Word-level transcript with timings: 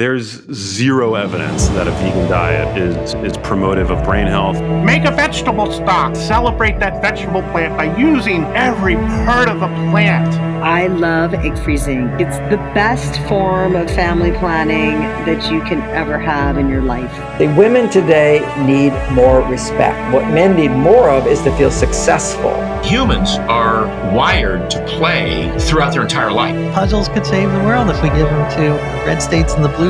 There's 0.00 0.50
zero 0.50 1.14
evidence 1.14 1.68
that 1.68 1.86
a 1.86 1.90
vegan 1.90 2.26
diet 2.30 2.74
is, 2.78 3.12
is 3.16 3.36
promotive 3.36 3.90
of 3.90 4.02
brain 4.02 4.26
health. 4.26 4.58
Make 4.82 5.04
a 5.04 5.10
vegetable 5.10 5.70
stock. 5.70 6.16
Celebrate 6.16 6.80
that 6.80 7.02
vegetable 7.02 7.42
plant 7.52 7.76
by 7.76 7.94
using 7.98 8.44
every 8.56 8.94
part 8.94 9.50
of 9.50 9.60
the 9.60 9.66
plant. 9.90 10.34
I 10.62 10.86
love 10.86 11.34
egg 11.34 11.58
freezing. 11.58 12.08
It's 12.18 12.38
the 12.50 12.56
best 12.72 13.20
form 13.28 13.76
of 13.76 13.90
family 13.90 14.32
planning 14.32 15.00
that 15.26 15.52
you 15.52 15.60
can 15.60 15.82
ever 15.90 16.18
have 16.18 16.56
in 16.56 16.70
your 16.70 16.80
life. 16.80 17.10
The 17.38 17.48
women 17.54 17.90
today 17.90 18.40
need 18.64 18.92
more 19.14 19.42
respect. 19.50 20.14
What 20.14 20.24
men 20.32 20.56
need 20.56 20.70
more 20.70 21.10
of 21.10 21.26
is 21.26 21.42
to 21.42 21.56
feel 21.58 21.70
successful. 21.70 22.54
Humans 22.82 23.36
are 23.50 23.84
wired 24.14 24.70
to 24.70 24.84
play 24.86 25.54
throughout 25.58 25.92
their 25.92 26.02
entire 26.02 26.32
life. 26.32 26.54
Puzzles 26.72 27.08
could 27.08 27.26
save 27.26 27.50
the 27.52 27.58
world 27.60 27.90
if 27.90 28.02
we 28.02 28.08
give 28.08 28.28
them 28.28 28.50
to 28.52 28.60
the 28.60 29.04
red 29.06 29.20
states 29.20 29.52
and 29.54 29.64
the 29.64 29.68
blue 29.68 29.89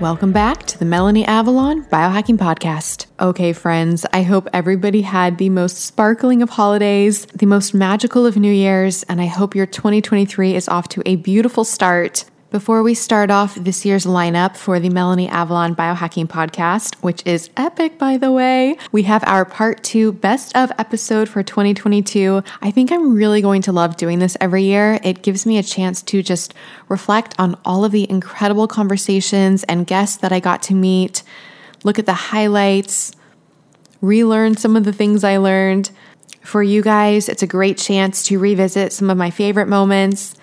Welcome 0.00 0.30
back 0.30 0.64
to 0.66 0.78
the 0.78 0.84
Melanie 0.84 1.24
Avalon 1.24 1.82
Biohacking 1.86 2.36
Podcast. 2.36 3.06
Okay, 3.18 3.52
friends, 3.52 4.06
I 4.12 4.22
hope 4.22 4.46
everybody 4.52 5.02
had 5.02 5.38
the 5.38 5.48
most 5.48 5.78
sparkling 5.78 6.40
of 6.40 6.50
holidays, 6.50 7.26
the 7.34 7.46
most 7.46 7.74
magical 7.74 8.24
of 8.24 8.36
New 8.36 8.52
Year's, 8.52 9.02
and 9.02 9.20
I 9.20 9.26
hope 9.26 9.56
your 9.56 9.66
2023 9.66 10.54
is 10.54 10.68
off 10.68 10.88
to 10.90 11.02
a 11.04 11.16
beautiful 11.16 11.64
start. 11.64 12.24
Before 12.50 12.82
we 12.82 12.94
start 12.94 13.30
off 13.30 13.56
this 13.56 13.84
year's 13.84 14.06
lineup 14.06 14.56
for 14.56 14.80
the 14.80 14.88
Melanie 14.88 15.28
Avalon 15.28 15.76
Biohacking 15.76 16.28
Podcast, 16.28 16.94
which 17.02 17.22
is 17.26 17.50
epic, 17.58 17.98
by 17.98 18.16
the 18.16 18.32
way, 18.32 18.78
we 18.90 19.02
have 19.02 19.22
our 19.26 19.44
part 19.44 19.84
two 19.84 20.12
best 20.12 20.56
of 20.56 20.72
episode 20.78 21.28
for 21.28 21.42
2022. 21.42 22.42
I 22.62 22.70
think 22.70 22.90
I'm 22.90 23.12
really 23.12 23.42
going 23.42 23.60
to 23.62 23.72
love 23.72 23.98
doing 23.98 24.18
this 24.18 24.34
every 24.40 24.62
year. 24.62 24.98
It 25.04 25.20
gives 25.20 25.44
me 25.44 25.58
a 25.58 25.62
chance 25.62 26.00
to 26.04 26.22
just 26.22 26.54
reflect 26.88 27.34
on 27.38 27.54
all 27.66 27.84
of 27.84 27.92
the 27.92 28.10
incredible 28.10 28.66
conversations 28.66 29.62
and 29.64 29.86
guests 29.86 30.16
that 30.16 30.32
I 30.32 30.40
got 30.40 30.62
to 30.64 30.74
meet, 30.74 31.22
look 31.84 31.98
at 31.98 32.06
the 32.06 32.14
highlights, 32.14 33.12
relearn 34.00 34.56
some 34.56 34.74
of 34.74 34.84
the 34.84 34.92
things 34.94 35.22
I 35.22 35.36
learned. 35.36 35.90
For 36.40 36.62
you 36.62 36.80
guys, 36.80 37.28
it's 37.28 37.42
a 37.42 37.46
great 37.46 37.76
chance 37.76 38.22
to 38.22 38.38
revisit 38.38 38.94
some 38.94 39.10
of 39.10 39.18
my 39.18 39.28
favorite 39.28 39.68
moments 39.68 40.34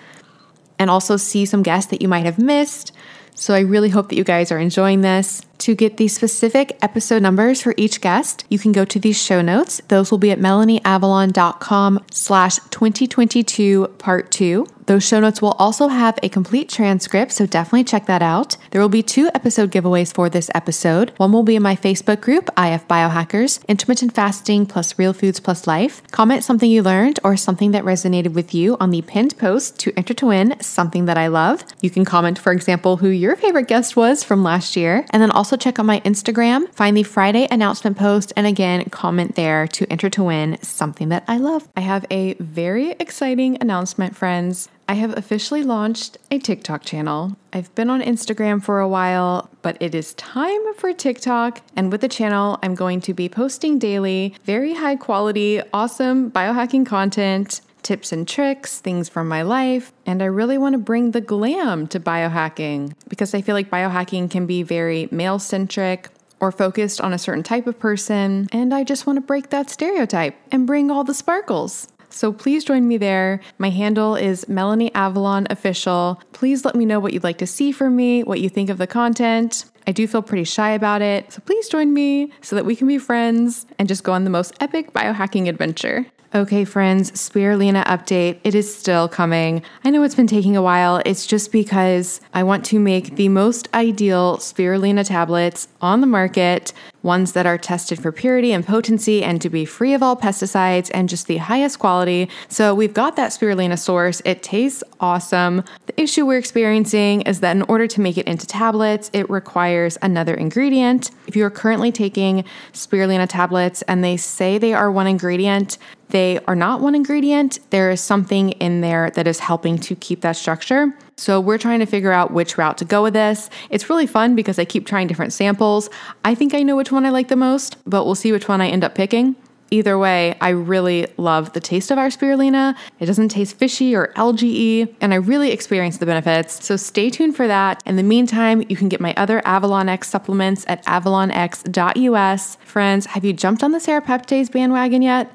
and 0.78 0.90
also 0.90 1.16
see 1.16 1.46
some 1.46 1.62
guests 1.62 1.90
that 1.90 2.02
you 2.02 2.08
might 2.08 2.24
have 2.24 2.38
missed. 2.38 2.92
So 3.34 3.54
I 3.54 3.60
really 3.60 3.90
hope 3.90 4.08
that 4.08 4.16
you 4.16 4.24
guys 4.24 4.50
are 4.50 4.58
enjoying 4.58 5.02
this. 5.02 5.45
To 5.58 5.74
get 5.74 5.96
the 5.96 6.08
specific 6.08 6.76
episode 6.82 7.22
numbers 7.22 7.62
for 7.62 7.74
each 7.76 8.00
guest, 8.00 8.44
you 8.48 8.58
can 8.58 8.72
go 8.72 8.84
to 8.84 8.98
these 8.98 9.20
show 9.20 9.40
notes. 9.40 9.80
Those 9.88 10.10
will 10.10 10.18
be 10.18 10.30
at 10.30 10.38
melanieavalon.com 10.38 12.04
slash 12.10 12.56
2022 12.70 13.88
part 13.98 14.30
two. 14.30 14.66
Those 14.86 15.04
show 15.04 15.18
notes 15.18 15.42
will 15.42 15.56
also 15.58 15.88
have 15.88 16.16
a 16.22 16.28
complete 16.28 16.68
transcript, 16.68 17.32
so 17.32 17.44
definitely 17.44 17.82
check 17.82 18.06
that 18.06 18.22
out. 18.22 18.56
There 18.70 18.80
will 18.80 18.88
be 18.88 19.02
two 19.02 19.28
episode 19.34 19.72
giveaways 19.72 20.14
for 20.14 20.30
this 20.30 20.48
episode. 20.54 21.12
One 21.16 21.32
will 21.32 21.42
be 21.42 21.56
in 21.56 21.62
my 21.62 21.74
Facebook 21.74 22.20
group, 22.20 22.48
IF 22.56 22.86
Biohackers, 22.86 23.66
Intermittent 23.66 24.14
Fasting 24.14 24.64
plus 24.64 24.96
Real 24.96 25.12
Foods 25.12 25.40
plus 25.40 25.66
Life. 25.66 26.06
Comment 26.12 26.44
something 26.44 26.70
you 26.70 26.84
learned 26.84 27.18
or 27.24 27.36
something 27.36 27.72
that 27.72 27.84
resonated 27.84 28.34
with 28.34 28.54
you 28.54 28.76
on 28.78 28.90
the 28.90 29.02
pinned 29.02 29.36
post 29.38 29.76
to 29.80 29.92
enter 29.96 30.14
to 30.14 30.26
win 30.26 30.54
something 30.60 31.06
that 31.06 31.18
I 31.18 31.26
love. 31.26 31.64
You 31.80 31.90
can 31.90 32.04
comment, 32.04 32.38
for 32.38 32.52
example, 32.52 32.98
who 32.98 33.08
your 33.08 33.34
favorite 33.34 33.66
guest 33.66 33.96
was 33.96 34.22
from 34.22 34.44
last 34.44 34.76
year, 34.76 35.04
and 35.10 35.20
then 35.20 35.32
also 35.32 35.45
check 35.54 35.78
out 35.78 35.84
my 35.84 36.00
Instagram, 36.00 36.72
find 36.72 36.96
the 36.96 37.02
Friday 37.02 37.46
announcement 37.50 37.98
post, 37.98 38.32
and 38.38 38.46
again, 38.46 38.88
comment 38.88 39.34
there 39.34 39.66
to 39.66 39.86
enter 39.92 40.08
to 40.08 40.24
win 40.24 40.56
something 40.62 41.10
that 41.10 41.24
I 41.28 41.36
love. 41.36 41.68
I 41.76 41.80
have 41.80 42.06
a 42.10 42.32
very 42.40 42.92
exciting 42.92 43.58
announcement, 43.60 44.16
friends. 44.16 44.70
I 44.88 44.94
have 44.94 45.18
officially 45.18 45.64
launched 45.64 46.16
a 46.30 46.38
TikTok 46.38 46.84
channel. 46.84 47.36
I've 47.52 47.74
been 47.74 47.90
on 47.90 48.00
Instagram 48.00 48.62
for 48.62 48.78
a 48.78 48.88
while, 48.88 49.50
but 49.60 49.76
it 49.80 49.94
is 49.94 50.14
time 50.14 50.74
for 50.74 50.92
TikTok. 50.92 51.60
And 51.74 51.90
with 51.90 52.00
the 52.00 52.08
channel, 52.08 52.58
I'm 52.62 52.76
going 52.76 53.00
to 53.02 53.12
be 53.12 53.28
posting 53.28 53.78
daily 53.78 54.34
very 54.44 54.74
high 54.74 54.96
quality, 54.96 55.60
awesome 55.72 56.30
biohacking 56.30 56.86
content, 56.86 57.60
tips 57.86 58.10
and 58.10 58.26
tricks, 58.26 58.80
things 58.80 59.08
from 59.08 59.28
my 59.28 59.42
life. 59.42 59.92
And 60.04 60.20
I 60.20 60.26
really 60.26 60.58
want 60.58 60.72
to 60.72 60.78
bring 60.78 61.12
the 61.12 61.20
glam 61.20 61.86
to 61.88 62.00
biohacking 62.00 62.94
because 63.08 63.32
I 63.32 63.40
feel 63.40 63.54
like 63.54 63.70
biohacking 63.70 64.28
can 64.28 64.44
be 64.44 64.64
very 64.64 65.08
male 65.12 65.38
centric 65.38 66.08
or 66.40 66.50
focused 66.50 67.00
on 67.00 67.12
a 67.12 67.18
certain 67.18 67.44
type 67.44 67.68
of 67.68 67.78
person. 67.78 68.48
And 68.50 68.74
I 68.74 68.82
just 68.82 69.06
want 69.06 69.18
to 69.18 69.20
break 69.20 69.50
that 69.50 69.70
stereotype 69.70 70.36
and 70.50 70.66
bring 70.66 70.90
all 70.90 71.04
the 71.04 71.14
sparkles. 71.14 71.86
So 72.10 72.32
please 72.32 72.64
join 72.64 72.88
me 72.88 72.96
there. 72.96 73.40
My 73.58 73.70
handle 73.70 74.16
is 74.16 74.48
Melanie 74.48 74.92
Avalon 74.94 75.46
Official. 75.48 76.20
Please 76.32 76.64
let 76.64 76.74
me 76.74 76.86
know 76.86 76.98
what 76.98 77.12
you'd 77.12 77.24
like 77.24 77.38
to 77.38 77.46
see 77.46 77.70
from 77.70 77.94
me, 77.94 78.24
what 78.24 78.40
you 78.40 78.48
think 78.48 78.68
of 78.68 78.78
the 78.78 78.86
content. 78.86 79.64
I 79.86 79.92
do 79.92 80.08
feel 80.08 80.22
pretty 80.22 80.44
shy 80.44 80.70
about 80.70 81.02
it, 81.02 81.32
so 81.32 81.40
please 81.46 81.68
join 81.68 81.94
me 81.94 82.32
so 82.40 82.56
that 82.56 82.64
we 82.64 82.74
can 82.74 82.88
be 82.88 82.98
friends 82.98 83.66
and 83.78 83.86
just 83.86 84.02
go 84.02 84.12
on 84.12 84.24
the 84.24 84.30
most 84.30 84.54
epic 84.60 84.92
biohacking 84.92 85.48
adventure. 85.48 86.06
Okay, 86.34 86.64
friends, 86.64 87.12
Spirulina 87.12 87.84
update. 87.84 88.40
It 88.42 88.56
is 88.56 88.74
still 88.74 89.08
coming. 89.08 89.62
I 89.84 89.90
know 89.90 90.02
it's 90.02 90.16
been 90.16 90.26
taking 90.26 90.56
a 90.56 90.62
while. 90.62 91.00
It's 91.06 91.24
just 91.24 91.52
because 91.52 92.20
I 92.34 92.42
want 92.42 92.64
to 92.66 92.80
make 92.80 93.14
the 93.14 93.28
most 93.28 93.68
ideal 93.72 94.38
Spirulina 94.38 95.06
tablets 95.06 95.68
on 95.80 96.00
the 96.00 96.06
market, 96.06 96.72
ones 97.04 97.32
that 97.32 97.46
are 97.46 97.56
tested 97.56 98.02
for 98.02 98.10
purity 98.10 98.52
and 98.52 98.66
potency 98.66 99.22
and 99.22 99.40
to 99.40 99.48
be 99.48 99.64
free 99.64 99.94
of 99.94 100.02
all 100.02 100.16
pesticides 100.16 100.90
and 100.92 101.08
just 101.08 101.28
the 101.28 101.36
highest 101.36 101.78
quality. 101.78 102.28
So 102.48 102.74
we've 102.74 102.92
got 102.92 103.14
that 103.14 103.30
Spirulina 103.30 103.78
source. 103.78 104.20
It 104.24 104.42
tastes 104.42 104.82
awesome. 104.98 105.62
The 105.86 106.00
issue 106.00 106.26
we're 106.26 106.38
experiencing 106.38 107.22
is 107.22 107.38
that 107.40 107.54
in 107.54 107.62
order 107.62 107.86
to 107.86 108.00
make 108.00 108.18
it 108.18 108.26
into 108.26 108.46
tablets, 108.48 109.10
it 109.12 109.30
requires 109.30 109.96
another 110.02 110.34
ingredient. 110.34 111.12
If 111.28 111.36
you 111.36 111.44
are 111.44 111.50
currently 111.50 111.92
taking 111.92 112.44
Spirulina 112.72 113.28
tablets 113.28 113.82
and 113.82 114.02
they 114.02 114.16
say 114.16 114.58
they 114.58 114.74
are 114.74 114.90
one 114.90 115.06
ingredient, 115.06 115.78
they 116.08 116.38
are 116.46 116.56
not 116.56 116.80
one 116.80 116.94
ingredient. 116.94 117.58
There 117.70 117.90
is 117.90 118.00
something 118.00 118.50
in 118.52 118.80
there 118.80 119.10
that 119.10 119.26
is 119.26 119.40
helping 119.40 119.78
to 119.78 119.94
keep 119.96 120.20
that 120.20 120.36
structure. 120.36 120.96
So 121.16 121.40
we're 121.40 121.58
trying 121.58 121.80
to 121.80 121.86
figure 121.86 122.12
out 122.12 122.30
which 122.30 122.58
route 122.58 122.78
to 122.78 122.84
go 122.84 123.02
with 123.02 123.14
this. 123.14 123.50
It's 123.70 123.88
really 123.88 124.06
fun 124.06 124.36
because 124.36 124.58
I 124.58 124.64
keep 124.64 124.86
trying 124.86 125.06
different 125.06 125.32
samples. 125.32 125.88
I 126.24 126.34
think 126.34 126.54
I 126.54 126.62
know 126.62 126.76
which 126.76 126.92
one 126.92 127.06
I 127.06 127.10
like 127.10 127.28
the 127.28 127.36
most, 127.36 127.76
but 127.86 128.04
we'll 128.04 128.14
see 128.14 128.32
which 128.32 128.48
one 128.48 128.60
I 128.60 128.68
end 128.68 128.84
up 128.84 128.94
picking. 128.94 129.36
Either 129.70 129.98
way, 129.98 130.36
I 130.40 130.50
really 130.50 131.08
love 131.16 131.52
the 131.52 131.60
taste 131.60 131.90
of 131.90 131.98
our 131.98 132.06
spirulina. 132.06 132.76
It 133.00 133.06
doesn't 133.06 133.30
taste 133.30 133.56
fishy 133.56 133.96
or 133.96 134.12
algae 134.14 134.94
and 135.00 135.12
I 135.12 135.16
really 135.16 135.50
experience 135.50 135.98
the 135.98 136.06
benefits. 136.06 136.64
So 136.64 136.76
stay 136.76 137.10
tuned 137.10 137.34
for 137.34 137.48
that. 137.48 137.82
In 137.84 137.96
the 137.96 138.04
meantime, 138.04 138.64
you 138.68 138.76
can 138.76 138.88
get 138.88 139.00
my 139.00 139.12
other 139.16 139.42
Avalon 139.44 139.88
X 139.88 140.08
supplements 140.08 140.64
at 140.68 140.84
avalonx.us. 140.84 142.56
Friends, 142.64 143.06
have 143.06 143.24
you 143.24 143.32
jumped 143.32 143.64
on 143.64 143.72
the 143.72 143.78
serapeptase 143.78 144.52
bandwagon 144.52 145.02
yet? 145.02 145.34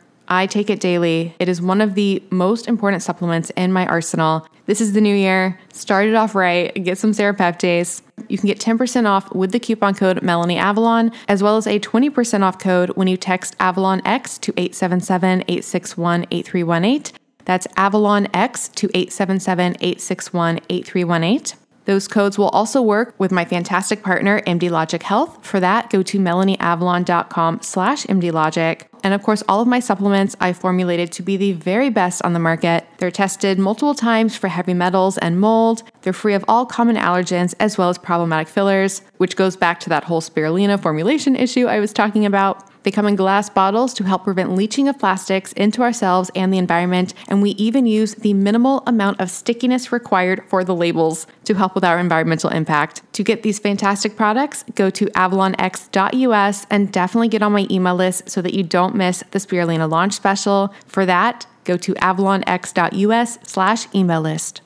I 0.31 0.45
take 0.45 0.69
it 0.69 0.79
daily. 0.79 1.35
It 1.39 1.49
is 1.49 1.61
one 1.61 1.81
of 1.81 1.93
the 1.93 2.23
most 2.29 2.69
important 2.69 3.03
supplements 3.03 3.49
in 3.57 3.73
my 3.73 3.85
arsenal. 3.85 4.47
This 4.65 4.79
is 4.79 4.93
the 4.93 5.01
new 5.01 5.13
year. 5.13 5.59
Start 5.73 6.07
it 6.07 6.15
off 6.15 6.35
right. 6.35 6.73
Get 6.73 6.97
some 6.97 7.11
serapeptase. 7.11 8.01
You 8.29 8.37
can 8.37 8.47
get 8.47 8.57
10% 8.57 9.07
off 9.07 9.35
with 9.35 9.51
the 9.51 9.59
coupon 9.59 9.93
code 9.93 10.21
Melanie 10.21 10.57
Avalon, 10.57 11.11
as 11.27 11.43
well 11.43 11.57
as 11.57 11.67
a 11.67 11.81
20% 11.81 12.43
off 12.43 12.59
code 12.59 12.91
when 12.91 13.09
you 13.09 13.17
text 13.17 13.57
Avalon 13.59 14.01
X 14.05 14.37
to 14.37 14.53
877 14.55 15.41
861 15.49 16.25
8318. 16.31 17.19
That's 17.43 17.67
Avalon 17.75 18.29
X 18.33 18.69
to 18.69 18.87
877 18.93 19.75
861 19.81 20.61
8318. 20.69 21.59
Those 21.83 22.07
codes 22.07 22.37
will 22.37 22.49
also 22.49 22.81
work 22.81 23.15
with 23.17 23.33
my 23.33 23.43
fantastic 23.43 24.01
partner, 24.01 24.39
MD 24.41 24.69
Logic 24.69 25.03
Health. 25.03 25.45
For 25.45 25.59
that, 25.59 25.89
go 25.89 26.01
to 26.03 26.19
melanieavalon.com 26.19 27.61
slash 27.63 28.05
mdlogic. 28.05 28.83
And 29.03 29.13
of 29.13 29.23
course, 29.23 29.43
all 29.47 29.61
of 29.61 29.67
my 29.67 29.79
supplements 29.79 30.35
I 30.39 30.53
formulated 30.53 31.11
to 31.13 31.23
be 31.23 31.37
the 31.37 31.53
very 31.53 31.89
best 31.89 32.21
on 32.23 32.33
the 32.33 32.39
market. 32.39 32.85
They're 32.97 33.11
tested 33.11 33.57
multiple 33.59 33.95
times 33.95 34.35
for 34.35 34.47
heavy 34.47 34.73
metals 34.73 35.17
and 35.17 35.39
mold. 35.39 35.83
They're 36.01 36.13
free 36.13 36.33
of 36.33 36.45
all 36.47 36.65
common 36.65 36.95
allergens 36.95 37.53
as 37.59 37.77
well 37.77 37.89
as 37.89 37.97
problematic 37.97 38.47
fillers, 38.47 39.01
which 39.17 39.35
goes 39.35 39.55
back 39.55 39.79
to 39.81 39.89
that 39.89 40.03
whole 40.03 40.21
spirulina 40.21 40.81
formulation 40.81 41.35
issue 41.35 41.67
I 41.67 41.79
was 41.79 41.93
talking 41.93 42.25
about. 42.25 42.71
They 42.83 42.91
come 42.91 43.05
in 43.05 43.15
glass 43.15 43.49
bottles 43.49 43.93
to 43.95 44.03
help 44.03 44.23
prevent 44.23 44.55
leaching 44.55 44.87
of 44.87 44.97
plastics 44.97 45.53
into 45.53 45.83
ourselves 45.83 46.31
and 46.35 46.51
the 46.51 46.57
environment, 46.57 47.13
and 47.27 47.41
we 47.41 47.51
even 47.51 47.85
use 47.85 48.15
the 48.15 48.33
minimal 48.33 48.81
amount 48.87 49.21
of 49.21 49.29
stickiness 49.29 49.91
required 49.91 50.43
for 50.47 50.63
the 50.63 50.75
labels 50.75 51.27
to 51.45 51.53
help 51.53 51.75
with 51.75 51.83
our 51.83 51.99
environmental 51.99 52.49
impact. 52.49 53.01
To 53.13 53.23
get 53.23 53.43
these 53.43 53.59
fantastic 53.59 54.15
products, 54.15 54.63
go 54.75 54.89
to 54.89 55.05
avalonx.us 55.07 56.65
and 56.69 56.91
definitely 56.91 57.27
get 57.27 57.43
on 57.43 57.51
my 57.51 57.67
email 57.69 57.95
list 57.95 58.29
so 58.29 58.41
that 58.41 58.53
you 58.53 58.63
don't 58.63 58.90
miss 58.95 59.23
the 59.31 59.39
Spirulina 59.39 59.89
launch 59.89 60.13
special. 60.13 60.73
For 60.85 61.05
that, 61.05 61.45
go 61.63 61.77
to 61.77 61.93
avalonx.us 61.95 63.39
slash 63.43 63.87
email 63.93 64.21
list. 64.21 64.61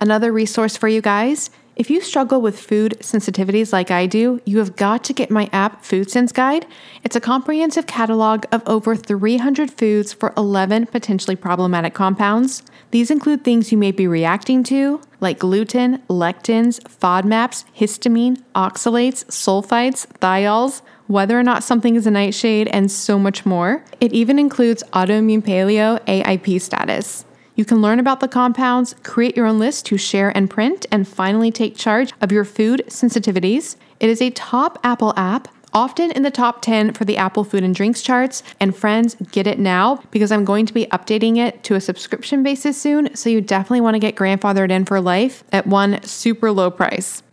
Another 0.00 0.32
resource 0.32 0.76
for 0.76 0.88
you 0.88 1.00
guys 1.00 1.50
if 1.80 1.88
you 1.88 2.02
struggle 2.02 2.42
with 2.42 2.60
food 2.60 2.98
sensitivities 3.00 3.72
like 3.72 3.90
I 3.90 4.04
do, 4.04 4.42
you 4.44 4.58
have 4.58 4.76
got 4.76 5.02
to 5.04 5.14
get 5.14 5.30
my 5.30 5.48
app 5.50 5.82
Food 5.82 6.10
Sense 6.10 6.30
Guide. 6.30 6.66
It's 7.04 7.16
a 7.16 7.22
comprehensive 7.22 7.86
catalog 7.86 8.44
of 8.52 8.62
over 8.66 8.94
300 8.94 9.70
foods 9.70 10.12
for 10.12 10.34
11 10.36 10.88
potentially 10.88 11.36
problematic 11.36 11.94
compounds. 11.94 12.62
These 12.90 13.10
include 13.10 13.44
things 13.44 13.72
you 13.72 13.78
may 13.78 13.92
be 13.92 14.06
reacting 14.06 14.62
to, 14.64 15.00
like 15.20 15.38
gluten, 15.38 16.02
lectins, 16.10 16.80
FODMAPs, 16.80 17.64
histamine, 17.74 18.42
oxalates, 18.54 19.24
sulfites, 19.28 20.06
thiols, 20.18 20.82
whether 21.10 21.36
or 21.36 21.42
not 21.42 21.64
something 21.64 21.96
is 21.96 22.06
a 22.06 22.10
nightshade, 22.10 22.68
and 22.68 22.88
so 22.88 23.18
much 23.18 23.44
more. 23.44 23.84
It 24.00 24.12
even 24.12 24.38
includes 24.38 24.84
autoimmune 24.92 25.42
paleo 25.42 25.98
AIP 26.06 26.60
status. 26.60 27.24
You 27.56 27.64
can 27.64 27.82
learn 27.82 27.98
about 27.98 28.20
the 28.20 28.28
compounds, 28.28 28.94
create 29.02 29.36
your 29.36 29.46
own 29.46 29.58
list 29.58 29.86
to 29.86 29.98
share 29.98 30.34
and 30.36 30.48
print, 30.48 30.86
and 30.92 31.08
finally 31.08 31.50
take 31.50 31.76
charge 31.76 32.12
of 32.20 32.30
your 32.30 32.44
food 32.44 32.84
sensitivities. 32.86 33.74
It 33.98 34.08
is 34.08 34.22
a 34.22 34.30
top 34.30 34.78
Apple 34.84 35.12
app 35.16 35.48
often 35.72 36.12
in 36.12 36.22
the 36.22 36.30
top 36.30 36.62
10 36.62 36.92
for 36.92 37.04
the 37.04 37.16
Apple 37.16 37.42
food 37.42 37.64
and 37.64 37.74
drinks 37.74 38.02
charts. 38.02 38.44
And 38.60 38.74
friends, 38.74 39.16
get 39.32 39.48
it 39.48 39.58
now 39.58 40.02
because 40.12 40.30
I'm 40.30 40.44
going 40.44 40.64
to 40.66 40.72
be 40.72 40.86
updating 40.86 41.38
it 41.38 41.64
to 41.64 41.74
a 41.74 41.80
subscription 41.80 42.44
basis 42.44 42.80
soon. 42.80 43.16
So 43.16 43.28
you 43.28 43.40
definitely 43.40 43.80
want 43.80 43.94
to 43.96 44.00
get 44.00 44.14
grandfathered 44.14 44.70
in 44.70 44.84
for 44.84 45.00
life 45.00 45.42
at 45.52 45.66
one 45.66 46.02
super 46.04 46.52
low 46.52 46.70
price. 46.70 47.22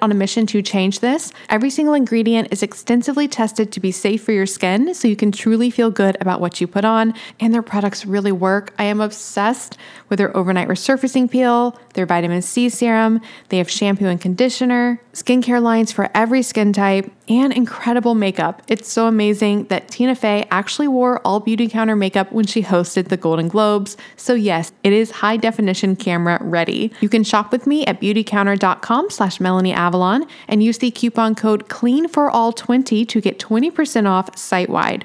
on 0.00 0.10
a 0.10 0.14
mission 0.14 0.46
to 0.46 0.62
change 0.62 1.00
this. 1.00 1.32
Every 1.48 1.70
single 1.70 1.94
ingredient 1.94 2.48
is 2.50 2.62
extensively 2.62 3.28
tested 3.28 3.72
to 3.72 3.80
be 3.80 3.90
safe 3.90 4.22
for 4.22 4.32
your 4.32 4.46
skin, 4.46 4.94
so 4.94 5.08
you 5.08 5.16
can 5.16 5.32
truly 5.32 5.70
feel 5.70 5.90
good 5.90 6.16
about 6.20 6.40
what 6.40 6.60
you 6.60 6.66
put 6.66 6.84
on, 6.84 7.14
and 7.40 7.52
their 7.52 7.62
products 7.62 8.06
really 8.06 8.32
work. 8.32 8.72
I 8.78 8.84
am 8.84 9.00
obsessed 9.00 9.76
with 10.08 10.18
their 10.18 10.36
overnight 10.36 10.68
resurfacing 10.68 11.30
peel, 11.30 11.78
their 11.94 12.06
vitamin 12.06 12.42
C 12.42 12.68
serum, 12.68 13.20
they 13.48 13.58
have 13.58 13.70
shampoo 13.70 14.06
and 14.06 14.20
conditioner, 14.20 15.00
skincare 15.22 15.60
lines 15.60 15.90
for 15.90 16.08
every 16.14 16.42
skin 16.42 16.72
type, 16.72 17.10
and 17.28 17.52
incredible 17.52 18.14
makeup. 18.14 18.62
It's 18.68 18.90
so 18.90 19.06
amazing 19.06 19.64
that 19.64 19.88
Tina 19.88 20.14
Fey 20.14 20.46
actually 20.50 20.88
wore 20.88 21.20
all 21.26 21.40
Beautycounter 21.40 21.98
makeup 21.98 22.30
when 22.32 22.46
she 22.46 22.62
hosted 22.62 23.08
the 23.08 23.16
Golden 23.16 23.48
Globes. 23.48 23.96
So 24.16 24.34
yes, 24.34 24.72
it 24.84 24.92
is 24.92 25.10
high 25.10 25.36
definition 25.36 25.96
camera 25.96 26.38
ready. 26.40 26.92
You 27.00 27.08
can 27.08 27.24
shop 27.24 27.52
with 27.52 27.66
me 27.66 27.84
at 27.86 28.00
beautycounter.com 28.00 29.10
slash 29.10 29.40
Melanie 29.40 29.72
Avalon 29.72 30.24
and 30.46 30.62
use 30.62 30.78
the 30.78 30.90
coupon 30.90 31.34
code 31.34 31.68
CLEAN 31.68 32.08
for 32.08 32.30
all 32.30 32.52
20 32.52 33.04
to 33.04 33.20
get 33.20 33.38
20% 33.38 34.08
off 34.08 34.36
site 34.38 34.70
wide. 34.70 35.04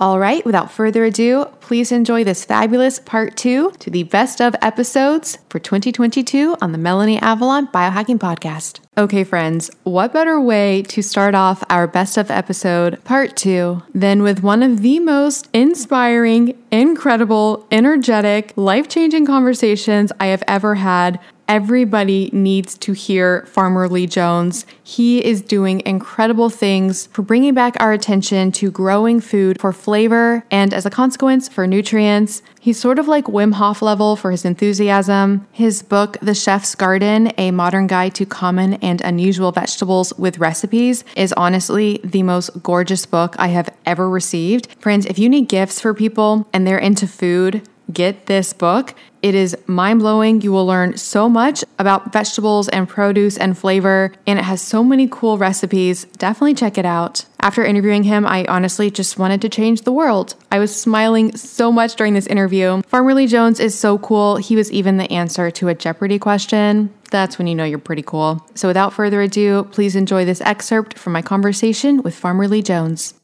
All 0.00 0.18
right, 0.18 0.42
without 0.46 0.72
further 0.72 1.04
ado, 1.04 1.44
please 1.60 1.92
enjoy 1.92 2.24
this 2.24 2.42
fabulous 2.42 2.98
part 2.98 3.36
two 3.36 3.70
to 3.80 3.90
the 3.90 4.04
best 4.04 4.40
of 4.40 4.56
episodes 4.62 5.36
for 5.50 5.58
2022 5.58 6.56
on 6.62 6.72
the 6.72 6.78
Melanie 6.78 7.18
Avalon 7.20 7.66
Biohacking 7.66 8.18
Podcast. 8.18 8.80
Okay, 8.96 9.24
friends, 9.24 9.70
what 9.82 10.14
better 10.14 10.40
way 10.40 10.80
to 10.84 11.02
start 11.02 11.34
off 11.34 11.62
our 11.68 11.86
best 11.86 12.16
of 12.16 12.30
episode 12.30 13.04
part 13.04 13.36
two 13.36 13.82
than 13.94 14.22
with 14.22 14.42
one 14.42 14.62
of 14.62 14.80
the 14.80 15.00
most 15.00 15.50
inspiring, 15.52 16.56
incredible, 16.70 17.66
energetic, 17.70 18.54
life 18.56 18.88
changing 18.88 19.26
conversations 19.26 20.12
I 20.18 20.26
have 20.26 20.42
ever 20.48 20.76
had 20.76 21.20
Everybody 21.50 22.30
needs 22.32 22.78
to 22.78 22.92
hear 22.92 23.44
Farmer 23.46 23.88
Lee 23.88 24.06
Jones. 24.06 24.64
He 24.84 25.24
is 25.24 25.42
doing 25.42 25.82
incredible 25.84 26.48
things 26.48 27.08
for 27.08 27.22
bringing 27.22 27.54
back 27.54 27.74
our 27.80 27.92
attention 27.92 28.52
to 28.52 28.70
growing 28.70 29.20
food 29.20 29.60
for 29.60 29.72
flavor 29.72 30.44
and, 30.52 30.72
as 30.72 30.86
a 30.86 30.90
consequence, 30.90 31.48
for 31.48 31.66
nutrients. 31.66 32.42
He's 32.60 32.78
sort 32.78 33.00
of 33.00 33.08
like 33.08 33.24
Wim 33.24 33.54
Hof 33.54 33.82
level 33.82 34.14
for 34.14 34.30
his 34.30 34.44
enthusiasm. 34.44 35.44
His 35.50 35.82
book, 35.82 36.18
The 36.22 36.36
Chef's 36.36 36.76
Garden 36.76 37.32
A 37.36 37.50
Modern 37.50 37.88
Guide 37.88 38.14
to 38.14 38.26
Common 38.26 38.74
and 38.74 39.00
Unusual 39.00 39.50
Vegetables 39.50 40.12
with 40.16 40.38
Recipes, 40.38 41.02
is 41.16 41.32
honestly 41.32 41.98
the 42.04 42.22
most 42.22 42.62
gorgeous 42.62 43.06
book 43.06 43.34
I 43.40 43.48
have 43.48 43.74
ever 43.84 44.08
received. 44.08 44.68
Friends, 44.78 45.04
if 45.04 45.18
you 45.18 45.28
need 45.28 45.48
gifts 45.48 45.80
for 45.80 45.94
people 45.94 46.48
and 46.52 46.64
they're 46.64 46.78
into 46.78 47.08
food, 47.08 47.68
get 47.92 48.26
this 48.26 48.52
book. 48.52 48.94
It 49.22 49.34
is 49.34 49.56
mind 49.66 50.00
blowing. 50.00 50.40
You 50.40 50.52
will 50.52 50.64
learn 50.64 50.96
so 50.96 51.28
much 51.28 51.62
about 51.78 52.12
vegetables 52.12 52.68
and 52.68 52.88
produce 52.88 53.36
and 53.36 53.56
flavor, 53.56 54.12
and 54.26 54.38
it 54.38 54.42
has 54.42 54.62
so 54.62 54.82
many 54.82 55.08
cool 55.10 55.36
recipes. 55.36 56.04
Definitely 56.16 56.54
check 56.54 56.78
it 56.78 56.86
out. 56.86 57.26
After 57.40 57.64
interviewing 57.64 58.04
him, 58.04 58.26
I 58.26 58.46
honestly 58.46 58.90
just 58.90 59.18
wanted 59.18 59.42
to 59.42 59.48
change 59.48 59.82
the 59.82 59.92
world. 59.92 60.36
I 60.50 60.58
was 60.58 60.74
smiling 60.74 61.36
so 61.36 61.70
much 61.70 61.96
during 61.96 62.14
this 62.14 62.26
interview. 62.26 62.82
Farmer 62.82 63.14
Lee 63.14 63.26
Jones 63.26 63.60
is 63.60 63.78
so 63.78 63.98
cool. 63.98 64.36
He 64.36 64.56
was 64.56 64.72
even 64.72 64.96
the 64.96 65.10
answer 65.12 65.50
to 65.50 65.68
a 65.68 65.74
Jeopardy 65.74 66.18
question. 66.18 66.92
That's 67.10 67.38
when 67.38 67.46
you 67.46 67.54
know 67.54 67.64
you're 67.64 67.78
pretty 67.78 68.02
cool. 68.02 68.46
So, 68.54 68.68
without 68.68 68.92
further 68.92 69.20
ado, 69.20 69.64
please 69.72 69.96
enjoy 69.96 70.24
this 70.24 70.40
excerpt 70.42 70.98
from 70.98 71.12
my 71.12 71.22
conversation 71.22 72.02
with 72.02 72.14
Farmer 72.14 72.46
Lee 72.46 72.62
Jones 72.62 73.19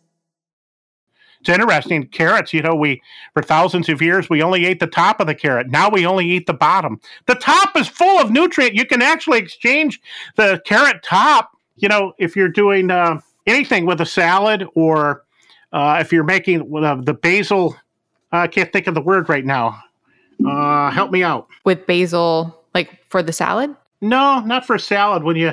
it's 1.49 1.55
interesting. 1.55 2.09
Carrots, 2.09 2.53
you 2.53 2.61
know, 2.61 2.75
we 2.75 3.01
for 3.33 3.43
thousands 3.43 3.89
of 3.89 4.03
years 4.03 4.29
we 4.29 4.43
only 4.43 4.67
ate 4.67 4.81
the 4.81 4.87
top 4.87 5.21
of 5.21 5.29
the 5.29 5.35
carrot. 5.35 5.69
Now 5.71 5.89
we 5.89 6.05
only 6.05 6.29
eat 6.29 6.47
the 6.47 6.55
bottom. 6.55 7.01
The 7.27 7.37
top 7.37 7.77
is 7.77 7.87
full 7.87 8.21
of 8.21 8.33
nutrient. 8.33 8.75
You 8.75 8.85
can 8.85 9.01
actually 9.01 9.39
exchange 9.39 10.01
the 10.35 10.61
carrot 10.65 11.05
top. 11.05 11.53
You 11.77 11.89
know, 11.89 12.15
if 12.19 12.35
you're 12.35 12.49
doing 12.49 12.91
uh, 12.91 13.21
anything 13.47 13.87
with 13.87 14.01
a 14.01 14.07
salad 14.07 14.67
or 14.75 15.25
uh, 15.73 15.99
if 16.01 16.13
you're 16.13 16.25
making 16.25 16.63
uh, 16.85 16.97
the 16.97 17.15
basil, 17.15 17.77
I 18.33 18.49
can't 18.49 18.73
think 18.73 18.89
of 18.89 18.95
the 18.95 19.03
word 19.03 19.29
right 19.29 19.45
now. 19.45 19.81
Uh, 20.45 20.91
help 20.91 21.13
me 21.13 21.23
out. 21.23 21.47
With 21.65 21.87
basil, 21.87 22.61
like 22.75 23.05
for 23.09 23.23
the 23.23 23.33
salad? 23.33 23.75
No, 24.01 24.41
not 24.41 24.67
for 24.67 24.79
salad. 24.79 25.23
When 25.23 25.37
you, 25.37 25.53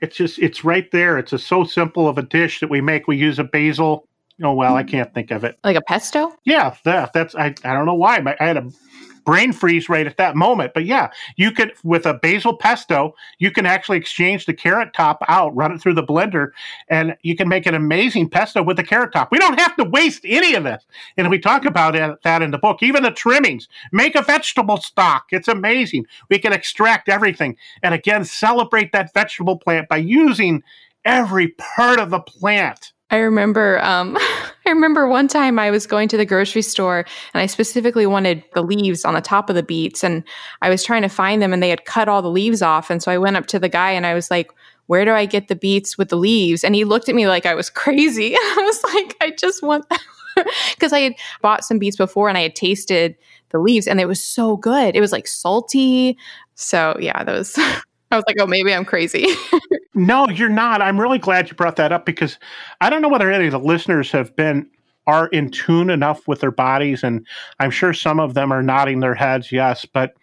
it's 0.00 0.16
just 0.16 0.40
it's 0.40 0.64
right 0.64 0.90
there. 0.90 1.16
It's 1.16 1.32
a, 1.32 1.38
so 1.38 1.62
simple 1.62 2.08
of 2.08 2.18
a 2.18 2.22
dish 2.22 2.58
that 2.58 2.70
we 2.70 2.80
make. 2.80 3.06
We 3.06 3.16
use 3.16 3.38
a 3.38 3.44
basil 3.44 4.08
Oh 4.42 4.54
well, 4.54 4.76
I 4.76 4.84
mm. 4.84 4.88
can't 4.88 5.12
think 5.14 5.30
of 5.30 5.44
it. 5.44 5.58
Like 5.64 5.76
a 5.76 5.82
pesto? 5.82 6.34
Yeah, 6.44 6.76
that, 6.84 7.12
that's 7.12 7.34
I. 7.34 7.54
I 7.64 7.72
don't 7.72 7.86
know 7.86 7.94
why. 7.94 8.22
I 8.40 8.44
had 8.44 8.56
a 8.56 8.70
brain 9.28 9.52
freeze 9.52 9.90
right 9.90 10.06
at 10.06 10.16
that 10.16 10.36
moment. 10.36 10.72
But 10.72 10.86
yeah, 10.86 11.10
you 11.36 11.52
could 11.52 11.74
with 11.84 12.06
a 12.06 12.14
basil 12.14 12.56
pesto, 12.56 13.14
you 13.38 13.50
can 13.50 13.66
actually 13.66 13.98
exchange 13.98 14.46
the 14.46 14.54
carrot 14.54 14.94
top 14.94 15.22
out, 15.28 15.54
run 15.54 15.70
it 15.70 15.82
through 15.82 15.96
the 15.96 16.02
blender, 16.02 16.52
and 16.88 17.14
you 17.20 17.36
can 17.36 17.46
make 17.46 17.66
an 17.66 17.74
amazing 17.74 18.30
pesto 18.30 18.62
with 18.62 18.78
the 18.78 18.82
carrot 18.82 19.12
top. 19.12 19.30
We 19.30 19.38
don't 19.38 19.60
have 19.60 19.76
to 19.76 19.84
waste 19.84 20.22
any 20.24 20.54
of 20.54 20.64
this. 20.64 20.82
And 21.18 21.28
we 21.28 21.38
talk 21.38 21.66
about 21.66 21.94
it, 21.94 22.22
that 22.22 22.40
in 22.40 22.52
the 22.52 22.56
book. 22.56 22.82
Even 22.82 23.02
the 23.02 23.10
trimmings, 23.10 23.68
make 23.92 24.14
a 24.14 24.22
vegetable 24.22 24.78
stock. 24.78 25.26
It's 25.30 25.46
amazing. 25.46 26.06
We 26.30 26.38
can 26.38 26.54
extract 26.54 27.10
everything, 27.10 27.58
and 27.82 27.92
again, 27.92 28.24
celebrate 28.24 28.92
that 28.92 29.12
vegetable 29.12 29.58
plant 29.58 29.90
by 29.90 29.98
using 29.98 30.62
every 31.04 31.48
part 31.48 31.98
of 31.98 32.08
the 32.08 32.20
plant. 32.20 32.94
I 33.10 33.16
remember 33.16 33.82
um, 33.82 34.16
I 34.66 34.70
remember 34.70 35.08
one 35.08 35.28
time 35.28 35.58
I 35.58 35.70
was 35.70 35.86
going 35.86 36.08
to 36.08 36.16
the 36.16 36.26
grocery 36.26 36.62
store 36.62 37.06
and 37.32 37.40
I 37.40 37.46
specifically 37.46 38.06
wanted 38.06 38.44
the 38.54 38.62
leaves 38.62 39.04
on 39.04 39.14
the 39.14 39.20
top 39.20 39.48
of 39.48 39.56
the 39.56 39.62
beets 39.62 40.04
and 40.04 40.22
I 40.60 40.68
was 40.68 40.84
trying 40.84 41.02
to 41.02 41.08
find 41.08 41.40
them 41.40 41.52
and 41.52 41.62
they 41.62 41.70
had 41.70 41.86
cut 41.86 42.08
all 42.08 42.20
the 42.20 42.30
leaves 42.30 42.60
off 42.60 42.90
and 42.90 43.02
so 43.02 43.10
I 43.10 43.18
went 43.18 43.36
up 43.36 43.46
to 43.46 43.58
the 43.58 43.68
guy 43.68 43.92
and 43.92 44.04
I 44.04 44.14
was 44.14 44.30
like 44.30 44.50
where 44.86 45.04
do 45.04 45.12
I 45.12 45.26
get 45.26 45.48
the 45.48 45.56
beets 45.56 45.98
with 45.98 46.08
the 46.08 46.16
leaves 46.16 46.64
and 46.64 46.74
he 46.74 46.84
looked 46.84 47.08
at 47.08 47.14
me 47.14 47.28
like 47.28 47.46
I 47.46 47.54
was 47.54 47.70
crazy. 47.84 48.34
I 48.36 48.56
was 48.58 48.84
like 48.94 49.16
I 49.20 49.30
just 49.30 49.62
want 49.62 49.86
because 50.74 50.92
I 50.92 51.00
had 51.00 51.14
bought 51.40 51.64
some 51.64 51.78
beets 51.78 51.96
before 51.96 52.28
and 52.28 52.36
I 52.36 52.42
had 52.42 52.54
tasted 52.54 53.16
the 53.50 53.58
leaves 53.58 53.86
and 53.86 54.00
it 54.00 54.06
was 54.06 54.22
so 54.22 54.56
good. 54.56 54.94
It 54.94 55.00
was 55.00 55.12
like 55.12 55.26
salty. 55.26 56.18
So 56.54 56.96
yeah, 57.00 57.24
those 57.24 57.58
I 58.10 58.16
was 58.16 58.24
like, 58.26 58.36
oh, 58.40 58.46
maybe 58.46 58.72
I'm 58.72 58.84
crazy. 58.84 59.26
no, 59.94 60.28
you're 60.28 60.48
not. 60.48 60.80
I'm 60.80 61.00
really 61.00 61.18
glad 61.18 61.48
you 61.48 61.54
brought 61.54 61.76
that 61.76 61.92
up 61.92 62.06
because 62.06 62.38
I 62.80 62.88
don't 62.88 63.02
know 63.02 63.08
whether 63.08 63.30
any 63.30 63.46
of 63.46 63.52
the 63.52 63.58
listeners 63.58 64.10
have 64.12 64.34
been 64.34 64.68
are 65.06 65.28
in 65.28 65.50
tune 65.50 65.88
enough 65.88 66.28
with 66.28 66.40
their 66.40 66.50
bodies, 66.50 67.02
and 67.02 67.26
I'm 67.60 67.70
sure 67.70 67.94
some 67.94 68.20
of 68.20 68.34
them 68.34 68.52
are 68.52 68.62
nodding 68.62 69.00
their 69.00 69.14
heads, 69.14 69.50
yes. 69.50 69.86
But 69.86 70.14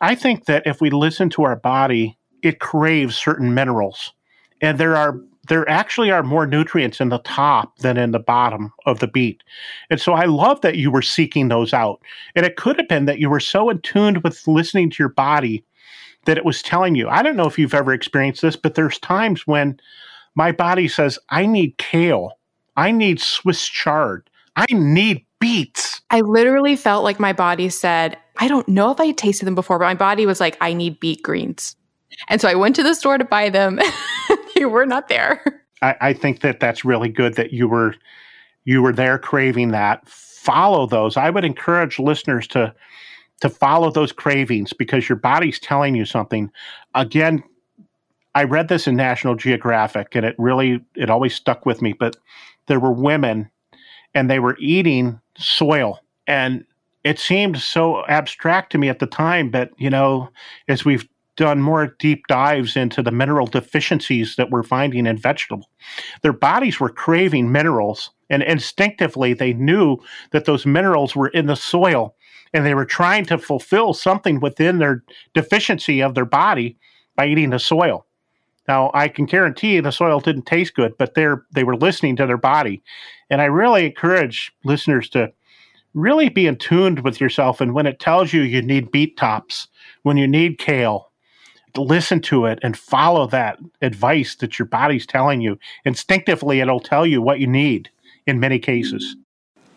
I 0.00 0.14
think 0.14 0.46
that 0.46 0.66
if 0.66 0.80
we 0.80 0.90
listen 0.90 1.30
to 1.30 1.44
our 1.44 1.56
body, 1.56 2.18
it 2.42 2.58
craves 2.58 3.16
certain 3.16 3.54
minerals, 3.54 4.12
and 4.60 4.78
there 4.78 4.96
are 4.96 5.20
there 5.48 5.68
actually 5.68 6.10
are 6.10 6.22
more 6.22 6.46
nutrients 6.46 7.00
in 7.00 7.08
the 7.08 7.18
top 7.18 7.78
than 7.78 7.96
in 7.96 8.10
the 8.10 8.18
bottom 8.18 8.72
of 8.84 8.98
the 8.98 9.06
beet. 9.06 9.42
And 9.90 10.00
so 10.00 10.12
I 10.12 10.24
love 10.24 10.60
that 10.62 10.76
you 10.76 10.90
were 10.90 11.02
seeking 11.02 11.48
those 11.48 11.72
out. 11.72 12.00
And 12.34 12.44
it 12.44 12.56
could 12.56 12.76
have 12.78 12.88
been 12.88 13.04
that 13.04 13.20
you 13.20 13.30
were 13.30 13.38
so 13.38 13.70
in 13.70 13.80
tune 13.82 14.20
with 14.22 14.46
listening 14.48 14.90
to 14.90 14.96
your 14.98 15.08
body 15.08 15.64
that 16.26 16.36
it 16.36 16.44
was 16.44 16.62
telling 16.62 16.94
you. 16.94 17.08
I 17.08 17.22
don't 17.22 17.36
know 17.36 17.46
if 17.46 17.58
you've 17.58 17.74
ever 17.74 17.92
experienced 17.92 18.42
this, 18.42 18.56
but 18.56 18.74
there's 18.74 18.98
times 18.98 19.46
when 19.46 19.80
my 20.34 20.52
body 20.52 20.88
says, 20.88 21.18
I 21.30 21.46
need 21.46 21.78
kale, 21.78 22.32
I 22.76 22.90
need 22.90 23.20
Swiss 23.20 23.66
chard, 23.66 24.28
I 24.54 24.66
need 24.70 25.24
beets. 25.40 26.02
I 26.10 26.20
literally 26.20 26.76
felt 26.76 27.04
like 27.04 27.18
my 27.18 27.32
body 27.32 27.68
said, 27.68 28.16
I 28.38 28.48
don't 28.48 28.68
know 28.68 28.90
if 28.90 29.00
I 29.00 29.06
had 29.06 29.18
tasted 29.18 29.46
them 29.46 29.54
before, 29.54 29.78
but 29.78 29.86
my 29.86 29.94
body 29.94 30.26
was 30.26 30.40
like, 30.40 30.56
I 30.60 30.72
need 30.72 31.00
beet 31.00 31.22
greens. 31.22 31.74
And 32.28 32.40
so 32.40 32.48
I 32.48 32.54
went 32.54 32.76
to 32.76 32.82
the 32.82 32.94
store 32.94 33.18
to 33.18 33.24
buy 33.24 33.48
them. 33.48 33.80
they 34.54 34.64
were 34.64 34.86
not 34.86 35.08
there. 35.08 35.42
I, 35.82 35.96
I 36.00 36.12
think 36.12 36.40
that 36.40 36.60
that's 36.60 36.84
really 36.84 37.08
good 37.08 37.34
that 37.34 37.52
you 37.52 37.68
were 37.68 37.94
you 38.64 38.82
were 38.82 38.92
there 38.92 39.18
craving 39.18 39.70
that. 39.70 40.06
Follow 40.08 40.86
those. 40.86 41.16
I 41.16 41.30
would 41.30 41.44
encourage 41.44 41.98
listeners 41.98 42.46
to 42.48 42.74
to 43.40 43.50
follow 43.50 43.90
those 43.90 44.12
cravings 44.12 44.72
because 44.72 45.08
your 45.08 45.16
body's 45.16 45.58
telling 45.58 45.94
you 45.94 46.04
something. 46.04 46.50
Again, 46.94 47.42
I 48.34 48.44
read 48.44 48.68
this 48.68 48.86
in 48.86 48.96
National 48.96 49.34
Geographic 49.34 50.14
and 50.14 50.24
it 50.24 50.34
really 50.38 50.84
it 50.94 51.10
always 51.10 51.34
stuck 51.34 51.66
with 51.66 51.82
me, 51.82 51.92
but 51.92 52.16
there 52.66 52.80
were 52.80 52.92
women 52.92 53.50
and 54.14 54.30
they 54.30 54.38
were 54.38 54.56
eating 54.58 55.20
soil 55.36 56.00
and 56.26 56.64
it 57.04 57.18
seemed 57.18 57.58
so 57.58 58.04
abstract 58.06 58.72
to 58.72 58.78
me 58.78 58.88
at 58.88 58.98
the 58.98 59.06
time, 59.06 59.50
but 59.50 59.70
you 59.78 59.88
know, 59.88 60.28
as 60.68 60.84
we've 60.84 61.08
done 61.36 61.60
more 61.60 61.94
deep 61.98 62.26
dives 62.26 62.76
into 62.76 63.02
the 63.02 63.10
mineral 63.10 63.46
deficiencies 63.46 64.36
that 64.36 64.50
we're 64.50 64.62
finding 64.62 65.06
in 65.06 65.16
vegetable. 65.16 65.70
Their 66.22 66.32
bodies 66.32 66.80
were 66.80 66.88
craving 66.88 67.52
minerals, 67.52 68.10
and 68.30 68.42
instinctively 68.42 69.34
they 69.34 69.52
knew 69.52 69.98
that 70.32 70.46
those 70.46 70.66
minerals 70.66 71.14
were 71.14 71.28
in 71.28 71.46
the 71.46 71.54
soil 71.54 72.16
and 72.56 72.64
they 72.64 72.74
were 72.74 72.86
trying 72.86 73.26
to 73.26 73.36
fulfill 73.36 73.92
something 73.92 74.40
within 74.40 74.78
their 74.78 75.04
deficiency 75.34 76.02
of 76.02 76.14
their 76.14 76.24
body 76.24 76.74
by 77.14 77.26
eating 77.26 77.50
the 77.50 77.58
soil. 77.58 78.06
Now, 78.66 78.90
I 78.94 79.08
can 79.08 79.26
guarantee 79.26 79.78
the 79.78 79.92
soil 79.92 80.20
didn't 80.20 80.46
taste 80.46 80.74
good, 80.74 80.96
but 80.98 81.14
they're 81.14 81.44
they 81.52 81.64
were 81.64 81.76
listening 81.76 82.16
to 82.16 82.26
their 82.26 82.38
body. 82.38 82.82
And 83.28 83.42
I 83.42 83.44
really 83.44 83.84
encourage 83.84 84.54
listeners 84.64 85.10
to 85.10 85.30
really 85.92 86.30
be 86.30 86.46
in 86.46 86.56
tuned 86.56 87.00
with 87.00 87.20
yourself 87.20 87.60
and 87.60 87.74
when 87.74 87.86
it 87.86 88.00
tells 88.00 88.32
you 88.32 88.40
you 88.40 88.62
need 88.62 88.90
beet 88.90 89.18
tops, 89.18 89.68
when 90.02 90.16
you 90.16 90.26
need 90.26 90.58
kale, 90.58 91.10
listen 91.76 92.22
to 92.22 92.46
it 92.46 92.58
and 92.62 92.74
follow 92.74 93.26
that 93.26 93.58
advice 93.82 94.34
that 94.36 94.58
your 94.58 94.66
body's 94.66 95.06
telling 95.06 95.42
you. 95.42 95.58
Instinctively 95.84 96.60
it'll 96.60 96.80
tell 96.80 97.06
you 97.06 97.20
what 97.20 97.38
you 97.38 97.46
need 97.46 97.90
in 98.26 98.40
many 98.40 98.58
cases. 98.58 99.14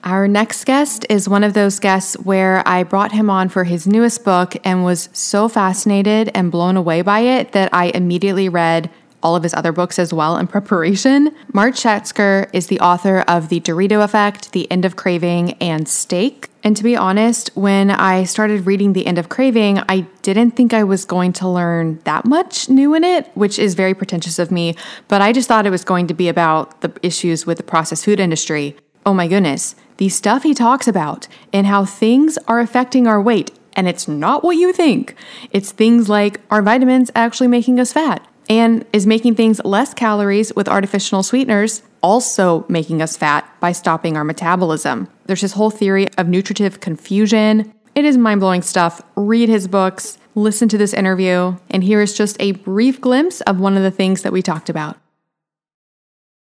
Our 0.03 0.27
next 0.29 0.63
guest 0.63 1.05
is 1.09 1.27
one 1.27 1.43
of 1.43 1.53
those 1.53 1.79
guests 1.79 2.15
where 2.19 2.65
I 2.65 2.83
brought 2.83 3.11
him 3.11 3.29
on 3.29 3.49
for 3.49 3.65
his 3.65 3.85
newest 3.85 4.23
book 4.23 4.55
and 4.63 4.85
was 4.85 5.09
so 5.11 5.49
fascinated 5.49 6.31
and 6.33 6.51
blown 6.51 6.77
away 6.77 7.01
by 7.01 7.19
it 7.19 7.51
that 7.51 7.73
I 7.73 7.85
immediately 7.87 8.47
read 8.47 8.89
all 9.21 9.35
of 9.35 9.43
his 9.43 9.53
other 9.53 9.73
books 9.73 9.99
as 9.99 10.13
well 10.13 10.37
in 10.37 10.47
preparation. 10.55 11.35
Mark 11.51 11.75
Schatzker 11.75 12.49
is 12.53 12.67
the 12.67 12.79
author 12.79 13.19
of 13.27 13.49
The 13.49 13.59
Dorito 13.59 14.01
Effect, 14.01 14.53
The 14.53 14.71
End 14.71 14.85
of 14.85 14.95
Craving, 14.95 15.53
and 15.53 15.87
Steak. 15.87 16.49
And 16.63 16.75
to 16.77 16.83
be 16.83 16.95
honest, 16.95 17.51
when 17.55 17.91
I 17.91 18.23
started 18.23 18.65
reading 18.65 18.93
The 18.93 19.05
End 19.05 19.17
of 19.17 19.29
Craving, 19.29 19.79
I 19.89 20.07
didn't 20.21 20.51
think 20.51 20.73
I 20.73 20.83
was 20.83 21.05
going 21.05 21.33
to 21.33 21.47
learn 21.47 21.99
that 22.03 22.25
much 22.25 22.69
new 22.69 22.93
in 22.93 23.03
it, 23.03 23.29
which 23.33 23.59
is 23.59 23.75
very 23.75 23.93
pretentious 23.93 24.39
of 24.39 24.51
me, 24.51 24.75
but 25.07 25.21
I 25.21 25.31
just 25.31 25.47
thought 25.47 25.65
it 25.65 25.71
was 25.71 25.83
going 25.83 26.07
to 26.07 26.13
be 26.13 26.29
about 26.29 26.81
the 26.81 26.93
issues 27.01 27.45
with 27.45 27.57
the 27.57 27.63
processed 27.63 28.05
food 28.05 28.19
industry. 28.19 28.75
Oh 29.05 29.13
my 29.13 29.27
goodness 29.27 29.75
the 29.99 30.09
stuff 30.09 30.43
he 30.43 30.53
talks 30.53 30.87
about 30.87 31.27
and 31.51 31.67
how 31.67 31.83
things 31.83 32.37
are 32.47 32.61
affecting 32.61 33.05
our 33.05 33.21
weight. 33.21 33.51
And 33.73 33.85
it's 33.87 34.07
not 34.07 34.45
what 34.45 34.55
you 34.55 34.71
think. 34.71 35.13
It's 35.51 35.73
things 35.73 36.07
like 36.07 36.39
are 36.49 36.61
vitamins 36.61 37.11
actually 37.15 37.49
making 37.49 37.81
us 37.81 37.91
fat? 37.91 38.25
And 38.49 38.85
is 38.93 39.05
making 39.05 39.35
things 39.35 39.63
less 39.65 39.93
calories 39.93 40.55
with 40.55 40.69
artificial 40.69 41.21
sweeteners 41.21 41.83
also 42.01 42.65
making 42.69 43.01
us 43.01 43.17
fat 43.17 43.47
by 43.59 43.73
stopping 43.73 44.15
our 44.15 44.23
metabolism? 44.23 45.09
There's 45.25 45.41
this 45.41 45.53
whole 45.53 45.69
theory 45.69 46.07
of 46.17 46.29
nutritive 46.29 46.79
confusion. 46.79 47.73
It 47.93 48.05
is 48.05 48.17
mind 48.17 48.39
blowing 48.39 48.61
stuff. 48.61 49.01
Read 49.15 49.49
his 49.49 49.67
books, 49.67 50.17
listen 50.33 50.69
to 50.69 50.77
this 50.77 50.93
interview, 50.93 51.57
and 51.69 51.83
here 51.83 52.01
is 52.01 52.15
just 52.15 52.37
a 52.39 52.53
brief 52.53 53.01
glimpse 53.01 53.41
of 53.41 53.59
one 53.59 53.75
of 53.75 53.83
the 53.83 53.91
things 53.91 54.21
that 54.21 54.31
we 54.31 54.41
talked 54.41 54.69
about. 54.69 54.97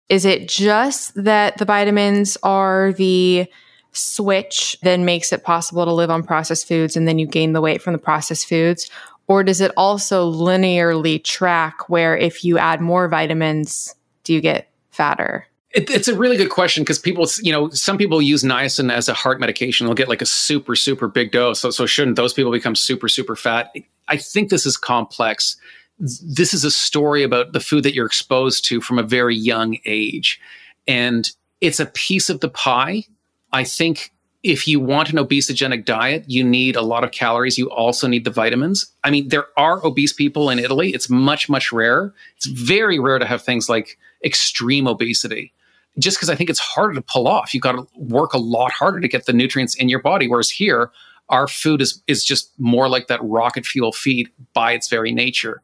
Is 0.09 0.25
it 0.25 0.47
just 0.47 1.13
that 1.15 1.57
the 1.57 1.65
vitamins 1.65 2.37
are 2.43 2.93
the 2.93 3.47
switch 3.93 4.77
that 4.81 4.99
makes 4.99 5.31
it 5.31 5.43
possible 5.43 5.85
to 5.85 5.93
live 5.93 6.09
on 6.09 6.23
processed 6.23 6.67
foods 6.67 6.95
and 6.95 7.07
then 7.07 7.19
you 7.19 7.27
gain 7.27 7.53
the 7.53 7.61
weight 7.61 7.81
from 7.81 7.93
the 7.93 7.99
processed 7.99 8.47
foods? 8.47 8.89
Or 9.27 9.43
does 9.43 9.61
it 9.61 9.71
also 9.77 10.31
linearly 10.31 11.23
track 11.23 11.89
where 11.89 12.17
if 12.17 12.43
you 12.43 12.57
add 12.57 12.81
more 12.81 13.07
vitamins, 13.07 13.95
do 14.23 14.33
you 14.33 14.41
get 14.41 14.69
fatter? 14.91 15.47
It, 15.71 15.89
it's 15.89 16.07
a 16.07 16.15
really 16.15 16.37
good 16.37 16.49
question 16.49 16.83
because 16.83 16.99
people, 16.99 17.27
you 17.41 17.51
know, 17.51 17.69
some 17.69 17.97
people 17.97 18.21
use 18.21 18.43
niacin 18.43 18.91
as 18.91 19.09
a 19.09 19.13
heart 19.13 19.39
medication. 19.39 19.87
They'll 19.87 19.95
get 19.95 20.09
like 20.09 20.21
a 20.21 20.25
super, 20.25 20.75
super 20.75 21.07
big 21.07 21.31
dose. 21.31 21.61
So, 21.61 21.71
so 21.71 21.85
shouldn't 21.85 22.15
those 22.15 22.33
people 22.33 22.51
become 22.51 22.75
super, 22.75 23.07
super 23.07 23.35
fat? 23.35 23.73
I 24.07 24.17
think 24.17 24.49
this 24.49 24.65
is 24.65 24.77
complex. 24.77 25.57
This 25.99 26.53
is 26.53 26.63
a 26.63 26.71
story 26.71 27.23
about 27.23 27.53
the 27.53 27.59
food 27.59 27.83
that 27.83 27.93
you're 27.93 28.05
exposed 28.05 28.65
to 28.65 28.81
from 28.81 28.99
a 28.99 29.03
very 29.03 29.35
young 29.35 29.77
age. 29.85 30.39
And 30.87 31.29
it's 31.61 31.79
a 31.79 31.85
piece 31.85 32.29
of 32.29 32.41
the 32.41 32.49
pie. 32.49 33.03
I 33.51 33.63
think 33.63 34.11
if 34.43 34.67
you 34.67 34.79
want 34.79 35.09
an 35.09 35.17
obesogenic 35.17 35.85
diet, 35.85 36.25
you 36.27 36.43
need 36.43 36.75
a 36.75 36.81
lot 36.81 37.05
of 37.05 37.11
calories. 37.11 37.57
You 37.57 37.69
also 37.69 38.07
need 38.07 38.25
the 38.25 38.31
vitamins. 38.31 38.91
I 39.03 39.09
mean, 39.09 39.29
there 39.29 39.45
are 39.55 39.85
obese 39.85 40.11
people 40.11 40.49
in 40.49 40.59
Italy. 40.59 40.89
It's 40.93 41.09
much, 41.09 41.47
much 41.47 41.71
rarer. 41.71 42.13
It's 42.35 42.47
very 42.47 42.99
rare 42.99 43.19
to 43.19 43.25
have 43.25 43.41
things 43.41 43.69
like 43.69 43.97
extreme 44.25 44.85
obesity. 44.85 45.53
Just 45.97 46.17
because 46.17 46.29
I 46.29 46.35
think 46.35 46.49
it's 46.49 46.59
harder 46.59 46.95
to 46.95 47.01
pull 47.01 47.27
off. 47.27 47.53
You've 47.53 47.63
got 47.63 47.73
to 47.73 47.87
work 47.95 48.33
a 48.33 48.39
lot 48.39 48.71
harder 48.71 48.99
to 48.99 49.07
get 49.07 49.25
the 49.25 49.33
nutrients 49.33 49.75
in 49.75 49.87
your 49.87 50.01
body. 50.01 50.27
Whereas 50.27 50.49
here, 50.49 50.91
our 51.33 51.47
food 51.47 51.81
is 51.81 52.01
is 52.07 52.23
just 52.23 52.51
more 52.59 52.87
like 52.87 53.07
that 53.07 53.19
rocket 53.23 53.65
fuel 53.65 53.91
feed 53.91 54.29
by 54.53 54.71
its 54.71 54.87
very 54.87 55.11
nature. 55.11 55.61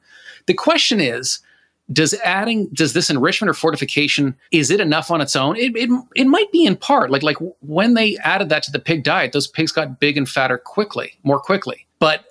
The 0.47 0.55
question 0.55 0.99
is, 0.99 1.39
does 1.93 2.15
adding 2.25 2.67
does 2.73 2.93
this 2.93 3.09
enrichment 3.09 3.49
or 3.49 3.53
fortification 3.53 4.35
is 4.51 4.71
it 4.71 4.79
enough 4.79 5.11
on 5.11 5.21
its 5.21 5.35
own? 5.35 5.55
It, 5.55 5.75
it, 5.75 5.89
it 6.15 6.25
might 6.25 6.51
be 6.51 6.65
in 6.65 6.75
part. 6.75 7.11
Like 7.11 7.21
like 7.21 7.37
when 7.61 7.93
they 7.93 8.17
added 8.17 8.49
that 8.49 8.63
to 8.63 8.71
the 8.71 8.79
pig 8.79 9.03
diet 9.03 9.31
those 9.31 9.47
pigs 9.47 9.71
got 9.71 9.99
big 9.99 10.17
and 10.17 10.27
fatter 10.27 10.57
quickly 10.57 11.13
more 11.23 11.39
quickly. 11.39 11.85
But 11.99 12.25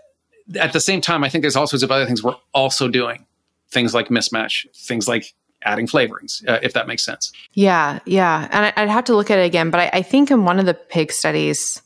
at 0.59 0.73
the 0.73 0.81
same 0.81 1.03
time 1.03 1.23
i 1.23 1.29
think 1.29 1.43
there's 1.43 1.57
all 1.57 1.67
sorts 1.67 1.83
of 1.83 1.91
other 1.91 2.07
things 2.07 2.23
we're 2.23 2.37
also 2.53 2.89
doing. 2.89 3.25
Things 3.71 3.95
like 3.95 4.09
mismatch 4.09 4.67
things 4.75 5.07
like 5.07 5.33
adding 5.63 5.87
flavorings 5.87 6.47
uh, 6.49 6.59
if 6.63 6.73
that 6.73 6.89
makes 6.89 7.05
sense. 7.05 7.33
Yeah 7.53 8.01
yeah. 8.05 8.49
And 8.51 8.73
I, 8.77 8.81
would 8.83 8.91
have 8.91 9.05
to 9.05 9.15
look 9.15 9.31
at 9.31 9.39
it 9.39 9.47
again 9.47 9.71
but 9.71 9.79
I, 9.79 9.91
I 9.93 10.03
think 10.03 10.33
in 10.33 10.45
one 10.45 10.59
of 10.59 10.67
the 10.67 10.75
pig 10.75 11.13
studies 11.13 11.83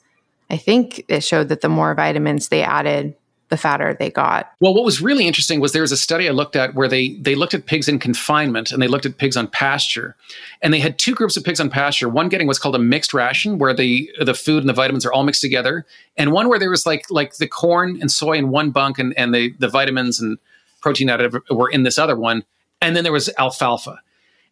i 0.51 0.57
think 0.57 1.05
it 1.09 1.23
showed 1.23 1.49
that 1.49 1.61
the 1.61 1.69
more 1.69 1.95
vitamins 1.95 2.49
they 2.49 2.63
added 2.63 3.15
the 3.53 3.59
fatter 3.59 3.93
they 3.93 4.11
got. 4.11 4.51
Well, 4.61 4.73
what 4.73 4.83
was 4.83 5.03
really 5.03 5.27
interesting 5.27 5.61
was 5.61 5.73
there 5.73 5.83
was 5.83 5.93
a 5.93 5.97
study 5.97 6.27
I 6.27 6.33
looked 6.33 6.57
at 6.57 6.75
where 6.75 6.89
they 6.89 7.11
they 7.21 7.35
looked 7.35 7.53
at 7.53 7.67
pigs 7.67 7.87
in 7.87 7.99
confinement 7.99 8.73
and 8.73 8.81
they 8.81 8.89
looked 8.89 9.05
at 9.05 9.19
pigs 9.19 9.37
on 9.37 9.47
pasture, 9.47 10.17
and 10.63 10.73
they 10.73 10.81
had 10.81 10.99
two 10.99 11.15
groups 11.15 11.37
of 11.37 11.45
pigs 11.45 11.61
on 11.61 11.69
pasture. 11.69 12.09
One 12.09 12.31
getting 12.31 12.47
what's 12.47 12.59
called 12.59 12.75
a 12.75 12.79
mixed 12.79 13.13
ration, 13.13 13.59
where 13.59 13.75
the 13.75 14.11
the 14.19 14.33
food 14.33 14.63
and 14.63 14.71
the 14.71 14.73
vitamins 14.73 15.05
are 15.05 15.13
all 15.13 15.23
mixed 15.23 15.43
together, 15.43 15.85
and 16.17 16.33
one 16.33 16.49
where 16.49 16.59
there 16.59 16.71
was 16.71 16.87
like 16.87 17.05
like 17.11 17.37
the 17.37 17.47
corn 17.47 17.99
and 18.01 18.11
soy 18.11 18.39
in 18.39 18.49
one 18.49 18.71
bunk, 18.71 18.99
and 18.99 19.13
and 19.19 19.35
the 19.35 19.55
the 19.59 19.69
vitamins 19.69 20.19
and 20.19 20.39
protein 20.81 21.09
additive 21.09 21.39
were 21.51 21.69
in 21.69 21.83
this 21.83 21.99
other 21.99 22.17
one, 22.17 22.45
and 22.81 22.97
then 22.97 23.05
there 23.05 23.13
was 23.13 23.29
alfalfa. 23.39 24.01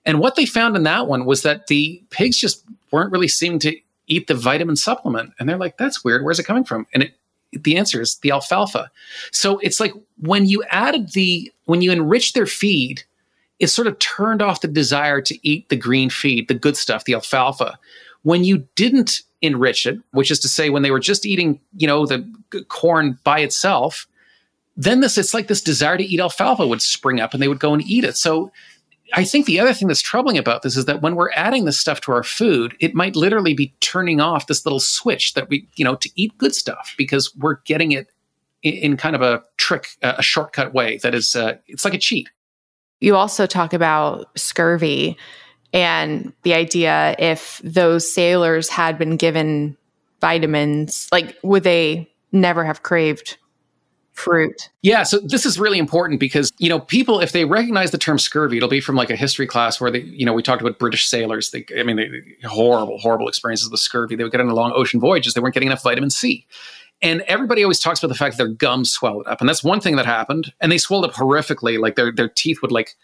And 0.04 0.20
what 0.20 0.36
they 0.36 0.44
found 0.44 0.76
in 0.76 0.82
that 0.82 1.06
one 1.06 1.24
was 1.24 1.42
that 1.42 1.68
the 1.68 2.02
pigs 2.10 2.36
just 2.36 2.64
weren't 2.90 3.12
really 3.12 3.28
seeming 3.28 3.60
to 3.60 3.74
eat 4.10 4.26
the 4.26 4.34
vitamin 4.34 4.76
supplement, 4.76 5.32
and 5.38 5.48
they're 5.48 5.58
like, 5.58 5.78
"That's 5.78 6.04
weird. 6.04 6.24
Where's 6.24 6.38
it 6.38 6.44
coming 6.44 6.64
from?" 6.64 6.86
And 6.92 7.02
it 7.04 7.14
the 7.52 7.76
answer 7.76 8.00
is 8.00 8.16
the 8.18 8.30
alfalfa. 8.30 8.90
So 9.32 9.58
it's 9.58 9.80
like 9.80 9.92
when 10.18 10.46
you 10.46 10.62
added 10.70 11.12
the 11.12 11.52
when 11.64 11.82
you 11.82 11.90
enrich 11.92 12.32
their 12.32 12.46
feed, 12.46 13.02
it 13.58 13.68
sort 13.68 13.86
of 13.86 13.98
turned 13.98 14.42
off 14.42 14.60
the 14.60 14.68
desire 14.68 15.20
to 15.22 15.48
eat 15.48 15.68
the 15.68 15.76
green 15.76 16.10
feed, 16.10 16.48
the 16.48 16.54
good 16.54 16.76
stuff, 16.76 17.04
the 17.04 17.14
alfalfa. 17.14 17.78
When 18.22 18.44
you 18.44 18.66
didn't 18.74 19.22
enrich 19.42 19.86
it, 19.86 19.98
which 20.12 20.30
is 20.30 20.38
to 20.40 20.48
say 20.48 20.70
when 20.70 20.82
they 20.82 20.90
were 20.90 21.00
just 21.00 21.26
eating, 21.26 21.60
you 21.76 21.86
know, 21.86 22.06
the 22.06 22.24
corn 22.68 23.18
by 23.24 23.40
itself, 23.40 24.06
then 24.76 25.00
this 25.00 25.18
it's 25.18 25.34
like 25.34 25.48
this 25.48 25.62
desire 25.62 25.96
to 25.96 26.04
eat 26.04 26.20
alfalfa 26.20 26.66
would 26.66 26.82
spring 26.82 27.20
up 27.20 27.34
and 27.34 27.42
they 27.42 27.48
would 27.48 27.60
go 27.60 27.72
and 27.72 27.82
eat 27.82 28.04
it. 28.04 28.16
So 28.16 28.52
I 29.14 29.24
think 29.24 29.46
the 29.46 29.60
other 29.60 29.72
thing 29.72 29.88
that's 29.88 30.00
troubling 30.00 30.38
about 30.38 30.62
this 30.62 30.76
is 30.76 30.84
that 30.84 31.02
when 31.02 31.14
we're 31.14 31.30
adding 31.32 31.64
this 31.64 31.78
stuff 31.78 32.00
to 32.02 32.12
our 32.12 32.22
food, 32.22 32.76
it 32.80 32.94
might 32.94 33.16
literally 33.16 33.54
be 33.54 33.74
turning 33.80 34.20
off 34.20 34.46
this 34.46 34.64
little 34.64 34.80
switch 34.80 35.34
that 35.34 35.48
we, 35.48 35.66
you 35.76 35.84
know, 35.84 35.96
to 35.96 36.10
eat 36.14 36.36
good 36.38 36.54
stuff 36.54 36.94
because 36.96 37.34
we're 37.36 37.56
getting 37.64 37.92
it 37.92 38.08
in, 38.62 38.96
kind 38.96 39.16
of 39.16 39.22
a 39.22 39.42
trick, 39.56 39.88
a 40.02 40.22
shortcut 40.22 40.74
way 40.74 40.98
that 40.98 41.14
is, 41.14 41.34
uh, 41.34 41.56
it's 41.66 41.84
like 41.84 41.94
a 41.94 41.98
cheat. 41.98 42.30
You 43.00 43.16
also 43.16 43.46
talk 43.46 43.72
about 43.72 44.38
scurvy 44.38 45.16
and 45.72 46.32
the 46.42 46.54
idea 46.54 47.14
if 47.18 47.60
those 47.64 48.10
sailors 48.10 48.68
had 48.68 48.98
been 48.98 49.16
given 49.16 49.76
vitamins, 50.20 51.08
like 51.12 51.36
would 51.42 51.62
they 51.62 52.10
never 52.32 52.64
have 52.64 52.82
craved 52.82 53.38
fruit. 54.20 54.68
Yeah, 54.82 55.02
so 55.02 55.18
this 55.18 55.46
is 55.46 55.58
really 55.58 55.78
important 55.78 56.20
because, 56.20 56.52
you 56.58 56.68
know, 56.68 56.78
people, 56.78 57.20
if 57.20 57.32
they 57.32 57.44
recognize 57.44 57.90
the 57.90 57.98
term 57.98 58.18
scurvy, 58.18 58.58
it'll 58.58 58.68
be 58.68 58.80
from 58.80 58.96
like 58.96 59.10
a 59.10 59.16
history 59.16 59.46
class 59.46 59.80
where 59.80 59.90
they, 59.90 60.00
you 60.00 60.26
know, 60.26 60.32
we 60.32 60.42
talked 60.42 60.60
about 60.60 60.78
British 60.78 61.08
sailors. 61.08 61.50
They, 61.50 61.64
I 61.78 61.82
mean, 61.82 61.96
they, 61.96 62.46
horrible, 62.46 62.98
horrible 62.98 63.28
experiences 63.28 63.70
with 63.70 63.80
scurvy. 63.80 64.16
They 64.16 64.22
would 64.22 64.32
get 64.32 64.40
on 64.40 64.48
long 64.50 64.72
ocean 64.74 65.00
voyages, 65.00 65.34
they 65.34 65.40
weren't 65.40 65.54
getting 65.54 65.68
enough 65.68 65.82
vitamin 65.82 66.10
C. 66.10 66.46
And 67.02 67.22
everybody 67.22 67.62
always 67.62 67.80
talks 67.80 68.02
about 68.02 68.08
the 68.08 68.18
fact 68.18 68.36
that 68.36 68.44
their 68.44 68.52
gums 68.52 68.90
swelled 68.90 69.26
up. 69.26 69.40
And 69.40 69.48
that's 69.48 69.64
one 69.64 69.80
thing 69.80 69.96
that 69.96 70.04
happened. 70.04 70.52
And 70.60 70.70
they 70.70 70.76
swelled 70.76 71.06
up 71.06 71.12
horrifically. 71.12 71.80
Like 71.80 71.96
their, 71.96 72.12
their 72.12 72.28
teeth 72.28 72.60
would 72.60 72.72
like, 72.72 72.94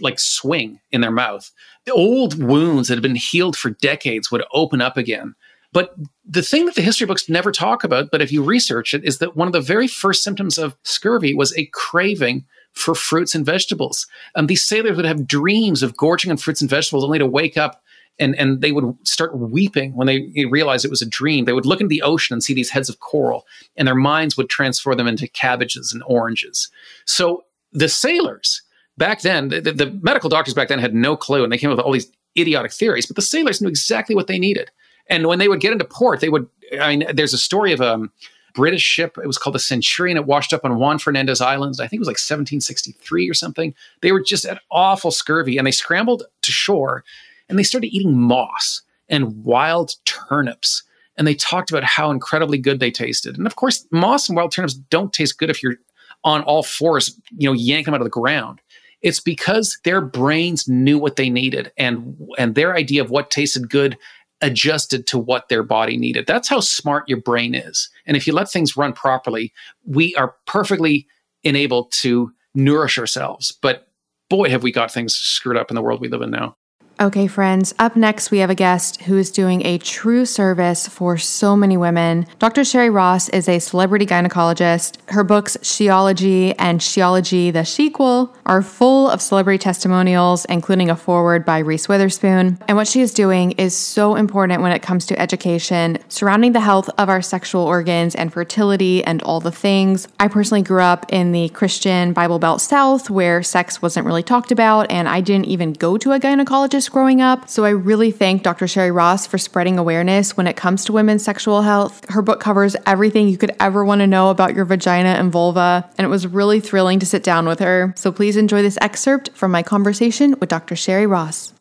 like 0.00 0.18
swing 0.18 0.80
in 0.92 1.00
their 1.00 1.10
mouth. 1.10 1.50
The 1.86 1.92
old 1.92 2.42
wounds 2.42 2.88
that 2.88 2.96
had 2.96 3.02
been 3.02 3.14
healed 3.14 3.56
for 3.56 3.70
decades 3.70 4.30
would 4.30 4.44
open 4.52 4.82
up 4.82 4.98
again. 4.98 5.34
But 5.72 5.94
the 6.24 6.42
thing 6.42 6.64
that 6.66 6.74
the 6.74 6.82
history 6.82 7.06
books 7.06 7.28
never 7.28 7.52
talk 7.52 7.84
about, 7.84 8.10
but 8.10 8.22
if 8.22 8.32
you 8.32 8.42
research 8.42 8.94
it, 8.94 9.04
is 9.04 9.18
that 9.18 9.36
one 9.36 9.48
of 9.48 9.52
the 9.52 9.60
very 9.60 9.86
first 9.86 10.24
symptoms 10.24 10.56
of 10.56 10.76
scurvy 10.82 11.34
was 11.34 11.56
a 11.56 11.66
craving 11.72 12.46
for 12.72 12.94
fruits 12.94 13.34
and 13.34 13.44
vegetables. 13.44 14.06
Um, 14.34 14.46
these 14.46 14.62
sailors 14.62 14.96
would 14.96 15.04
have 15.04 15.26
dreams 15.26 15.82
of 15.82 15.96
gorging 15.96 16.30
on 16.30 16.36
fruits 16.36 16.60
and 16.60 16.70
vegetables 16.70 17.04
only 17.04 17.18
to 17.18 17.26
wake 17.26 17.56
up 17.56 17.82
and, 18.18 18.34
and 18.36 18.60
they 18.60 18.72
would 18.72 18.96
start 19.06 19.36
weeping 19.36 19.94
when 19.94 20.06
they 20.06 20.46
realized 20.50 20.84
it 20.84 20.90
was 20.90 21.02
a 21.02 21.06
dream. 21.06 21.44
They 21.44 21.52
would 21.52 21.66
look 21.66 21.80
into 21.80 21.88
the 21.88 22.02
ocean 22.02 22.34
and 22.34 22.42
see 22.42 22.54
these 22.54 22.70
heads 22.70 22.88
of 22.88 23.00
coral, 23.00 23.46
and 23.76 23.86
their 23.86 23.94
minds 23.94 24.36
would 24.36 24.50
transfer 24.50 24.94
them 24.94 25.06
into 25.06 25.28
cabbages 25.28 25.92
and 25.92 26.02
oranges. 26.06 26.68
So 27.04 27.44
the 27.72 27.88
sailors 27.88 28.62
back 28.96 29.20
then, 29.20 29.48
the, 29.48 29.60
the 29.60 29.98
medical 30.02 30.28
doctors 30.28 30.54
back 30.54 30.68
then 30.68 30.78
had 30.78 30.94
no 30.94 31.16
clue, 31.16 31.44
and 31.44 31.52
they 31.52 31.58
came 31.58 31.70
up 31.70 31.76
with 31.76 31.86
all 31.86 31.92
these 31.92 32.10
idiotic 32.36 32.72
theories, 32.72 33.06
but 33.06 33.16
the 33.16 33.22
sailors 33.22 33.60
knew 33.60 33.68
exactly 33.68 34.14
what 34.14 34.26
they 34.26 34.38
needed. 34.38 34.70
And 35.08 35.26
when 35.26 35.38
they 35.38 35.48
would 35.48 35.60
get 35.60 35.72
into 35.72 35.84
port, 35.84 36.20
they 36.20 36.28
would. 36.28 36.48
I 36.80 36.96
mean, 36.96 37.08
there's 37.14 37.32
a 37.32 37.38
story 37.38 37.72
of 37.72 37.80
a 37.80 38.08
British 38.54 38.82
ship. 38.82 39.16
It 39.22 39.26
was 39.26 39.38
called 39.38 39.54
the 39.54 39.60
Centurion. 39.60 40.16
It 40.16 40.26
washed 40.26 40.52
up 40.52 40.64
on 40.64 40.78
Juan 40.78 40.98
Fernandez 40.98 41.40
Islands. 41.40 41.80
I 41.80 41.86
think 41.86 41.98
it 41.98 42.00
was 42.00 42.08
like 42.08 42.14
1763 42.14 43.30
or 43.30 43.34
something. 43.34 43.74
They 44.02 44.12
were 44.12 44.22
just 44.22 44.44
at 44.44 44.60
awful 44.70 45.10
scurvy, 45.10 45.56
and 45.56 45.66
they 45.66 45.70
scrambled 45.70 46.24
to 46.42 46.52
shore, 46.52 47.04
and 47.48 47.58
they 47.58 47.62
started 47.62 47.94
eating 47.94 48.18
moss 48.18 48.82
and 49.08 49.44
wild 49.44 49.94
turnips. 50.04 50.82
And 51.16 51.26
they 51.26 51.34
talked 51.34 51.70
about 51.70 51.84
how 51.84 52.10
incredibly 52.10 52.58
good 52.58 52.80
they 52.80 52.90
tasted. 52.90 53.36
And 53.38 53.46
of 53.46 53.56
course, 53.56 53.86
moss 53.90 54.28
and 54.28 54.36
wild 54.36 54.52
turnips 54.52 54.74
don't 54.74 55.12
taste 55.12 55.38
good 55.38 55.50
if 55.50 55.62
you're 55.62 55.76
on 56.24 56.42
all 56.42 56.62
fours, 56.62 57.18
you 57.36 57.48
know, 57.48 57.52
yank 57.52 57.84
them 57.84 57.94
out 57.94 58.00
of 58.00 58.04
the 58.06 58.10
ground. 58.10 58.60
It's 59.02 59.20
because 59.20 59.78
their 59.84 60.00
brains 60.00 60.68
knew 60.68 60.98
what 60.98 61.16
they 61.16 61.30
needed 61.30 61.70
and 61.76 62.16
and 62.36 62.54
their 62.56 62.74
idea 62.74 63.02
of 63.02 63.10
what 63.10 63.30
tasted 63.30 63.70
good 63.70 63.96
adjusted 64.40 65.06
to 65.08 65.18
what 65.18 65.48
their 65.48 65.62
body 65.62 65.96
needed. 65.96 66.26
That's 66.26 66.48
how 66.48 66.60
smart 66.60 67.08
your 67.08 67.20
brain 67.20 67.54
is. 67.54 67.88
And 68.06 68.16
if 68.16 68.26
you 68.26 68.32
let 68.32 68.50
things 68.50 68.76
run 68.76 68.92
properly, 68.92 69.52
we 69.84 70.14
are 70.14 70.34
perfectly 70.46 71.06
enabled 71.42 71.92
to 71.92 72.32
nourish 72.54 72.98
ourselves. 72.98 73.52
But 73.60 73.88
boy, 74.30 74.50
have 74.50 74.62
we 74.62 74.72
got 74.72 74.92
things 74.92 75.14
screwed 75.14 75.56
up 75.56 75.70
in 75.70 75.74
the 75.74 75.82
world 75.82 76.00
we 76.00 76.08
live 76.08 76.22
in 76.22 76.30
now. 76.30 76.56
Okay, 77.00 77.28
friends, 77.28 77.72
up 77.78 77.94
next 77.94 78.32
we 78.32 78.38
have 78.38 78.50
a 78.50 78.56
guest 78.56 79.02
who 79.02 79.16
is 79.16 79.30
doing 79.30 79.64
a 79.64 79.78
true 79.78 80.26
service 80.26 80.88
for 80.88 81.16
so 81.16 81.54
many 81.54 81.76
women. 81.76 82.26
Dr. 82.40 82.64
Sherry 82.64 82.90
Ross 82.90 83.28
is 83.28 83.48
a 83.48 83.60
celebrity 83.60 84.04
gynecologist. 84.04 84.96
Her 85.10 85.22
books, 85.22 85.56
Sheology 85.58 86.56
and 86.58 86.80
Sheology 86.80 87.52
the 87.52 87.64
Sequel, 87.64 88.34
are 88.46 88.62
full 88.62 89.08
of 89.10 89.22
celebrity 89.22 89.58
testimonials, 89.58 90.44
including 90.46 90.90
a 90.90 90.96
foreword 90.96 91.44
by 91.44 91.58
Reese 91.58 91.88
Witherspoon. 91.88 92.58
And 92.66 92.76
what 92.76 92.88
she 92.88 93.00
is 93.00 93.14
doing 93.14 93.52
is 93.52 93.76
so 93.76 94.16
important 94.16 94.60
when 94.62 94.72
it 94.72 94.82
comes 94.82 95.06
to 95.06 95.20
education 95.20 95.98
surrounding 96.08 96.50
the 96.50 96.60
health 96.60 96.90
of 96.98 97.08
our 97.08 97.22
sexual 97.22 97.62
organs 97.62 98.16
and 98.16 98.32
fertility 98.32 99.04
and 99.04 99.22
all 99.22 99.38
the 99.38 99.52
things. 99.52 100.08
I 100.18 100.26
personally 100.26 100.62
grew 100.62 100.82
up 100.82 101.06
in 101.10 101.30
the 101.30 101.48
Christian 101.50 102.12
Bible 102.12 102.40
Belt 102.40 102.60
South 102.60 103.08
where 103.08 103.40
sex 103.44 103.80
wasn't 103.80 104.04
really 104.04 104.24
talked 104.24 104.50
about, 104.50 104.90
and 104.90 105.08
I 105.08 105.20
didn't 105.20 105.46
even 105.46 105.74
go 105.74 105.96
to 105.96 106.10
a 106.10 106.18
gynecologist 106.18 106.87
growing 106.88 107.20
up. 107.20 107.48
So 107.48 107.64
I 107.64 107.70
really 107.70 108.10
thank 108.10 108.42
Dr. 108.42 108.66
Sherry 108.66 108.90
Ross 108.90 109.26
for 109.26 109.38
spreading 109.38 109.78
awareness 109.78 110.36
when 110.36 110.46
it 110.46 110.56
comes 110.56 110.84
to 110.84 110.92
women's 110.92 111.24
sexual 111.24 111.62
health. 111.62 112.08
Her 112.10 112.22
book 112.22 112.40
covers 112.40 112.76
everything 112.86 113.28
you 113.28 113.38
could 113.38 113.54
ever 113.60 113.84
want 113.84 114.00
to 114.00 114.06
know 114.06 114.30
about 114.30 114.54
your 114.54 114.64
vagina 114.64 115.10
and 115.10 115.32
vulva, 115.32 115.88
and 115.98 116.04
it 116.04 116.08
was 116.08 116.26
really 116.26 116.60
thrilling 116.60 116.98
to 117.00 117.06
sit 117.06 117.22
down 117.22 117.46
with 117.46 117.60
her. 117.60 117.92
So 117.96 118.12
please 118.12 118.36
enjoy 118.36 118.62
this 118.62 118.78
excerpt 118.80 119.30
from 119.34 119.50
my 119.50 119.62
conversation 119.62 120.34
with 120.40 120.48
Dr. 120.48 120.76
Sherry 120.76 121.06
Ross. 121.06 121.52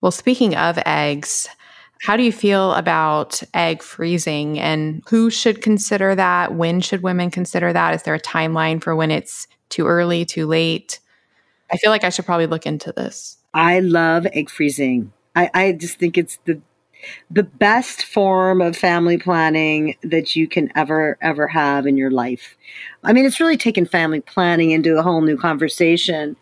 Well, 0.00 0.12
speaking 0.12 0.56
of 0.56 0.78
eggs, 0.86 1.48
how 2.02 2.16
do 2.16 2.22
you 2.22 2.32
feel 2.32 2.72
about 2.72 3.42
egg 3.52 3.82
freezing 3.82 4.58
and 4.58 5.02
who 5.08 5.28
should 5.28 5.60
consider 5.60 6.14
that? 6.14 6.54
When 6.54 6.80
should 6.80 7.02
women 7.02 7.30
consider 7.30 7.72
that? 7.74 7.94
Is 7.94 8.02
there 8.04 8.14
a 8.14 8.20
timeline 8.20 8.82
for 8.82 8.96
when 8.96 9.10
it's 9.10 9.46
too 9.68 9.86
early, 9.86 10.24
too 10.24 10.46
late? 10.46 10.98
I 11.72 11.76
feel 11.76 11.90
like 11.90 12.04
I 12.04 12.10
should 12.10 12.26
probably 12.26 12.46
look 12.46 12.66
into 12.66 12.92
this. 12.92 13.38
I 13.54 13.80
love 13.80 14.26
egg 14.32 14.50
freezing. 14.50 15.12
I, 15.36 15.50
I 15.54 15.72
just 15.72 15.98
think 15.98 16.18
it's 16.18 16.38
the 16.44 16.60
the 17.30 17.44
best 17.44 18.04
form 18.04 18.60
of 18.60 18.76
family 18.76 19.16
planning 19.16 19.96
that 20.02 20.36
you 20.36 20.46
can 20.46 20.70
ever 20.76 21.16
ever 21.22 21.46
have 21.48 21.86
in 21.86 21.96
your 21.96 22.10
life. 22.10 22.56
I 23.04 23.12
mean, 23.12 23.24
it's 23.24 23.40
really 23.40 23.56
taken 23.56 23.86
family 23.86 24.20
planning 24.20 24.70
into 24.70 24.98
a 24.98 25.02
whole 25.02 25.22
new 25.22 25.38
conversation 25.38 26.36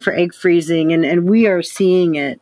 for 0.00 0.14
egg 0.14 0.34
freezing, 0.34 0.92
and 0.92 1.04
and 1.04 1.28
we 1.28 1.46
are 1.46 1.62
seeing 1.62 2.14
it 2.14 2.40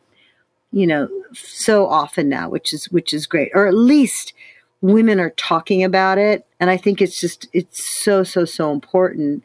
you 0.71 0.87
know 0.87 1.07
so 1.33 1.87
often 1.87 2.27
now 2.27 2.49
which 2.49 2.73
is 2.73 2.91
which 2.91 3.13
is 3.13 3.27
great 3.27 3.51
or 3.53 3.67
at 3.67 3.73
least 3.73 4.33
women 4.81 5.19
are 5.19 5.29
talking 5.31 5.83
about 5.83 6.17
it 6.17 6.45
and 6.59 6.69
i 6.69 6.75
think 6.75 7.01
it's 7.01 7.19
just 7.19 7.47
it's 7.53 7.81
so 7.83 8.23
so 8.23 8.43
so 8.43 8.71
important 8.71 9.43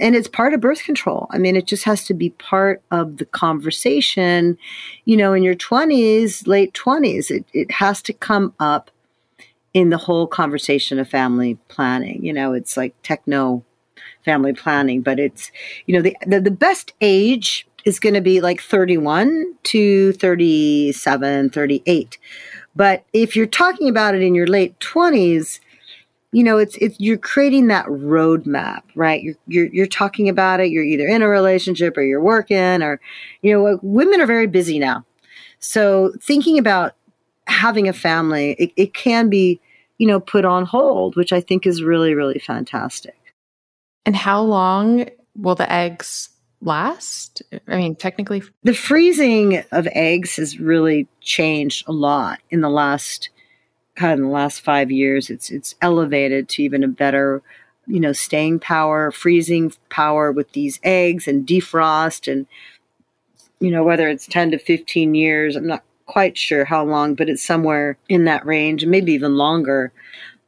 and 0.00 0.16
it's 0.16 0.28
part 0.28 0.54
of 0.54 0.60
birth 0.60 0.82
control. 0.82 1.26
I 1.30 1.38
mean 1.38 1.56
it 1.56 1.66
just 1.66 1.84
has 1.84 2.04
to 2.06 2.14
be 2.14 2.30
part 2.30 2.82
of 2.90 3.18
the 3.18 3.24
conversation. 3.26 4.58
You 5.04 5.16
know 5.16 5.32
in 5.32 5.42
your 5.42 5.54
20s 5.54 6.46
late 6.46 6.72
20s 6.74 7.30
it, 7.30 7.44
it 7.52 7.70
has 7.72 8.02
to 8.02 8.12
come 8.12 8.54
up 8.58 8.90
in 9.72 9.90
the 9.90 9.98
whole 9.98 10.26
conversation 10.26 10.98
of 10.98 11.08
family 11.08 11.56
planning. 11.68 12.24
You 12.24 12.32
know 12.32 12.52
it's 12.52 12.76
like 12.76 12.94
techno 13.02 13.64
family 14.24 14.52
planning 14.52 15.00
but 15.00 15.18
it's 15.18 15.50
you 15.86 15.94
know 15.94 16.02
the, 16.02 16.16
the, 16.26 16.40
the 16.40 16.50
best 16.50 16.92
age 17.00 17.66
is 17.84 17.98
going 17.98 18.14
to 18.14 18.20
be 18.20 18.40
like 18.40 18.60
31 18.60 19.54
to 19.64 20.12
37, 20.12 21.50
38. 21.50 22.18
But 22.76 23.04
if 23.12 23.34
you're 23.34 23.46
talking 23.46 23.88
about 23.88 24.14
it 24.14 24.22
in 24.22 24.34
your 24.34 24.46
late 24.46 24.78
20s, 24.80 25.60
you 26.32 26.44
know, 26.44 26.58
it's 26.58 26.76
it's 26.76 26.98
you're 27.00 27.18
creating 27.18 27.66
that 27.68 27.86
roadmap, 27.86 28.82
right? 28.94 29.22
You're, 29.22 29.34
you're 29.46 29.66
you're 29.66 29.86
talking 29.86 30.28
about 30.28 30.60
it. 30.60 30.70
You're 30.70 30.84
either 30.84 31.08
in 31.08 31.22
a 31.22 31.28
relationship 31.28 31.96
or 31.96 32.02
you're 32.02 32.20
working, 32.20 32.82
or 32.82 33.00
you 33.42 33.52
know, 33.52 33.78
women 33.82 34.20
are 34.20 34.26
very 34.26 34.46
busy 34.46 34.78
now. 34.78 35.04
So 35.58 36.12
thinking 36.22 36.58
about 36.58 36.94
having 37.46 37.88
a 37.88 37.92
family, 37.92 38.52
it, 38.58 38.72
it 38.76 38.94
can 38.94 39.28
be, 39.28 39.60
you 39.98 40.06
know, 40.06 40.20
put 40.20 40.44
on 40.44 40.64
hold, 40.64 41.16
which 41.16 41.32
I 41.32 41.40
think 41.40 41.66
is 41.66 41.82
really 41.82 42.14
really 42.14 42.38
fantastic. 42.38 43.16
And 44.06 44.14
how 44.14 44.40
long 44.40 45.06
will 45.36 45.56
the 45.56 45.70
eggs 45.70 46.30
last? 46.62 47.42
I 47.66 47.76
mean, 47.76 47.96
technically, 47.96 48.42
the 48.62 48.74
freezing 48.74 49.64
of 49.72 49.88
eggs 49.92 50.36
has 50.36 50.60
really 50.60 51.08
changed 51.20 51.88
a 51.88 51.92
lot 51.92 52.38
in 52.50 52.60
the 52.60 52.70
last 52.70 53.30
in 54.02 54.24
the 54.24 54.30
last 54.30 54.60
five 54.60 54.90
years. 54.90 55.30
It's 55.30 55.50
it's 55.50 55.74
elevated 55.80 56.48
to 56.50 56.62
even 56.62 56.82
a 56.82 56.88
better, 56.88 57.42
you 57.86 58.00
know, 58.00 58.12
staying 58.12 58.60
power, 58.60 59.10
freezing 59.10 59.72
power 59.88 60.32
with 60.32 60.52
these 60.52 60.80
eggs 60.82 61.26
and 61.28 61.46
defrost 61.46 62.30
and 62.30 62.46
you 63.60 63.70
know 63.70 63.84
whether 63.84 64.08
it's 64.08 64.26
ten 64.26 64.50
to 64.50 64.58
fifteen 64.58 65.14
years. 65.14 65.56
I'm 65.56 65.66
not 65.66 65.84
quite 66.06 66.36
sure 66.36 66.64
how 66.64 66.84
long, 66.84 67.14
but 67.14 67.28
it's 67.28 67.42
somewhere 67.42 67.96
in 68.08 68.24
that 68.24 68.44
range, 68.44 68.84
maybe 68.84 69.12
even 69.12 69.36
longer. 69.36 69.92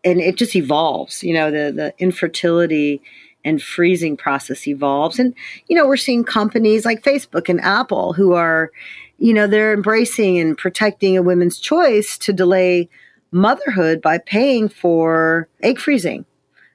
And 0.04 0.20
it 0.20 0.36
just 0.36 0.56
evolves. 0.56 1.22
You 1.22 1.34
know, 1.34 1.50
the 1.50 1.72
the 1.72 1.94
infertility 1.98 3.02
and 3.44 3.62
freezing 3.62 4.16
process 4.16 4.66
evolves. 4.66 5.18
And, 5.18 5.34
you 5.68 5.76
know, 5.76 5.86
we're 5.86 5.96
seeing 5.96 6.24
companies 6.24 6.84
like 6.84 7.02
Facebook 7.02 7.48
and 7.48 7.60
Apple 7.60 8.12
who 8.12 8.34
are, 8.34 8.70
you 9.18 9.32
know, 9.32 9.46
they're 9.46 9.72
embracing 9.72 10.38
and 10.38 10.56
protecting 10.56 11.16
a 11.16 11.22
woman's 11.22 11.58
choice 11.58 12.16
to 12.18 12.32
delay 12.32 12.88
motherhood 13.32 14.00
by 14.00 14.18
paying 14.18 14.68
for 14.68 15.48
egg 15.62 15.78
freezing. 15.78 16.24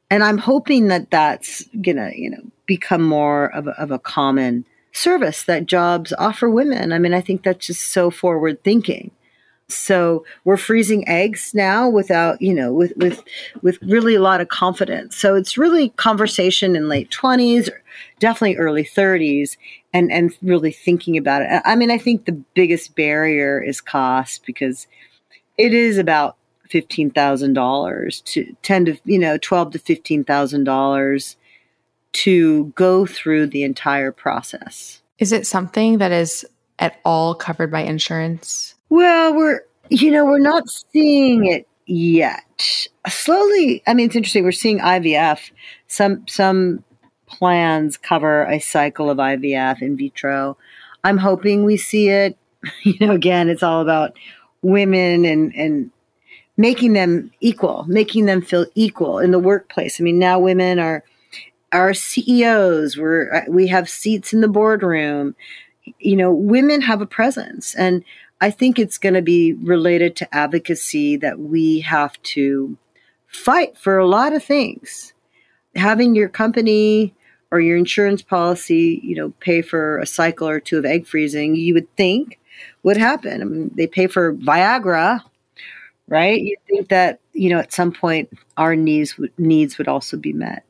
And 0.10 0.24
I'm 0.24 0.38
hoping 0.38 0.88
that 0.88 1.12
that's 1.12 1.64
going 1.82 1.98
to, 1.98 2.12
you 2.16 2.30
know, 2.30 2.44
become 2.66 3.04
more 3.04 3.54
of 3.54 3.68
a, 3.68 3.72
of 3.72 3.92
a 3.92 4.00
common 4.00 4.66
service 4.94 5.44
that 5.44 5.66
jobs 5.66 6.14
offer 6.18 6.50
women. 6.50 6.92
I 6.92 7.00
mean, 7.00 7.14
I 7.14 7.22
think 7.22 7.44
that's 7.44 7.68
just 7.68 7.92
so 7.92 8.10
forward 8.10 8.64
thinking. 8.64 9.12
So 9.70 10.24
we're 10.46 10.58
freezing 10.58 11.08
eggs 11.10 11.52
now 11.54 11.90
without, 11.90 12.42
you 12.42 12.54
know, 12.54 12.72
with 12.72 12.94
with 12.96 13.22
with 13.62 13.78
really 13.82 14.16
a 14.16 14.22
lot 14.22 14.40
of 14.40 14.48
confidence. 14.48 15.18
So 15.18 15.36
it's 15.36 15.58
really 15.58 15.90
conversation 15.90 16.74
in 16.74 16.88
late 16.88 17.10
20s, 17.12 17.70
definitely 18.20 18.56
early 18.56 18.86
30s 18.86 19.58
and 19.94 20.10
and 20.10 20.34
really 20.42 20.72
thinking 20.72 21.18
about 21.18 21.42
it. 21.42 21.62
I 21.66 21.76
mean, 21.76 21.92
I 21.92 21.98
think 21.98 22.26
the 22.26 22.42
biggest 22.54 22.96
barrier 22.96 23.62
is 23.62 23.82
cost 23.82 24.46
because 24.46 24.88
it 25.58 25.74
is 25.74 25.98
about 25.98 26.38
$15,000 26.68 28.24
to 28.24 28.56
10 28.62 28.86
to, 28.86 28.98
you 29.06 29.20
know, 29.20 29.38
12 29.38 29.72
to 29.72 29.80
$15,000 29.80 31.36
to 32.14 32.66
go 32.76 33.06
through 33.06 33.48
the 33.48 33.64
entire 33.64 34.12
process. 34.12 35.02
Is 35.20 35.32
it 35.32 35.46
something 35.46 35.98
that 35.98 36.12
is 36.12 36.46
at 36.80 37.00
all 37.06 37.36
covered 37.36 37.72
by 37.72 37.82
insurance? 37.82 38.76
Well, 38.90 39.36
we're 39.36 39.62
you 39.90 40.12
know 40.12 40.26
we're 40.26 40.40
not 40.40 40.64
seeing 40.70 41.46
it 41.46 41.68
yet. 41.86 42.88
Slowly, 43.08 43.82
I 43.88 43.94
mean, 43.94 44.08
it's 44.08 44.16
interesting. 44.16 44.44
We're 44.44 44.52
seeing 44.52 44.80
IVF. 44.80 45.52
Some 45.88 46.26
some 46.28 46.84
plans 47.28 47.98
cover 47.98 48.46
a 48.46 48.60
cycle 48.60 49.10
of 49.10 49.18
IVF 49.18 49.82
in 49.82 49.98
vitro. 49.98 50.58
I'm 51.04 51.18
hoping 51.18 51.64
we 51.64 51.78
see 51.78 52.10
it. 52.10 52.38
You 52.84 52.96
know, 53.00 53.14
again, 53.14 53.50
it's 53.50 53.64
all 53.64 53.82
about 53.82 54.18
women 54.62 55.24
and 55.24 55.54
and 55.56 55.92
making 56.58 56.94
them 56.94 57.32
equal, 57.40 57.86
making 57.88 58.26
them 58.26 58.42
feel 58.42 58.66
equal 58.76 59.20
in 59.20 59.32
the 59.32 59.40
workplace. 59.40 60.02
I 60.02 60.04
mean, 60.04 60.20
now 60.20 60.40
women 60.40 60.80
are 60.80 61.04
our 61.72 61.94
CEOs. 61.94 62.98
We're 62.98 63.34
uh, 63.34 63.42
we 63.48 63.68
have 63.68 63.90
seats 63.90 64.34
in 64.34 64.42
the 64.42 64.48
boardroom. 64.48 65.36
You 66.00 66.16
know, 66.18 66.32
women 66.34 66.82
have 66.82 67.02
a 67.02 67.06
presence, 67.06 67.76
and 67.76 68.04
I 68.42 68.52
think 68.52 68.78
it's 68.78 68.98
going 68.98 69.14
to 69.14 69.22
be 69.22 69.54
related 69.54 70.16
to 70.18 70.36
advocacy 70.36 71.16
that 71.18 71.40
we 71.40 71.82
have 71.82 72.22
to 72.24 72.78
fight 73.28 73.78
for 73.78 73.98
a 73.98 74.08
lot 74.08 74.34
of 74.34 74.44
things. 74.44 75.14
Having 75.76 76.16
your 76.16 76.30
company 76.30 77.14
or 77.52 77.60
your 77.60 77.78
insurance 77.78 78.22
policy, 78.22 79.00
you 79.04 79.16
know, 79.16 79.30
pay 79.40 79.62
for 79.62 80.00
a 80.00 80.06
cycle 80.06 80.48
or 80.48 80.60
two 80.60 80.78
of 80.78 80.86
egg 80.86 81.08
freezing, 81.08 81.56
you 81.56 81.74
would 81.74 81.96
think 81.96 82.40
would 82.84 82.98
happen. 82.98 83.42
I 83.42 83.46
mean, 83.46 83.72
they 83.76 83.88
pay 83.88 84.08
for 84.08 84.34
Viagra, 84.34 85.22
right? 86.08 86.42
You 86.42 86.56
think 86.68 86.90
that, 86.90 87.20
you 87.34 87.50
know, 87.50 87.60
at 87.60 87.74
some 87.74 87.92
point 87.92 88.30
our 88.58 88.76
needs 88.76 89.20
needs 89.38 89.78
would 89.78 89.88
also 89.88 90.18
be 90.18 90.34
met 90.34 90.64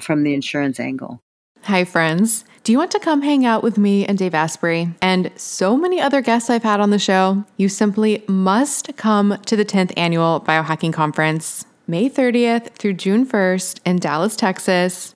from 0.00 0.22
the 0.22 0.34
insurance 0.34 0.78
angle. 0.78 1.20
Hi, 1.62 1.84
friends. 1.84 2.44
Do 2.62 2.70
you 2.70 2.78
want 2.78 2.92
to 2.92 3.00
come 3.00 3.22
hang 3.22 3.44
out 3.44 3.64
with 3.64 3.76
me 3.76 4.06
and 4.06 4.16
Dave 4.16 4.34
Asprey 4.34 4.94
and 5.02 5.32
so 5.34 5.76
many 5.76 6.00
other 6.00 6.20
guests 6.20 6.48
I've 6.48 6.62
had 6.62 6.78
on 6.78 6.90
the 6.90 6.98
show? 6.98 7.44
You 7.56 7.68
simply 7.68 8.22
must 8.28 8.96
come 8.96 9.36
to 9.46 9.56
the 9.56 9.64
10th 9.64 9.92
annual 9.96 10.40
Biohacking 10.46 10.92
Conference. 10.92 11.64
May 11.88 12.08
30th 12.08 12.68
through 12.74 12.94
June 12.94 13.26
1st 13.26 13.80
in 13.84 13.96
Dallas, 13.98 14.36
Texas. 14.36 15.15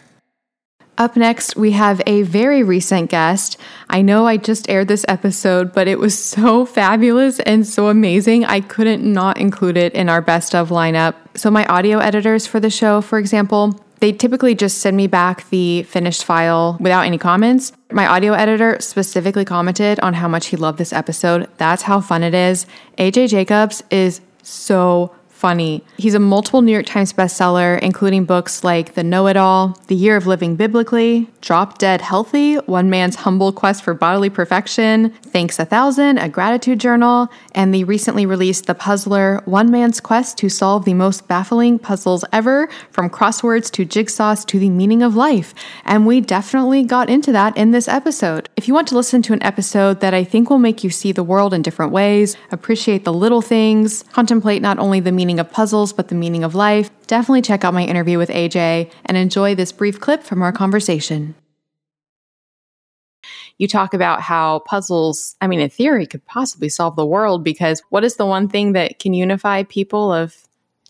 Up 0.97 1.15
next, 1.15 1.55
we 1.55 1.71
have 1.71 2.01
a 2.05 2.21
very 2.23 2.63
recent 2.63 3.09
guest. 3.09 3.57
I 3.89 4.01
know 4.01 4.27
I 4.27 4.37
just 4.37 4.69
aired 4.69 4.87
this 4.87 5.05
episode, 5.07 5.73
but 5.73 5.87
it 5.87 5.97
was 5.99 6.17
so 6.17 6.65
fabulous 6.65 7.39
and 7.39 7.65
so 7.65 7.87
amazing. 7.87 8.45
I 8.45 8.61
couldn't 8.61 9.01
not 9.01 9.37
include 9.37 9.77
it 9.77 9.93
in 9.93 10.09
our 10.09 10.21
best 10.21 10.53
of 10.53 10.69
lineup. 10.69 11.15
So, 11.35 11.49
my 11.49 11.65
audio 11.65 11.99
editors 11.99 12.45
for 12.45 12.59
the 12.59 12.69
show, 12.69 13.01
for 13.01 13.17
example, 13.17 13.79
they 14.01 14.11
typically 14.11 14.55
just 14.55 14.79
send 14.79 14.97
me 14.97 15.07
back 15.07 15.47
the 15.49 15.83
finished 15.83 16.25
file 16.25 16.77
without 16.79 17.05
any 17.05 17.17
comments. 17.17 17.71
My 17.91 18.07
audio 18.07 18.33
editor 18.33 18.77
specifically 18.79 19.45
commented 19.45 19.99
on 20.01 20.15
how 20.15 20.27
much 20.27 20.47
he 20.47 20.57
loved 20.57 20.77
this 20.77 20.91
episode. 20.91 21.47
That's 21.57 21.83
how 21.83 22.01
fun 22.01 22.23
it 22.23 22.33
is. 22.33 22.65
AJ 22.97 23.29
Jacobs 23.29 23.83
is 23.91 24.21
so 24.41 25.15
funny. 25.41 25.83
He's 25.97 26.13
a 26.13 26.19
multiple 26.19 26.61
New 26.61 26.71
York 26.71 26.85
Times 26.85 27.13
bestseller, 27.13 27.79
including 27.79 28.25
books 28.25 28.63
like 28.63 28.93
The 28.93 29.03
Know 29.03 29.25
It 29.25 29.35
All, 29.35 29.75
The 29.87 29.95
Year 29.95 30.15
of 30.15 30.27
Living 30.27 30.55
Biblically, 30.55 31.27
Drop 31.41 31.79
Dead 31.79 31.99
Healthy, 31.99 32.57
One 32.57 32.91
Man's 32.91 33.15
Humble 33.15 33.51
Quest 33.51 33.83
for 33.83 33.95
Bodily 33.95 34.29
Perfection, 34.29 35.09
Thanks 35.09 35.57
a 35.57 35.65
Thousand, 35.65 36.19
A 36.19 36.29
Gratitude 36.29 36.79
Journal, 36.79 37.27
and 37.55 37.73
the 37.73 37.85
recently 37.85 38.27
released 38.27 38.67
The 38.67 38.75
Puzzler, 38.75 39.41
One 39.45 39.71
Man's 39.71 39.99
Quest 39.99 40.37
to 40.37 40.47
Solve 40.47 40.85
the 40.85 40.93
Most 40.93 41.27
Baffling 41.27 41.79
Puzzles 41.79 42.23
Ever, 42.31 42.69
from 42.91 43.09
crosswords 43.09 43.71
to 43.71 43.83
jigsaws 43.83 44.45
to 44.45 44.59
the 44.59 44.69
meaning 44.69 45.01
of 45.01 45.15
life. 45.15 45.55
And 45.85 46.05
we 46.05 46.21
definitely 46.21 46.83
got 46.83 47.09
into 47.09 47.31
that 47.31 47.57
in 47.57 47.71
this 47.71 47.87
episode. 47.87 48.47
If 48.55 48.67
you 48.67 48.75
want 48.75 48.87
to 48.89 48.95
listen 48.95 49.23
to 49.23 49.33
an 49.33 49.41
episode 49.41 50.01
that 50.01 50.13
I 50.13 50.23
think 50.23 50.51
will 50.51 50.59
make 50.59 50.83
you 50.83 50.91
see 50.91 51.11
the 51.11 51.23
world 51.23 51.51
in 51.51 51.63
different 51.63 51.91
ways, 51.91 52.37
appreciate 52.51 53.05
the 53.05 53.13
little 53.13 53.41
things, 53.41 54.03
contemplate 54.11 54.61
not 54.61 54.77
only 54.77 54.99
the 54.99 55.11
meaning 55.11 55.30
of 55.39 55.51
puzzles, 55.51 55.93
but 55.93 56.07
the 56.07 56.15
meaning 56.15 56.43
of 56.43 56.55
life, 56.55 56.89
definitely 57.07 57.41
check 57.41 57.63
out 57.63 57.73
my 57.73 57.83
interview 57.83 58.17
with 58.17 58.29
AJ 58.29 58.91
and 59.05 59.17
enjoy 59.17 59.55
this 59.55 59.71
brief 59.71 59.99
clip 59.99 60.23
from 60.23 60.41
our 60.41 60.51
conversation. 60.51 61.35
You 63.57 63.67
talk 63.67 63.93
about 63.93 64.21
how 64.21 64.59
puzzles, 64.59 65.35
I 65.39 65.47
mean, 65.47 65.59
in 65.59 65.69
theory, 65.69 66.07
could 66.07 66.25
possibly 66.25 66.69
solve 66.69 66.95
the 66.95 67.05
world 67.05 67.43
because 67.43 67.81
what 67.89 68.03
is 68.03 68.15
the 68.15 68.25
one 68.25 68.47
thing 68.47 68.73
that 68.73 68.97
can 68.97 69.13
unify 69.13 69.63
people 69.63 70.11
of 70.11 70.35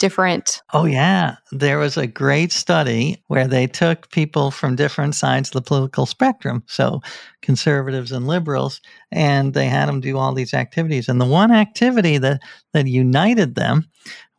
different? 0.02 0.62
Oh, 0.74 0.86
yeah. 0.86 1.36
There 1.52 1.78
was 1.78 1.96
a 1.96 2.08
great 2.08 2.52
study 2.52 3.22
where 3.28 3.48
they 3.48 3.68
took 3.68 4.10
people 4.10 4.50
from 4.50 4.76
different 4.76 5.14
sides 5.16 5.50
of 5.50 5.54
the 5.54 5.62
political 5.62 6.08
spectrum. 6.08 6.64
So, 6.66 7.02
conservatives 7.42 8.12
and 8.12 8.26
liberals, 8.26 8.82
and 9.12 9.54
they 9.54 9.68
had 9.68 9.88
them 9.88 10.02
do 10.02 10.18
all 10.18 10.34
these 10.34 10.56
activities. 10.56 11.08
And 11.08 11.22
the 11.22 11.26
one 11.26 11.52
activity 11.52 12.18
that, 12.18 12.42
that 12.74 12.88
united 12.88 13.56
them 13.56 13.88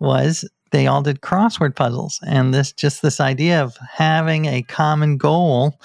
was 0.02 0.48
they 0.72 0.86
all 0.86 1.02
did 1.02 1.20
crossword 1.20 1.76
puzzles. 1.76 2.18
And 2.26 2.52
this 2.52 2.72
just 2.72 3.00
this 3.02 3.20
idea 3.20 3.62
of 3.62 3.76
having 3.76 4.46
a 4.46 4.62
common 4.62 5.16
goal 5.16 5.80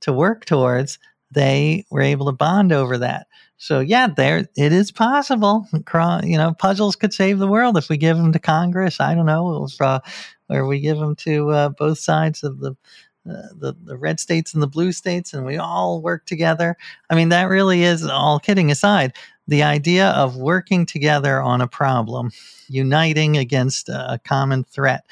to 0.00 0.12
work 0.12 0.44
towards 0.44 0.98
they 1.30 1.84
were 1.90 2.00
able 2.00 2.26
to 2.26 2.32
bond 2.32 2.72
over 2.72 2.98
that. 2.98 3.28
So 3.56 3.78
yeah 3.80 4.08
there 4.08 4.48
it 4.56 4.72
is 4.72 4.90
possible. 4.90 5.66
You 5.72 6.36
know 6.36 6.54
puzzles 6.58 6.96
could 6.96 7.14
save 7.14 7.38
the 7.38 7.46
world 7.46 7.76
if 7.76 7.88
we 7.88 7.96
give 7.96 8.16
them 8.16 8.32
to 8.32 8.38
congress. 8.38 9.00
I 9.00 9.14
don't 9.14 9.26
know. 9.26 9.64
If, 9.64 9.80
uh, 9.80 10.00
or 10.48 10.66
we 10.66 10.80
give 10.80 10.98
them 10.98 11.14
to 11.16 11.50
uh, 11.50 11.68
both 11.68 11.98
sides 11.98 12.42
of 12.42 12.58
the 12.58 12.72
uh, 13.28 13.52
the, 13.54 13.74
the 13.84 13.98
red 13.98 14.18
states 14.18 14.54
and 14.54 14.62
the 14.62 14.66
blue 14.66 14.92
states 14.92 15.34
and 15.34 15.44
we 15.44 15.58
all 15.58 16.00
work 16.00 16.24
together. 16.24 16.76
I 17.10 17.14
mean 17.14 17.28
that 17.28 17.50
really 17.50 17.82
is 17.82 18.04
all 18.04 18.40
kidding 18.40 18.70
aside 18.70 19.12
the 19.50 19.64
idea 19.64 20.10
of 20.10 20.36
working 20.36 20.86
together 20.86 21.42
on 21.42 21.60
a 21.60 21.66
problem, 21.66 22.30
uniting 22.68 23.36
against 23.36 23.88
a 23.88 24.20
common 24.24 24.62
threat, 24.62 25.04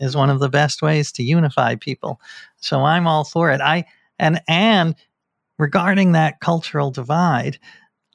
is 0.00 0.16
one 0.16 0.30
of 0.30 0.40
the 0.40 0.48
best 0.48 0.80
ways 0.80 1.12
to 1.12 1.22
unify 1.22 1.74
people. 1.76 2.18
So 2.56 2.84
I'm 2.84 3.06
all 3.06 3.24
for 3.24 3.50
it. 3.50 3.60
I 3.60 3.84
and 4.18 4.40
and 4.48 4.96
regarding 5.58 6.12
that 6.12 6.40
cultural 6.40 6.90
divide, 6.90 7.58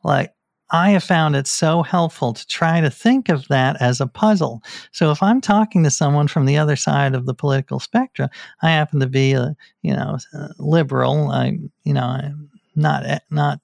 like 0.03 0.33
I 0.71 0.89
have 0.89 1.03
found 1.03 1.35
it 1.35 1.45
so 1.45 1.83
helpful 1.83 2.33
to 2.33 2.47
try 2.47 2.81
to 2.81 2.89
think 2.89 3.29
of 3.29 3.47
that 3.49 3.79
as 3.79 4.01
a 4.01 4.07
puzzle. 4.07 4.63
So 4.91 5.11
if 5.11 5.21
I'm 5.21 5.39
talking 5.39 5.83
to 5.83 5.91
someone 5.91 6.27
from 6.27 6.47
the 6.47 6.57
other 6.57 6.75
side 6.75 7.13
of 7.13 7.27
the 7.27 7.33
political 7.35 7.79
spectrum, 7.79 8.29
I 8.63 8.71
happen 8.71 8.99
to 9.01 9.07
be 9.07 9.33
a 9.33 9.55
you 9.83 9.93
know 9.93 10.17
a 10.33 10.49
liberal. 10.57 11.29
I'm 11.29 11.71
you 11.83 11.93
know 11.93 12.05
I'm 12.05 12.49
not 12.75 13.05
eh, 13.05 13.19
not 13.29 13.59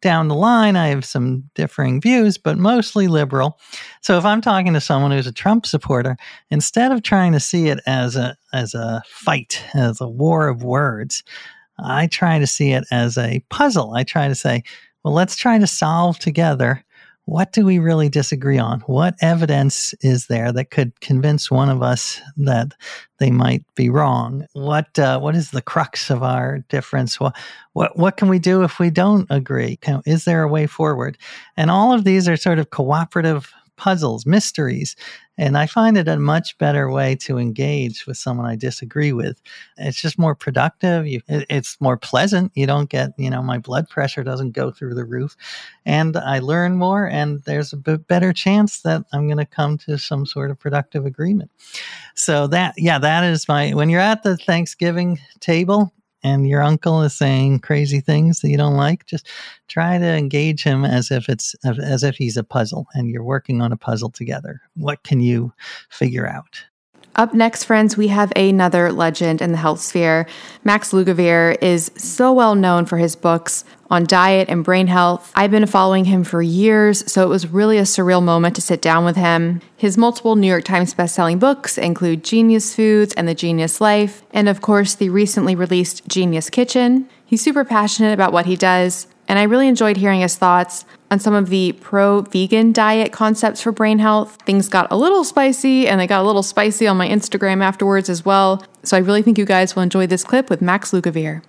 down 0.00 0.28
the 0.28 0.34
line, 0.34 0.76
I 0.76 0.88
have 0.88 1.04
some 1.04 1.44
differing 1.54 2.00
views, 2.00 2.38
but 2.38 2.58
mostly 2.58 3.08
liberal. 3.08 3.58
So 4.00 4.18
if 4.18 4.24
I'm 4.24 4.40
talking 4.40 4.72
to 4.74 4.80
someone 4.80 5.10
who's 5.10 5.26
a 5.26 5.32
Trump 5.32 5.66
supporter, 5.66 6.16
instead 6.50 6.92
of 6.92 7.02
trying 7.02 7.32
to 7.32 7.40
see 7.40 7.68
it 7.68 7.80
as 7.86 8.16
a 8.16 8.36
as 8.52 8.74
a 8.74 9.02
fight, 9.06 9.62
as 9.74 10.00
a 10.00 10.08
war 10.08 10.48
of 10.48 10.62
words, 10.62 11.22
I 11.78 12.06
try 12.06 12.38
to 12.38 12.46
see 12.46 12.72
it 12.72 12.84
as 12.90 13.18
a 13.18 13.44
puzzle. 13.50 13.94
I 13.94 14.04
try 14.04 14.28
to 14.28 14.34
say, 14.34 14.62
well, 15.04 15.14
let's 15.14 15.36
try 15.36 15.58
to 15.58 15.66
solve 15.66 16.18
together 16.18 16.84
what 17.28 17.52
do 17.52 17.66
we 17.66 17.78
really 17.78 18.08
disagree 18.08 18.56
on? 18.56 18.80
What 18.86 19.14
evidence 19.20 19.92
is 20.00 20.28
there 20.28 20.50
that 20.50 20.70
could 20.70 20.98
convince 21.02 21.50
one 21.50 21.68
of 21.68 21.82
us 21.82 22.22
that 22.38 22.72
they 23.18 23.30
might 23.30 23.64
be 23.74 23.90
wrong? 23.90 24.46
What 24.54 24.98
uh, 24.98 25.20
what 25.20 25.36
is 25.36 25.50
the 25.50 25.60
crux 25.60 26.08
of 26.08 26.22
our 26.22 26.60
difference? 26.70 27.20
What, 27.20 27.36
what 27.74 27.98
what 27.98 28.16
can 28.16 28.30
we 28.30 28.38
do 28.38 28.62
if 28.62 28.78
we 28.78 28.88
don't 28.88 29.26
agree? 29.28 29.76
Can, 29.76 30.00
is 30.06 30.24
there 30.24 30.42
a 30.42 30.48
way 30.48 30.66
forward? 30.66 31.18
And 31.54 31.70
all 31.70 31.92
of 31.92 32.04
these 32.04 32.28
are 32.28 32.36
sort 32.36 32.58
of 32.58 32.70
cooperative 32.70 33.52
puzzles, 33.78 34.26
mysteries. 34.26 34.96
And 35.40 35.56
I 35.56 35.66
find 35.66 35.96
it 35.96 36.08
a 36.08 36.18
much 36.18 36.58
better 36.58 36.90
way 36.90 37.14
to 37.16 37.38
engage 37.38 38.06
with 38.06 38.16
someone 38.16 38.44
I 38.44 38.56
disagree 38.56 39.12
with. 39.12 39.40
It's 39.76 40.00
just 40.00 40.18
more 40.18 40.34
productive. 40.34 41.06
You, 41.06 41.20
it, 41.28 41.46
it's 41.48 41.80
more 41.80 41.96
pleasant. 41.96 42.50
You 42.56 42.66
don't 42.66 42.90
get, 42.90 43.12
you 43.16 43.30
know, 43.30 43.40
my 43.40 43.58
blood 43.58 43.88
pressure 43.88 44.24
doesn't 44.24 44.50
go 44.50 44.72
through 44.72 44.94
the 44.94 45.04
roof. 45.04 45.36
And 45.86 46.16
I 46.16 46.40
learn 46.40 46.76
more, 46.76 47.06
and 47.06 47.40
there's 47.44 47.72
a 47.72 47.76
better 47.76 48.32
chance 48.32 48.80
that 48.82 49.04
I'm 49.12 49.28
going 49.28 49.38
to 49.38 49.46
come 49.46 49.78
to 49.78 49.96
some 49.96 50.26
sort 50.26 50.50
of 50.50 50.58
productive 50.58 51.06
agreement. 51.06 51.50
So, 52.14 52.48
that, 52.48 52.74
yeah, 52.76 52.98
that 52.98 53.22
is 53.22 53.46
my, 53.46 53.70
when 53.70 53.90
you're 53.90 54.00
at 54.00 54.24
the 54.24 54.36
Thanksgiving 54.36 55.20
table, 55.38 55.92
and 56.22 56.48
your 56.48 56.62
uncle 56.62 57.02
is 57.02 57.16
saying 57.16 57.60
crazy 57.60 58.00
things 58.00 58.40
that 58.40 58.50
you 58.50 58.56
don't 58.56 58.76
like, 58.76 59.06
just 59.06 59.28
try 59.68 59.98
to 59.98 60.04
engage 60.04 60.62
him 60.62 60.84
as 60.84 61.10
if 61.10 61.28
it's 61.28 61.54
as 61.64 62.02
if 62.02 62.16
he's 62.16 62.36
a 62.36 62.44
puzzle 62.44 62.86
and 62.94 63.10
you're 63.10 63.22
working 63.22 63.62
on 63.62 63.72
a 63.72 63.76
puzzle 63.76 64.10
together. 64.10 64.60
What 64.74 65.02
can 65.04 65.20
you 65.20 65.52
figure 65.90 66.26
out? 66.26 66.64
Up 67.18 67.34
next, 67.34 67.64
friends, 67.64 67.96
we 67.96 68.06
have 68.08 68.32
another 68.36 68.92
legend 68.92 69.42
in 69.42 69.50
the 69.50 69.58
health 69.58 69.80
sphere. 69.80 70.24
Max 70.62 70.92
Lugavere 70.92 71.60
is 71.60 71.90
so 71.96 72.32
well 72.32 72.54
known 72.54 72.86
for 72.86 72.96
his 72.96 73.16
books 73.16 73.64
on 73.90 74.04
diet 74.04 74.48
and 74.48 74.62
brain 74.62 74.86
health. 74.86 75.32
I've 75.34 75.50
been 75.50 75.66
following 75.66 76.04
him 76.04 76.22
for 76.22 76.40
years, 76.40 77.10
so 77.10 77.24
it 77.24 77.28
was 77.28 77.48
really 77.48 77.76
a 77.76 77.82
surreal 77.82 78.22
moment 78.22 78.54
to 78.54 78.62
sit 78.62 78.80
down 78.80 79.04
with 79.04 79.16
him. 79.16 79.60
His 79.76 79.98
multiple 79.98 80.36
New 80.36 80.46
York 80.46 80.62
Times 80.62 80.94
bestselling 80.94 81.40
books 81.40 81.76
include 81.76 82.22
Genius 82.22 82.76
Foods 82.76 83.14
and 83.14 83.26
The 83.26 83.34
Genius 83.34 83.80
Life, 83.80 84.22
and 84.30 84.48
of 84.48 84.60
course, 84.60 84.94
the 84.94 85.08
recently 85.08 85.56
released 85.56 86.06
Genius 86.06 86.48
Kitchen. 86.48 87.08
He's 87.26 87.42
super 87.42 87.64
passionate 87.64 88.12
about 88.12 88.32
what 88.32 88.46
he 88.46 88.54
does, 88.54 89.08
and 89.28 89.38
I 89.38 89.44
really 89.44 89.68
enjoyed 89.68 89.96
hearing 89.96 90.20
his 90.20 90.36
thoughts 90.36 90.84
on 91.10 91.20
some 91.20 91.34
of 91.34 91.50
the 91.50 91.72
pro 91.72 92.22
vegan 92.22 92.72
diet 92.72 93.12
concepts 93.12 93.60
for 93.60 93.70
brain 93.72 93.98
health. 93.98 94.38
Things 94.44 94.68
got 94.68 94.90
a 94.90 94.96
little 94.96 95.22
spicy, 95.22 95.86
and 95.86 96.00
they 96.00 96.06
got 96.06 96.22
a 96.22 96.26
little 96.26 96.42
spicy 96.42 96.86
on 96.86 96.96
my 96.96 97.08
Instagram 97.08 97.62
afterwards 97.62 98.08
as 98.08 98.24
well. 98.24 98.64
So 98.82 98.96
I 98.96 99.00
really 99.00 99.22
think 99.22 99.38
you 99.38 99.44
guys 99.44 99.76
will 99.76 99.82
enjoy 99.82 100.06
this 100.06 100.24
clip 100.24 100.48
with 100.50 100.62
Max 100.62 100.92
Lugavere. 100.92 101.42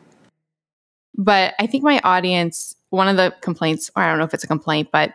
But 1.15 1.53
I 1.59 1.67
think 1.67 1.83
my 1.83 1.99
audience, 2.03 2.75
one 2.89 3.07
of 3.07 3.17
the 3.17 3.33
complaints, 3.41 3.89
or 3.95 4.03
I 4.03 4.09
don't 4.09 4.19
know 4.19 4.25
if 4.25 4.33
it's 4.33 4.43
a 4.43 4.47
complaint, 4.47 4.89
but 4.91 5.13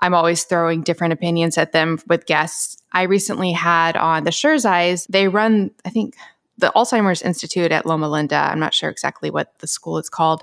I'm 0.00 0.14
always 0.14 0.44
throwing 0.44 0.82
different 0.82 1.12
opinions 1.12 1.58
at 1.58 1.72
them 1.72 1.98
with 2.08 2.26
guests. 2.26 2.76
I 2.92 3.02
recently 3.02 3.52
had 3.52 3.96
on 3.96 4.24
the 4.24 4.62
Eyes. 4.66 5.06
they 5.08 5.28
run, 5.28 5.70
I 5.84 5.90
think, 5.90 6.14
the 6.58 6.72
Alzheimer's 6.74 7.22
Institute 7.22 7.72
at 7.72 7.86
Loma 7.86 8.08
Linda. 8.08 8.36
I'm 8.36 8.58
not 8.58 8.74
sure 8.74 8.90
exactly 8.90 9.30
what 9.30 9.58
the 9.58 9.66
school 9.66 9.98
is 9.98 10.08
called. 10.08 10.42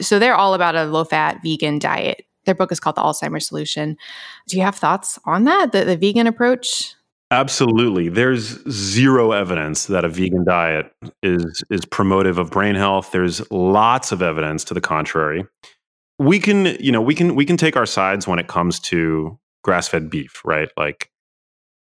So 0.00 0.18
they're 0.18 0.34
all 0.34 0.54
about 0.54 0.76
a 0.76 0.84
low 0.84 1.04
fat 1.04 1.40
vegan 1.42 1.78
diet. 1.78 2.24
Their 2.44 2.54
book 2.54 2.72
is 2.72 2.80
called 2.80 2.96
The 2.96 3.02
Alzheimer's 3.02 3.46
Solution. 3.46 3.96
Do 4.46 4.56
you 4.56 4.62
have 4.62 4.76
thoughts 4.76 5.18
on 5.24 5.44
that, 5.44 5.72
the, 5.72 5.84
the 5.84 5.96
vegan 5.96 6.26
approach? 6.26 6.94
Absolutely. 7.30 8.08
There's 8.08 8.58
zero 8.70 9.32
evidence 9.32 9.86
that 9.86 10.02
a 10.02 10.08
vegan 10.08 10.44
diet 10.44 10.90
is 11.22 11.62
is 11.68 11.84
promotive 11.84 12.38
of 12.38 12.50
brain 12.50 12.74
health. 12.74 13.10
There's 13.12 13.48
lots 13.50 14.12
of 14.12 14.22
evidence 14.22 14.64
to 14.64 14.74
the 14.74 14.80
contrary. 14.80 15.44
We 16.18 16.38
can, 16.40 16.64
you 16.80 16.90
know, 16.90 17.02
we 17.02 17.14
can 17.14 17.34
we 17.34 17.44
can 17.44 17.58
take 17.58 17.76
our 17.76 17.84
sides 17.84 18.26
when 18.26 18.38
it 18.38 18.46
comes 18.46 18.80
to 18.80 19.38
grass-fed 19.62 20.08
beef, 20.08 20.40
right? 20.42 20.70
Like 20.78 21.10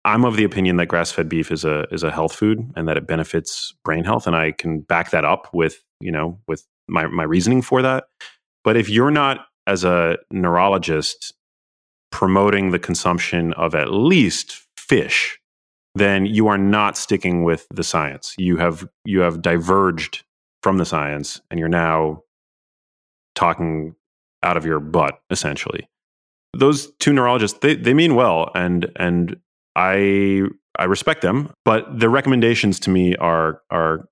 I'm 0.05 0.25
of 0.25 0.37
the 0.37 0.45
opinion 0.45 0.77
that 0.77 0.87
grass-fed 0.87 1.29
beef 1.29 1.53
is 1.53 1.65
a 1.65 1.87
is 1.93 2.03
a 2.03 2.11
health 2.11 2.35
food 2.35 2.73
and 2.77 2.89
that 2.89 2.97
it 2.97 3.07
benefits 3.07 3.75
brain 3.85 4.05
health 4.05 4.27
and 4.27 4.35
I 4.35 4.53
can 4.53 4.81
back 4.81 5.11
that 5.11 5.25
up 5.25 5.49
with, 5.53 5.83
you 6.01 6.11
know, 6.11 6.39
with 6.49 6.67
my 6.89 7.07
my 7.07 7.23
reasoning 7.23 7.63
for 7.63 7.83
that. 7.83 8.05
But 8.65 8.77
if 8.77 8.89
you're 8.89 9.11
not 9.11 9.47
as 9.67 9.85
a 9.85 10.19
neurologist 10.31 11.35
promoting 12.11 12.71
the 12.71 12.79
consumption 12.79 13.53
of 13.55 13.75
at 13.75 13.93
least 13.93 14.61
fish, 14.77 15.39
then 15.95 16.27
you 16.27 16.49
are 16.49 16.59
not 16.59 16.97
sticking 16.97 17.45
with 17.45 17.67
the 17.73 17.85
science. 17.85 18.35
You 18.39 18.57
have 18.57 18.89
you 19.05 19.21
have 19.21 19.41
diverged 19.41 20.25
from 20.63 20.79
the 20.79 20.85
science 20.85 21.41
and 21.51 21.61
you're 21.61 21.69
now 21.69 22.23
talking 23.35 23.95
out 24.43 24.57
of 24.57 24.67
your 24.67 24.81
butt 24.81 25.21
essentially. 25.31 25.89
Those 26.55 26.93
two 26.99 27.13
neurologists 27.13 27.59
they 27.61 27.77
they 27.77 27.95
mean 27.95 28.15
well 28.15 28.51
and 28.55 28.91
and 28.97 29.37
I 29.77 30.43
I 30.79 30.85
respect 30.85 31.23
them, 31.23 31.51
but 31.65 31.99
the 31.99 32.09
recommendations 32.09 32.81
to 32.81 32.91
me 32.91 33.15
are 33.17 33.61
are 33.71 34.09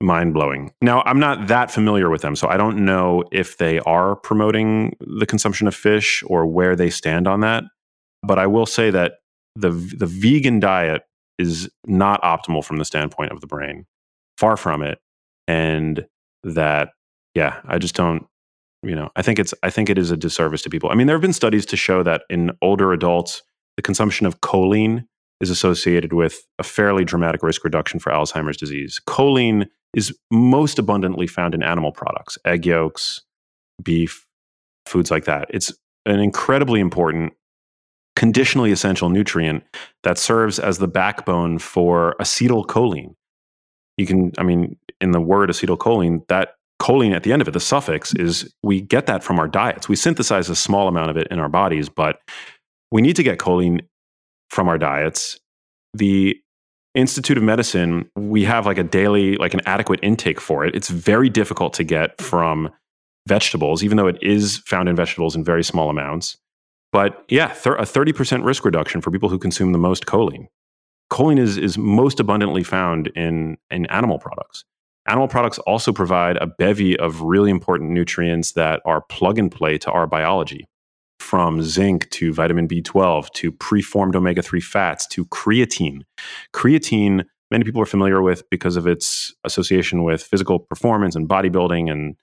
mind 0.00 0.34
blowing. 0.34 0.72
Now, 0.82 1.02
I'm 1.06 1.18
not 1.18 1.48
that 1.48 1.70
familiar 1.70 2.10
with 2.10 2.22
them, 2.22 2.36
so 2.36 2.48
I 2.48 2.56
don't 2.56 2.84
know 2.84 3.24
if 3.32 3.58
they 3.58 3.80
are 3.80 4.16
promoting 4.16 4.96
the 5.00 5.26
consumption 5.26 5.66
of 5.66 5.74
fish 5.74 6.22
or 6.26 6.46
where 6.46 6.76
they 6.76 6.90
stand 6.90 7.26
on 7.26 7.40
that. 7.40 7.64
But 8.22 8.38
I 8.38 8.46
will 8.46 8.66
say 8.66 8.90
that 8.90 9.14
the 9.56 9.70
the 9.70 10.06
vegan 10.06 10.60
diet 10.60 11.02
is 11.38 11.68
not 11.86 12.22
optimal 12.22 12.64
from 12.64 12.76
the 12.76 12.84
standpoint 12.84 13.32
of 13.32 13.40
the 13.40 13.46
brain. 13.46 13.86
Far 14.38 14.56
from 14.56 14.82
it. 14.82 14.98
And 15.46 16.06
that 16.42 16.90
yeah, 17.34 17.60
I 17.66 17.78
just 17.78 17.94
don't 17.94 18.26
you 18.82 18.94
know, 18.94 19.10
I 19.16 19.22
think 19.22 19.38
it's 19.38 19.54
I 19.62 19.70
think 19.70 19.88
it 19.90 19.98
is 19.98 20.10
a 20.10 20.16
disservice 20.16 20.62
to 20.62 20.70
people. 20.70 20.90
I 20.90 20.94
mean, 20.94 21.06
there 21.06 21.16
have 21.16 21.22
been 21.22 21.32
studies 21.32 21.66
to 21.66 21.76
show 21.76 22.02
that 22.02 22.22
in 22.28 22.52
older 22.60 22.92
adults, 22.92 23.42
the 23.76 23.82
consumption 23.82 24.26
of 24.26 24.40
choline 24.40 25.04
is 25.40 25.50
associated 25.50 26.12
with 26.12 26.46
a 26.58 26.62
fairly 26.62 27.04
dramatic 27.04 27.42
risk 27.42 27.64
reduction 27.64 28.00
for 28.00 28.12
Alzheimer's 28.12 28.56
disease. 28.56 29.00
Choline 29.06 29.66
is 29.94 30.16
most 30.30 30.78
abundantly 30.78 31.26
found 31.26 31.54
in 31.54 31.62
animal 31.62 31.92
products, 31.92 32.38
egg 32.44 32.66
yolks, 32.66 33.22
beef, 33.82 34.26
foods 34.86 35.10
like 35.10 35.24
that. 35.24 35.48
It's 35.50 35.72
an 36.06 36.20
incredibly 36.20 36.80
important 36.80 37.32
conditionally 38.16 38.70
essential 38.70 39.08
nutrient 39.08 39.64
that 40.02 40.18
serves 40.18 40.58
as 40.58 40.78
the 40.78 40.88
backbone 40.88 41.58
for 41.58 42.14
acetylcholine. 42.20 43.14
You 43.96 44.06
can, 44.06 44.32
I 44.38 44.42
mean, 44.42 44.76
in 45.00 45.10
the 45.12 45.20
word 45.20 45.50
acetylcholine, 45.50 46.26
that 46.28 46.54
choline 46.80 47.14
at 47.14 47.22
the 47.22 47.32
end 47.32 47.42
of 47.42 47.48
it, 47.48 47.52
the 47.52 47.60
suffix 47.60 48.14
is 48.14 48.52
we 48.62 48.80
get 48.80 49.06
that 49.06 49.24
from 49.24 49.38
our 49.38 49.48
diets. 49.48 49.88
We 49.88 49.96
synthesize 49.96 50.48
a 50.48 50.56
small 50.56 50.88
amount 50.88 51.10
of 51.10 51.16
it 51.16 51.28
in 51.30 51.38
our 51.38 51.48
bodies, 51.48 51.88
but 51.88 52.20
we 52.94 53.02
need 53.02 53.16
to 53.16 53.24
get 53.24 53.38
choline 53.38 53.80
from 54.50 54.68
our 54.68 54.78
diets. 54.78 55.40
The 55.94 56.36
Institute 56.94 57.36
of 57.36 57.42
Medicine, 57.42 58.08
we 58.14 58.44
have 58.44 58.66
like 58.66 58.78
a 58.78 58.84
daily, 58.84 59.36
like 59.36 59.52
an 59.52 59.60
adequate 59.66 59.98
intake 60.00 60.40
for 60.40 60.64
it. 60.64 60.76
It's 60.76 60.90
very 60.90 61.28
difficult 61.28 61.72
to 61.74 61.82
get 61.82 62.20
from 62.20 62.70
vegetables, 63.26 63.82
even 63.82 63.96
though 63.96 64.06
it 64.06 64.22
is 64.22 64.58
found 64.58 64.88
in 64.88 64.94
vegetables 64.94 65.34
in 65.34 65.42
very 65.42 65.64
small 65.64 65.90
amounts. 65.90 66.36
But 66.92 67.24
yeah, 67.28 67.48
th- 67.48 67.74
a 67.80 67.82
30% 67.82 68.44
risk 68.44 68.64
reduction 68.64 69.00
for 69.00 69.10
people 69.10 69.28
who 69.28 69.40
consume 69.40 69.72
the 69.72 69.78
most 69.78 70.06
choline. 70.06 70.46
Choline 71.12 71.40
is, 71.40 71.58
is 71.58 71.76
most 71.76 72.20
abundantly 72.20 72.62
found 72.62 73.08
in, 73.16 73.56
in 73.72 73.86
animal 73.86 74.20
products. 74.20 74.64
Animal 75.08 75.26
products 75.26 75.58
also 75.58 75.92
provide 75.92 76.36
a 76.36 76.46
bevy 76.46 76.96
of 76.96 77.22
really 77.22 77.50
important 77.50 77.90
nutrients 77.90 78.52
that 78.52 78.80
are 78.84 79.02
plug 79.08 79.36
and 79.36 79.50
play 79.50 79.78
to 79.78 79.90
our 79.90 80.06
biology 80.06 80.68
from 81.18 81.62
zinc 81.62 82.08
to 82.10 82.32
vitamin 82.32 82.68
B12 82.68 83.30
to 83.32 83.52
preformed 83.52 84.16
omega 84.16 84.42
3 84.42 84.60
fats 84.60 85.06
to 85.08 85.24
creatine. 85.26 86.02
Creatine, 86.52 87.24
many 87.50 87.64
people 87.64 87.80
are 87.80 87.86
familiar 87.86 88.22
with 88.22 88.48
because 88.50 88.76
of 88.76 88.86
its 88.86 89.32
association 89.44 90.04
with 90.04 90.22
physical 90.22 90.58
performance 90.58 91.16
and 91.16 91.28
bodybuilding 91.28 91.90
and 91.90 92.16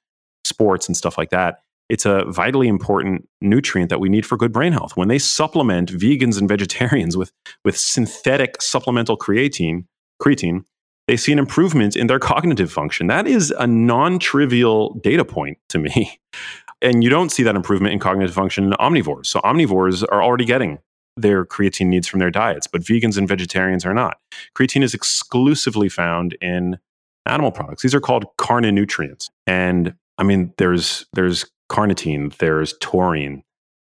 sports 0.44 0.88
and 0.88 0.98
stuff 0.98 1.18
like 1.18 1.30
that 1.30 1.60
it's 1.92 2.06
a 2.06 2.24
vitally 2.30 2.70
important 2.70 3.28
nutrient 3.42 3.90
that 3.90 4.00
we 4.00 4.08
need 4.08 4.26
for 4.26 4.38
good 4.38 4.54
brain 4.54 4.72
health. 4.72 4.96
When 4.96 5.10
they 5.10 5.20
supplement 5.20 5.92
vegans 5.92 6.40
and 6.40 6.48
vegetarians 6.48 7.18
with, 7.18 7.34
with 7.66 7.78
synthetic 7.78 8.62
supplemental 8.62 9.18
creatine, 9.18 9.84
creatine, 10.22 10.64
they 11.10 11.18
see 11.18 11.34
an 11.34 11.40
improvement 11.40 11.98
in 11.98 12.08
their 12.08 12.18
cognitive 12.18 12.72
function. 12.72 13.08
That 13.08 13.28
is 13.28 13.52
a 13.60 13.68
non 13.68 14.20
trivial 14.20 14.98
data 15.04 15.26
point 15.26 15.58
to 15.68 15.80
me. 15.80 16.18
And 16.82 17.04
you 17.04 17.10
don't 17.10 17.32
see 17.32 17.44
that 17.44 17.56
improvement 17.56 17.94
in 17.94 18.00
cognitive 18.00 18.34
function 18.34 18.66
in 18.66 18.72
omnivores. 18.74 19.28
So, 19.28 19.40
omnivores 19.42 20.04
are 20.12 20.24
already 20.24 20.46
getting 20.46 20.80
their 21.18 21.46
creatine 21.46 21.88
needs 21.88 22.08
from 22.08 22.20
their 22.20 22.32
diets, 22.32 22.68
but 22.68 22.82
vegans 22.82 23.18
and 23.18 23.28
vegetarians 23.28 23.86
are 23.86 23.94
not. 23.94 24.18
Creatine 24.58 24.84
is 24.84 24.94
exclusively 24.94 25.90
found 25.90 26.38
in 26.42 26.78
animal 27.26 27.52
products. 27.52 27.84
These 27.84 27.94
are 27.94 28.00
called 28.00 28.26
carnonutrients. 28.38 29.30
And 29.46 29.94
I 30.18 30.24
mean, 30.24 30.54
there's 30.58 31.06
there's 31.14 31.46
carnitine, 31.70 32.36
there's 32.38 32.74
taurine. 32.80 33.44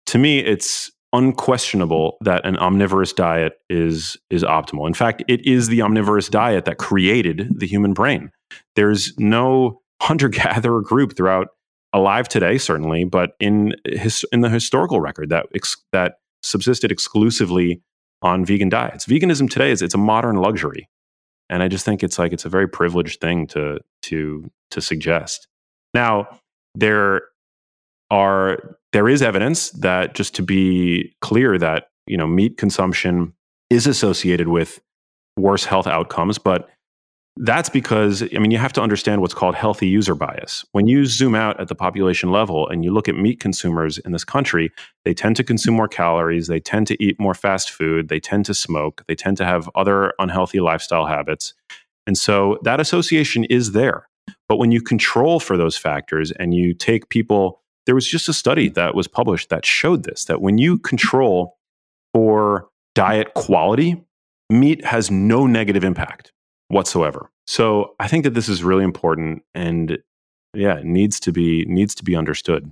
To 0.07 0.17
me, 0.17 0.39
it's 0.39 0.91
unquestionable 1.13 2.17
that 2.21 2.45
an 2.45 2.57
omnivorous 2.57 3.13
diet 3.13 3.53
is 3.69 4.17
is 4.29 4.43
optimal. 4.43 4.87
In 4.87 4.93
fact, 4.93 5.23
it 5.27 5.45
is 5.45 5.67
the 5.67 5.81
omnivorous 5.81 6.29
diet 6.29 6.65
that 6.65 6.77
created 6.77 7.59
the 7.59 7.67
human 7.67 7.93
brain. 7.93 8.31
There's 8.75 9.17
no 9.17 9.81
hunter-gatherer 10.01 10.81
group 10.81 11.15
throughout 11.15 11.49
alive 11.93 12.27
today, 12.27 12.57
certainly, 12.57 13.03
but 13.03 13.35
in 13.39 13.73
his, 13.85 14.25
in 14.31 14.41
the 14.41 14.49
historical 14.49 14.99
record 14.99 15.29
that 15.29 15.47
ex, 15.53 15.75
that 15.91 16.15
subsisted 16.43 16.91
exclusively 16.91 17.81
on 18.21 18.45
vegan 18.45 18.69
diets. 18.69 19.05
Veganism 19.05 19.49
today 19.49 19.71
is 19.71 19.81
it's 19.81 19.93
a 19.93 19.99
modern 19.99 20.37
luxury, 20.37 20.89
and 21.49 21.63
I 21.63 21.67
just 21.67 21.85
think 21.85 22.03
it's 22.03 22.19
like 22.19 22.33
it's 22.33 22.45
a 22.45 22.49
very 22.49 22.67
privileged 22.67 23.19
thing 23.19 23.47
to 23.47 23.79
to 24.03 24.49
to 24.71 24.81
suggest. 24.81 25.47
Now, 25.93 26.27
there 26.75 27.23
are 28.09 28.77
there 28.93 29.07
is 29.07 29.21
evidence 29.21 29.71
that 29.71 30.15
just 30.15 30.35
to 30.35 30.43
be 30.43 31.13
clear 31.21 31.57
that 31.57 31.87
you 32.07 32.17
know 32.17 32.27
meat 32.27 32.57
consumption 32.57 33.33
is 33.69 33.87
associated 33.87 34.49
with 34.49 34.81
worse 35.37 35.63
health 35.63 35.87
outcomes 35.87 36.37
but 36.37 36.69
that's 37.37 37.69
because 37.69 38.23
i 38.35 38.39
mean 38.39 38.51
you 38.51 38.57
have 38.57 38.73
to 38.73 38.81
understand 38.81 39.21
what's 39.21 39.33
called 39.33 39.55
healthy 39.55 39.87
user 39.87 40.15
bias. 40.15 40.65
When 40.73 40.87
you 40.87 41.05
zoom 41.05 41.33
out 41.33 41.59
at 41.59 41.67
the 41.69 41.75
population 41.75 42.31
level 42.31 42.67
and 42.67 42.83
you 42.83 42.91
look 42.93 43.07
at 43.07 43.15
meat 43.15 43.39
consumers 43.39 43.97
in 43.99 44.11
this 44.11 44.23
country 44.23 44.71
they 45.05 45.13
tend 45.13 45.35
to 45.37 45.43
consume 45.43 45.75
more 45.75 45.87
calories 45.87 46.47
they 46.47 46.59
tend 46.59 46.87
to 46.87 47.03
eat 47.03 47.19
more 47.19 47.33
fast 47.33 47.69
food 47.71 48.09
they 48.09 48.19
tend 48.19 48.45
to 48.45 48.53
smoke 48.53 49.03
they 49.07 49.15
tend 49.15 49.37
to 49.37 49.45
have 49.45 49.69
other 49.75 50.13
unhealthy 50.19 50.59
lifestyle 50.59 51.05
habits. 51.05 51.53
And 52.07 52.17
so 52.17 52.57
that 52.63 52.79
association 52.79 53.43
is 53.45 53.73
there. 53.73 54.07
But 54.49 54.57
when 54.57 54.71
you 54.71 54.81
control 54.81 55.39
for 55.39 55.55
those 55.55 55.77
factors 55.77 56.31
and 56.31 56.53
you 56.53 56.73
take 56.73 57.09
people 57.09 57.61
there 57.85 57.95
was 57.95 58.07
just 58.07 58.29
a 58.29 58.33
study 58.33 58.69
mm. 58.69 58.73
that 58.75 58.95
was 58.95 59.07
published 59.07 59.49
that 59.49 59.65
showed 59.65 60.03
this 60.03 60.25
that 60.25 60.41
when 60.41 60.57
you 60.57 60.77
control 60.77 61.57
for 62.13 62.69
diet 62.93 63.33
quality, 63.33 64.03
meat 64.49 64.83
has 64.85 65.09
no 65.09 65.47
negative 65.47 65.83
impact 65.83 66.31
whatsoever. 66.71 67.29
So 67.47 67.95
I 67.99 68.07
think 68.07 68.23
that 68.23 68.33
this 68.33 68.49
is 68.49 68.63
really 68.63 68.83
important 68.83 69.43
and 69.53 69.99
yeah, 70.53 70.81
needs 70.83 71.19
to 71.21 71.31
be 71.31 71.65
needs 71.65 71.95
to 71.95 72.03
be 72.03 72.15
understood. 72.15 72.71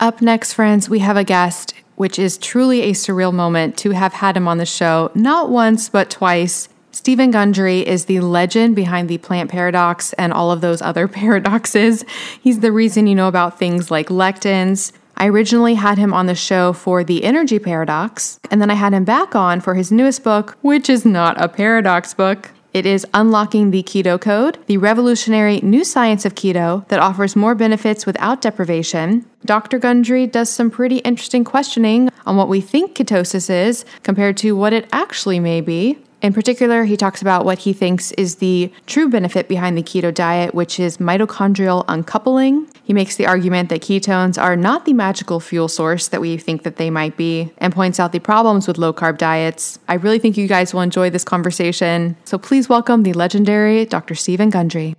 Up 0.00 0.20
next, 0.20 0.54
friends, 0.54 0.88
we 0.88 0.98
have 0.98 1.16
a 1.16 1.24
guest, 1.24 1.74
which 1.96 2.18
is 2.18 2.36
truly 2.36 2.82
a 2.82 2.92
surreal 2.92 3.32
moment 3.32 3.76
to 3.78 3.90
have 3.90 4.12
had 4.12 4.36
him 4.36 4.48
on 4.48 4.58
the 4.58 4.66
show, 4.66 5.10
not 5.14 5.50
once, 5.50 5.88
but 5.88 6.10
twice. 6.10 6.68
Steven 6.90 7.30
Gundry 7.30 7.80
is 7.80 8.04
the 8.04 8.20
legend 8.20 8.76
behind 8.76 9.08
the 9.08 9.18
plant 9.18 9.50
paradox 9.50 10.12
and 10.14 10.32
all 10.32 10.52
of 10.52 10.60
those 10.60 10.82
other 10.82 11.08
paradoxes. 11.20 12.04
He's 12.40 12.60
the 12.60 12.72
reason 12.72 13.06
you 13.06 13.14
know 13.14 13.28
about 13.28 13.58
things 13.58 13.90
like 13.90 14.08
lectins. 14.08 14.92
I 15.16 15.28
originally 15.28 15.74
had 15.74 15.96
him 15.96 16.12
on 16.12 16.26
the 16.26 16.34
show 16.34 16.72
for 16.72 17.04
the 17.04 17.22
energy 17.22 17.60
paradox, 17.60 18.40
and 18.50 18.60
then 18.60 18.70
I 18.70 18.74
had 18.74 18.92
him 18.92 19.04
back 19.04 19.36
on 19.36 19.60
for 19.60 19.74
his 19.74 19.92
newest 19.92 20.24
book, 20.24 20.56
which 20.62 20.90
is 20.90 21.04
not 21.04 21.40
a 21.40 21.48
paradox 21.48 22.14
book. 22.14 22.50
It 22.74 22.86
is 22.86 23.06
Unlocking 23.14 23.70
the 23.70 23.84
Keto 23.84 24.20
Code, 24.20 24.58
the 24.66 24.78
revolutionary 24.78 25.60
new 25.60 25.84
science 25.84 26.24
of 26.24 26.34
keto 26.34 26.86
that 26.88 26.98
offers 26.98 27.36
more 27.36 27.54
benefits 27.54 28.04
without 28.04 28.40
deprivation. 28.40 29.24
Dr. 29.44 29.78
Gundry 29.78 30.26
does 30.26 30.50
some 30.50 30.72
pretty 30.72 30.96
interesting 30.98 31.44
questioning 31.44 32.10
on 32.26 32.36
what 32.36 32.48
we 32.48 32.60
think 32.60 32.96
ketosis 32.96 33.48
is 33.48 33.84
compared 34.02 34.36
to 34.38 34.56
what 34.56 34.72
it 34.72 34.88
actually 34.90 35.38
may 35.38 35.60
be. 35.60 35.98
In 36.24 36.32
particular, 36.32 36.84
he 36.84 36.96
talks 36.96 37.20
about 37.20 37.44
what 37.44 37.58
he 37.58 37.74
thinks 37.74 38.10
is 38.12 38.36
the 38.36 38.72
true 38.86 39.10
benefit 39.10 39.46
behind 39.46 39.76
the 39.76 39.82
keto 39.82 40.12
diet, 40.12 40.54
which 40.54 40.80
is 40.80 40.96
mitochondrial 40.96 41.84
uncoupling. 41.86 42.66
He 42.82 42.94
makes 42.94 43.16
the 43.16 43.26
argument 43.26 43.68
that 43.68 43.82
ketones 43.82 44.40
are 44.42 44.56
not 44.56 44.86
the 44.86 44.94
magical 44.94 45.38
fuel 45.38 45.68
source 45.68 46.08
that 46.08 46.22
we 46.22 46.38
think 46.38 46.62
that 46.62 46.76
they 46.76 46.88
might 46.88 47.18
be, 47.18 47.52
and 47.58 47.74
points 47.74 48.00
out 48.00 48.12
the 48.12 48.20
problems 48.20 48.66
with 48.66 48.78
low 48.78 48.94
carb 48.94 49.18
diets. 49.18 49.78
I 49.86 49.96
really 49.96 50.18
think 50.18 50.38
you 50.38 50.48
guys 50.48 50.72
will 50.72 50.80
enjoy 50.80 51.10
this 51.10 51.24
conversation. 51.24 52.16
So 52.24 52.38
please 52.38 52.70
welcome 52.70 53.02
the 53.02 53.12
legendary 53.12 53.84
Dr. 53.84 54.14
Steven 54.14 54.48
Gundry. 54.48 54.96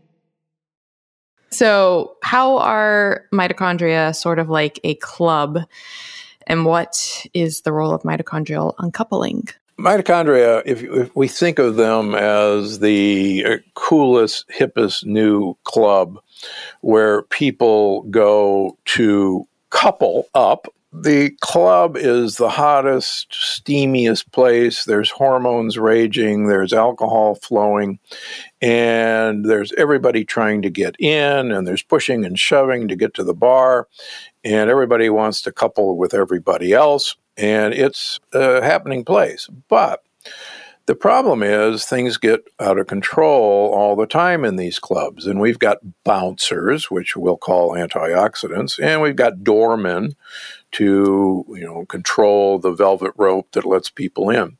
So, 1.49 2.17
how 2.21 2.59
are 2.59 3.25
mitochondria 3.33 4.15
sort 4.15 4.37
of 4.37 4.51
like 4.51 4.79
a 4.83 4.93
club? 4.93 5.61
And 6.45 6.65
what 6.67 7.25
is 7.33 7.61
the 7.61 7.71
role 7.71 7.95
of 7.95 8.03
mitochondrial 8.03 8.75
uncoupling? 8.77 9.47
Mitochondria, 9.79 10.61
if, 10.65 10.83
if, 10.83 11.15
we 11.15 11.27
think 11.27 11.59
of 11.59 11.75
them 11.75 12.15
as 12.15 12.79
the 12.79 13.45
uh, 13.45 13.57
coolest, 13.73 14.47
hippest 14.49 15.05
new 15.05 15.55
club 15.65 16.17
where 16.81 17.23
people 17.23 18.03
go 18.03 18.77
to 18.85 19.45
couple 19.71 20.29
up, 20.33 20.67
the 20.93 21.31
club 21.41 21.97
is 21.97 22.37
the 22.37 22.47
hottest, 22.47 23.31
steamiest 23.31 24.31
place. 24.31 24.85
There's 24.85 25.09
hormones 25.09 25.77
raging, 25.77 26.47
there's 26.47 26.71
alcohol 26.71 27.35
flowing, 27.35 27.99
and 28.61 29.43
there's 29.43 29.73
everybody 29.73 30.23
trying 30.23 30.61
to 30.61 30.69
get 30.69 30.95
in, 31.01 31.51
and 31.51 31.67
there's 31.67 31.83
pushing 31.83 32.23
and 32.23 32.39
shoving 32.39 32.87
to 32.87 32.95
get 32.95 33.13
to 33.15 33.25
the 33.25 33.33
bar, 33.33 33.89
and 34.45 34.69
everybody 34.69 35.09
wants 35.09 35.41
to 35.41 35.51
couple 35.51 35.97
with 35.97 36.13
everybody 36.13 36.71
else 36.71 37.17
and 37.37 37.73
it's 37.73 38.19
a 38.33 38.61
happening 38.63 39.03
place. 39.03 39.47
But 39.67 40.03
the 40.85 40.95
problem 40.95 41.41
is 41.41 41.85
things 41.85 42.17
get 42.17 42.41
out 42.59 42.77
of 42.77 42.87
control 42.87 43.71
all 43.73 43.95
the 43.95 44.05
time 44.05 44.45
in 44.45 44.55
these 44.55 44.77
clubs. 44.77 45.25
And 45.25 45.39
we've 45.39 45.57
got 45.57 45.79
bouncers, 46.03 46.91
which 46.91 47.17
we'll 47.17 47.37
call 47.37 47.71
antioxidants, 47.71 48.79
and 48.81 49.01
we've 49.01 49.15
got 49.15 49.43
doormen 49.43 50.15
to, 50.73 51.45
you 51.49 51.65
know, 51.65 51.85
control 51.85 52.59
the 52.59 52.71
velvet 52.71 53.13
rope 53.17 53.51
that 53.53 53.65
lets 53.65 53.89
people 53.89 54.29
in. 54.29 54.57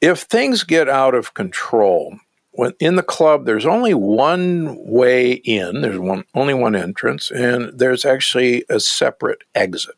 If 0.00 0.22
things 0.22 0.64
get 0.64 0.88
out 0.88 1.14
of 1.14 1.34
control, 1.34 2.16
when 2.50 2.72
in 2.80 2.96
the 2.96 3.02
club 3.04 3.46
there's 3.46 3.66
only 3.66 3.94
one 3.94 4.76
way 4.78 5.32
in, 5.32 5.82
there's 5.82 5.98
one 5.98 6.24
only 6.34 6.54
one 6.54 6.74
entrance, 6.74 7.30
and 7.30 7.78
there's 7.78 8.04
actually 8.04 8.64
a 8.68 8.80
separate 8.80 9.44
exit. 9.54 9.94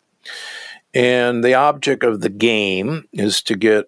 And 0.95 1.42
the 1.42 1.55
object 1.55 2.05
of 2.05 2.20
the 2.20 2.30
game 2.30 3.09
is 3.12 3.42
to 3.42 3.57
get 3.57 3.86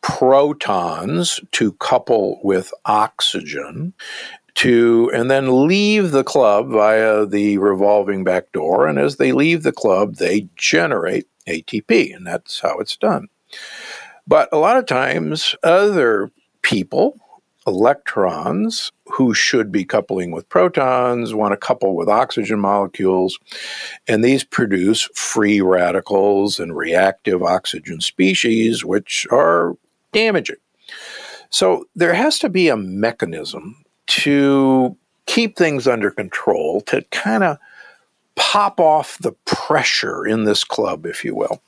protons 0.00 1.40
to 1.52 1.72
couple 1.72 2.38
with 2.44 2.72
oxygen 2.84 3.94
to 4.54 5.10
and 5.12 5.30
then 5.30 5.66
leave 5.66 6.12
the 6.12 6.22
club 6.22 6.68
via 6.68 7.26
the 7.26 7.58
revolving 7.58 8.22
back 8.22 8.52
door 8.52 8.86
and 8.86 8.98
as 8.98 9.16
they 9.16 9.32
leave 9.32 9.62
the 9.62 9.72
club 9.72 10.16
they 10.16 10.48
generate 10.56 11.26
ATP 11.48 12.14
and 12.14 12.26
that's 12.26 12.60
how 12.60 12.78
it's 12.78 12.96
done. 12.96 13.28
But 14.26 14.48
a 14.52 14.58
lot 14.58 14.76
of 14.76 14.86
times 14.86 15.54
other 15.62 16.30
people 16.62 17.18
electrons 17.66 18.92
who 19.06 19.32
should 19.32 19.72
be 19.72 19.84
coupling 19.84 20.30
with 20.30 20.48
protons 20.48 21.34
want 21.34 21.52
to 21.52 21.56
couple 21.56 21.94
with 21.96 22.08
oxygen 22.08 22.60
molecules, 22.60 23.38
and 24.06 24.24
these 24.24 24.44
produce 24.44 25.08
free 25.14 25.60
radicals 25.60 26.60
and 26.60 26.76
reactive 26.76 27.42
oxygen 27.42 28.00
species, 28.00 28.84
which 28.84 29.26
are 29.30 29.76
damaging. 30.12 30.56
So 31.50 31.86
there 31.94 32.14
has 32.14 32.38
to 32.40 32.48
be 32.48 32.68
a 32.68 32.76
mechanism 32.76 33.84
to 34.06 34.96
keep 35.26 35.56
things 35.56 35.86
under 35.86 36.10
control, 36.10 36.80
to 36.82 37.02
kind 37.10 37.44
of 37.44 37.58
pop 38.36 38.80
off 38.80 39.18
the 39.18 39.32
pressure 39.44 40.26
in 40.26 40.44
this 40.44 40.64
club, 40.64 41.06
if 41.06 41.24
you 41.24 41.34
will. 41.34 41.62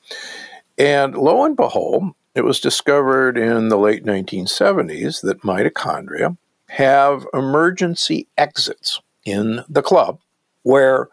And 0.76 1.16
lo 1.16 1.44
and 1.44 1.56
behold, 1.56 2.12
it 2.36 2.44
was 2.44 2.60
discovered 2.60 3.38
in 3.38 3.70
the 3.70 3.78
late 3.78 4.04
1970s 4.04 5.22
that 5.22 5.40
mitochondria 5.40 6.36
have 6.68 7.26
emergency 7.32 8.28
exits 8.36 9.00
in 9.24 9.64
the 9.70 9.82
club 9.82 10.20
where 10.62 11.08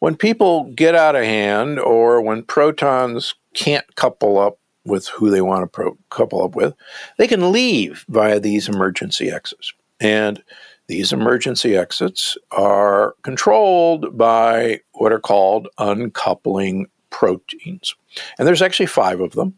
when 0.00 0.16
people 0.16 0.64
get 0.72 0.96
out 0.96 1.14
of 1.14 1.22
hand 1.22 1.78
or 1.78 2.20
when 2.20 2.42
protons 2.42 3.34
can't 3.54 3.94
couple 3.94 4.36
up 4.38 4.58
with 4.84 5.06
who 5.08 5.30
they 5.30 5.40
want 5.40 5.62
to 5.62 5.66
pro- 5.68 5.98
couple 6.10 6.42
up 6.42 6.56
with, 6.56 6.74
they 7.18 7.28
can 7.28 7.52
leave 7.52 8.04
via 8.08 8.40
these 8.40 8.68
emergency 8.68 9.30
exits. 9.30 9.72
And 10.00 10.42
these 10.88 11.12
emergency 11.12 11.76
exits 11.76 12.36
are 12.50 13.14
controlled 13.22 14.16
by 14.16 14.80
what 14.92 15.12
are 15.12 15.20
called 15.20 15.68
uncoupling 15.78 16.86
proteins. 17.10 17.94
And 18.38 18.46
there's 18.46 18.62
actually 18.62 18.86
five 18.86 19.20
of 19.20 19.32
them. 19.32 19.54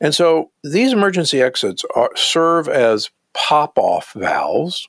And 0.00 0.14
so 0.14 0.50
these 0.64 0.92
emergency 0.92 1.40
exits 1.42 1.84
are, 1.94 2.10
serve 2.14 2.68
as 2.68 3.10
pop 3.34 3.78
off 3.78 4.12
valves 4.12 4.88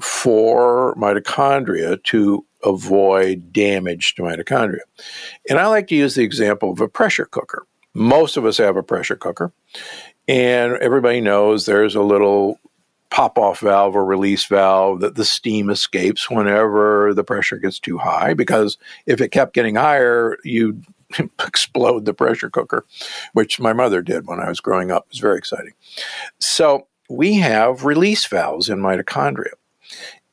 for 0.00 0.94
mitochondria 0.96 2.02
to 2.04 2.44
avoid 2.64 3.52
damage 3.52 4.14
to 4.14 4.22
mitochondria. 4.22 4.80
And 5.48 5.58
I 5.58 5.66
like 5.66 5.86
to 5.88 5.94
use 5.94 6.14
the 6.14 6.24
example 6.24 6.70
of 6.70 6.80
a 6.80 6.88
pressure 6.88 7.26
cooker. 7.26 7.66
Most 7.94 8.36
of 8.36 8.44
us 8.44 8.58
have 8.58 8.76
a 8.76 8.82
pressure 8.82 9.16
cooker, 9.16 9.52
and 10.28 10.74
everybody 10.78 11.20
knows 11.22 11.64
there's 11.64 11.94
a 11.94 12.02
little 12.02 12.60
pop 13.10 13.38
off 13.38 13.60
valve 13.60 13.96
or 13.96 14.04
release 14.04 14.44
valve 14.44 15.00
that 15.00 15.14
the 15.14 15.24
steam 15.24 15.70
escapes 15.70 16.28
whenever 16.28 17.14
the 17.14 17.24
pressure 17.24 17.56
gets 17.56 17.78
too 17.78 17.96
high 17.96 18.34
because 18.34 18.76
if 19.06 19.20
it 19.20 19.30
kept 19.30 19.54
getting 19.54 19.76
higher, 19.76 20.36
you'd 20.44 20.84
explode 21.46 22.04
the 22.04 22.14
pressure 22.14 22.50
cooker, 22.50 22.84
which 23.32 23.60
my 23.60 23.72
mother 23.72 24.02
did 24.02 24.26
when 24.26 24.40
I 24.40 24.48
was 24.48 24.60
growing 24.60 24.90
up. 24.90 25.04
It 25.04 25.12
was 25.12 25.20
very 25.20 25.38
exciting. 25.38 25.72
So 26.38 26.86
we 27.08 27.34
have 27.34 27.84
release 27.84 28.26
valves 28.26 28.68
in 28.68 28.78
mitochondria. 28.78 29.52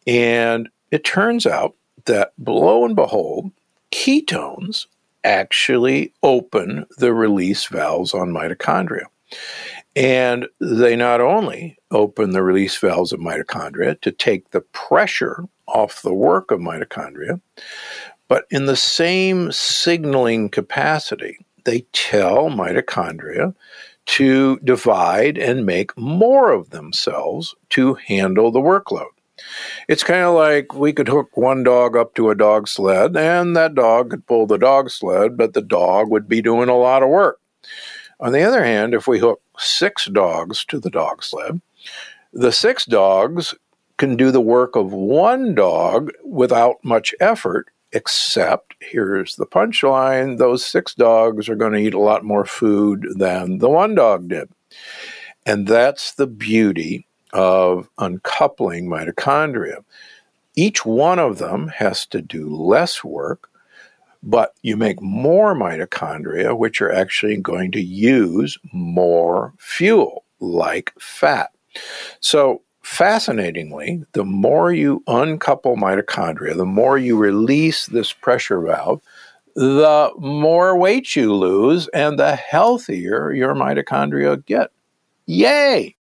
And 0.07 0.69
it 0.91 1.03
turns 1.03 1.45
out 1.45 1.75
that, 2.05 2.33
lo 2.45 2.85
and 2.85 2.95
behold, 2.95 3.51
ketones 3.91 4.87
actually 5.23 6.13
open 6.21 6.85
the 6.97 7.13
release 7.13 7.65
valves 7.65 8.13
on 8.13 8.29
mitochondria. 8.29 9.05
And 9.95 10.47
they 10.59 10.95
not 10.95 11.21
only 11.21 11.77
open 11.91 12.31
the 12.31 12.43
release 12.43 12.77
valves 12.77 13.13
of 13.13 13.19
mitochondria 13.19 13.99
to 14.01 14.11
take 14.11 14.49
the 14.49 14.61
pressure 14.61 15.45
off 15.67 16.01
the 16.01 16.13
work 16.13 16.51
of 16.51 16.59
mitochondria, 16.59 17.39
but 18.33 18.47
in 18.49 18.65
the 18.65 18.75
same 18.75 19.51
signaling 19.51 20.49
capacity, 20.49 21.45
they 21.65 21.81
tell 21.93 22.49
mitochondria 22.49 23.53
to 24.07 24.57
divide 24.63 25.37
and 25.37 25.67
make 25.67 25.95
more 25.95 26.49
of 26.51 26.71
themselves 26.71 27.53
to 27.69 27.93
handle 27.93 28.49
the 28.49 28.59
workload. 28.59 29.11
It's 29.87 30.03
kind 30.03 30.23
of 30.23 30.33
like 30.33 30.73
we 30.73 30.93
could 30.93 31.07
hook 31.07 31.37
one 31.37 31.61
dog 31.61 31.95
up 31.95 32.15
to 32.15 32.31
a 32.31 32.35
dog 32.35 32.67
sled, 32.67 33.15
and 33.15 33.55
that 33.55 33.75
dog 33.75 34.09
could 34.09 34.25
pull 34.25 34.47
the 34.47 34.57
dog 34.57 34.89
sled, 34.89 35.37
but 35.37 35.53
the 35.53 35.61
dog 35.61 36.09
would 36.09 36.27
be 36.27 36.41
doing 36.41 36.69
a 36.69 36.75
lot 36.75 37.03
of 37.03 37.09
work. 37.09 37.39
On 38.19 38.31
the 38.31 38.41
other 38.41 38.63
hand, 38.63 38.95
if 38.95 39.07
we 39.07 39.19
hook 39.19 39.43
six 39.59 40.07
dogs 40.07 40.65
to 40.65 40.79
the 40.79 40.89
dog 40.89 41.23
sled, 41.23 41.61
the 42.33 42.51
six 42.51 42.83
dogs 42.87 43.53
can 43.97 44.17
do 44.17 44.31
the 44.31 44.41
work 44.41 44.75
of 44.75 44.91
one 44.91 45.53
dog 45.53 46.09
without 46.25 46.83
much 46.83 47.13
effort, 47.19 47.67
except 47.93 48.73
here's 48.81 49.35
the 49.35 49.45
punchline 49.45 50.37
those 50.37 50.65
six 50.65 50.93
dogs 50.93 51.47
are 51.47 51.55
going 51.55 51.73
to 51.73 51.79
eat 51.79 51.93
a 51.93 51.99
lot 51.99 52.25
more 52.25 52.45
food 52.45 53.05
than 53.15 53.59
the 53.59 53.69
one 53.69 53.95
dog 53.95 54.27
did. 54.27 54.49
And 55.45 55.67
that's 55.67 56.13
the 56.13 56.27
beauty 56.27 57.05
of 57.33 57.89
uncoupling 57.97 58.87
mitochondria. 58.87 59.83
Each 60.55 60.85
one 60.85 61.19
of 61.19 61.37
them 61.39 61.67
has 61.69 62.05
to 62.07 62.21
do 62.21 62.47
less 62.55 63.03
work, 63.03 63.49
but 64.21 64.53
you 64.61 64.77
make 64.77 65.01
more 65.01 65.55
mitochondria, 65.55 66.57
which 66.57 66.81
are 66.81 66.91
actually 66.91 67.37
going 67.37 67.71
to 67.71 67.81
use 67.81 68.57
more 68.71 69.53
fuel, 69.57 70.23
like 70.39 70.93
fat. 70.99 71.51
So 72.19 72.61
fascinatingly, 72.83 74.03
the 74.11 74.25
more 74.25 74.71
you 74.71 75.03
uncouple 75.07 75.75
mitochondria, 75.77 76.55
the 76.55 76.65
more 76.65 76.97
you 76.97 77.17
release 77.17 77.87
this 77.87 78.13
pressure 78.13 78.61
valve, 78.61 79.01
the 79.55 80.11
more 80.17 80.77
weight 80.77 81.15
you 81.15 81.33
lose 81.33 81.87
and 81.89 82.19
the 82.19 82.35
healthier 82.35 83.31
your 83.31 83.55
mitochondria 83.55 84.45
get. 84.45 84.71
Yay! 85.25 85.95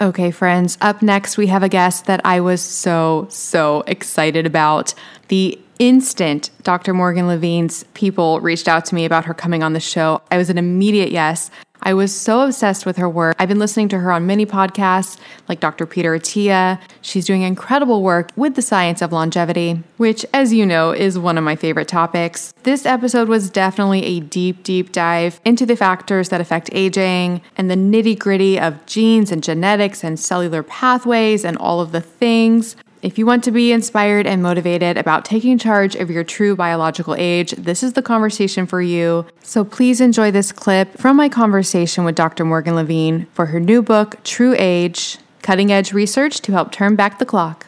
Okay, 0.00 0.30
friends, 0.30 0.76
up 0.80 1.00
next 1.00 1.36
we 1.36 1.46
have 1.46 1.62
a 1.62 1.68
guest 1.68 2.04
that 2.06 2.20
I 2.24 2.40
was 2.40 2.60
so, 2.60 3.26
so 3.30 3.82
excited 3.86 4.44
about. 4.46 4.94
The 5.28 5.58
instant 5.78 6.50
Dr. 6.62 6.94
Morgan 6.94 7.26
Levine's 7.26 7.84
people 7.94 8.40
reached 8.40 8.68
out 8.68 8.84
to 8.86 8.94
me 8.94 9.04
about 9.04 9.24
her 9.24 9.34
coming 9.34 9.62
on 9.62 9.72
the 9.72 9.80
show, 9.80 10.22
I 10.30 10.36
was 10.36 10.50
an 10.50 10.58
immediate 10.58 11.12
yes. 11.12 11.50
I 11.86 11.94
was 11.94 12.12
so 12.12 12.40
obsessed 12.40 12.84
with 12.84 12.96
her 12.96 13.08
work. 13.08 13.36
I've 13.38 13.48
been 13.48 13.60
listening 13.60 13.88
to 13.90 14.00
her 14.00 14.10
on 14.10 14.26
many 14.26 14.44
podcasts 14.44 15.18
like 15.48 15.60
Dr. 15.60 15.86
Peter 15.86 16.18
Attia. 16.18 16.80
She's 17.00 17.24
doing 17.24 17.42
incredible 17.42 18.02
work 18.02 18.32
with 18.34 18.56
the 18.56 18.60
science 18.60 19.02
of 19.02 19.12
longevity, 19.12 19.84
which, 19.96 20.26
as 20.34 20.52
you 20.52 20.66
know, 20.66 20.90
is 20.90 21.16
one 21.16 21.38
of 21.38 21.44
my 21.44 21.54
favorite 21.54 21.86
topics. 21.86 22.52
This 22.64 22.86
episode 22.86 23.28
was 23.28 23.50
definitely 23.50 24.04
a 24.04 24.18
deep, 24.18 24.64
deep 24.64 24.90
dive 24.90 25.40
into 25.44 25.64
the 25.64 25.76
factors 25.76 26.30
that 26.30 26.40
affect 26.40 26.70
aging 26.72 27.40
and 27.56 27.70
the 27.70 27.76
nitty 27.76 28.18
gritty 28.18 28.58
of 28.58 28.84
genes 28.86 29.30
and 29.30 29.40
genetics 29.40 30.02
and 30.02 30.18
cellular 30.18 30.64
pathways 30.64 31.44
and 31.44 31.56
all 31.56 31.80
of 31.80 31.92
the 31.92 32.00
things. 32.00 32.74
If 33.02 33.18
you 33.18 33.26
want 33.26 33.44
to 33.44 33.50
be 33.50 33.72
inspired 33.72 34.26
and 34.26 34.42
motivated 34.42 34.96
about 34.96 35.24
taking 35.24 35.58
charge 35.58 35.94
of 35.96 36.10
your 36.10 36.24
true 36.24 36.56
biological 36.56 37.14
age, 37.14 37.52
this 37.52 37.82
is 37.82 37.92
the 37.92 38.02
conversation 38.02 38.66
for 38.66 38.80
you. 38.80 39.26
So 39.42 39.64
please 39.64 40.00
enjoy 40.00 40.30
this 40.30 40.50
clip 40.50 40.96
from 40.98 41.16
my 41.16 41.28
conversation 41.28 42.04
with 42.04 42.14
Dr. 42.14 42.44
Morgan 42.44 42.74
Levine 42.74 43.26
for 43.32 43.46
her 43.46 43.60
new 43.60 43.82
book, 43.82 44.16
True 44.24 44.56
Age 44.58 45.18
Cutting 45.42 45.70
Edge 45.70 45.92
Research 45.92 46.40
to 46.40 46.52
Help 46.52 46.72
Turn 46.72 46.96
Back 46.96 47.18
the 47.18 47.26
Clock. 47.26 47.66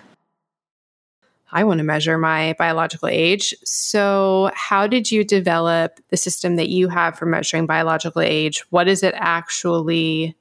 I 1.52 1.64
want 1.64 1.78
to 1.78 1.84
measure 1.84 2.18
my 2.18 2.54
biological 2.58 3.08
age. 3.08 3.54
So, 3.64 4.50
how 4.54 4.86
did 4.86 5.10
you 5.10 5.24
develop 5.24 5.98
the 6.10 6.16
system 6.16 6.56
that 6.56 6.68
you 6.68 6.88
have 6.88 7.18
for 7.18 7.24
measuring 7.24 7.66
biological 7.66 8.20
age? 8.20 8.64
What 8.70 8.86
is 8.86 9.02
it 9.02 9.14
actually 9.16 10.36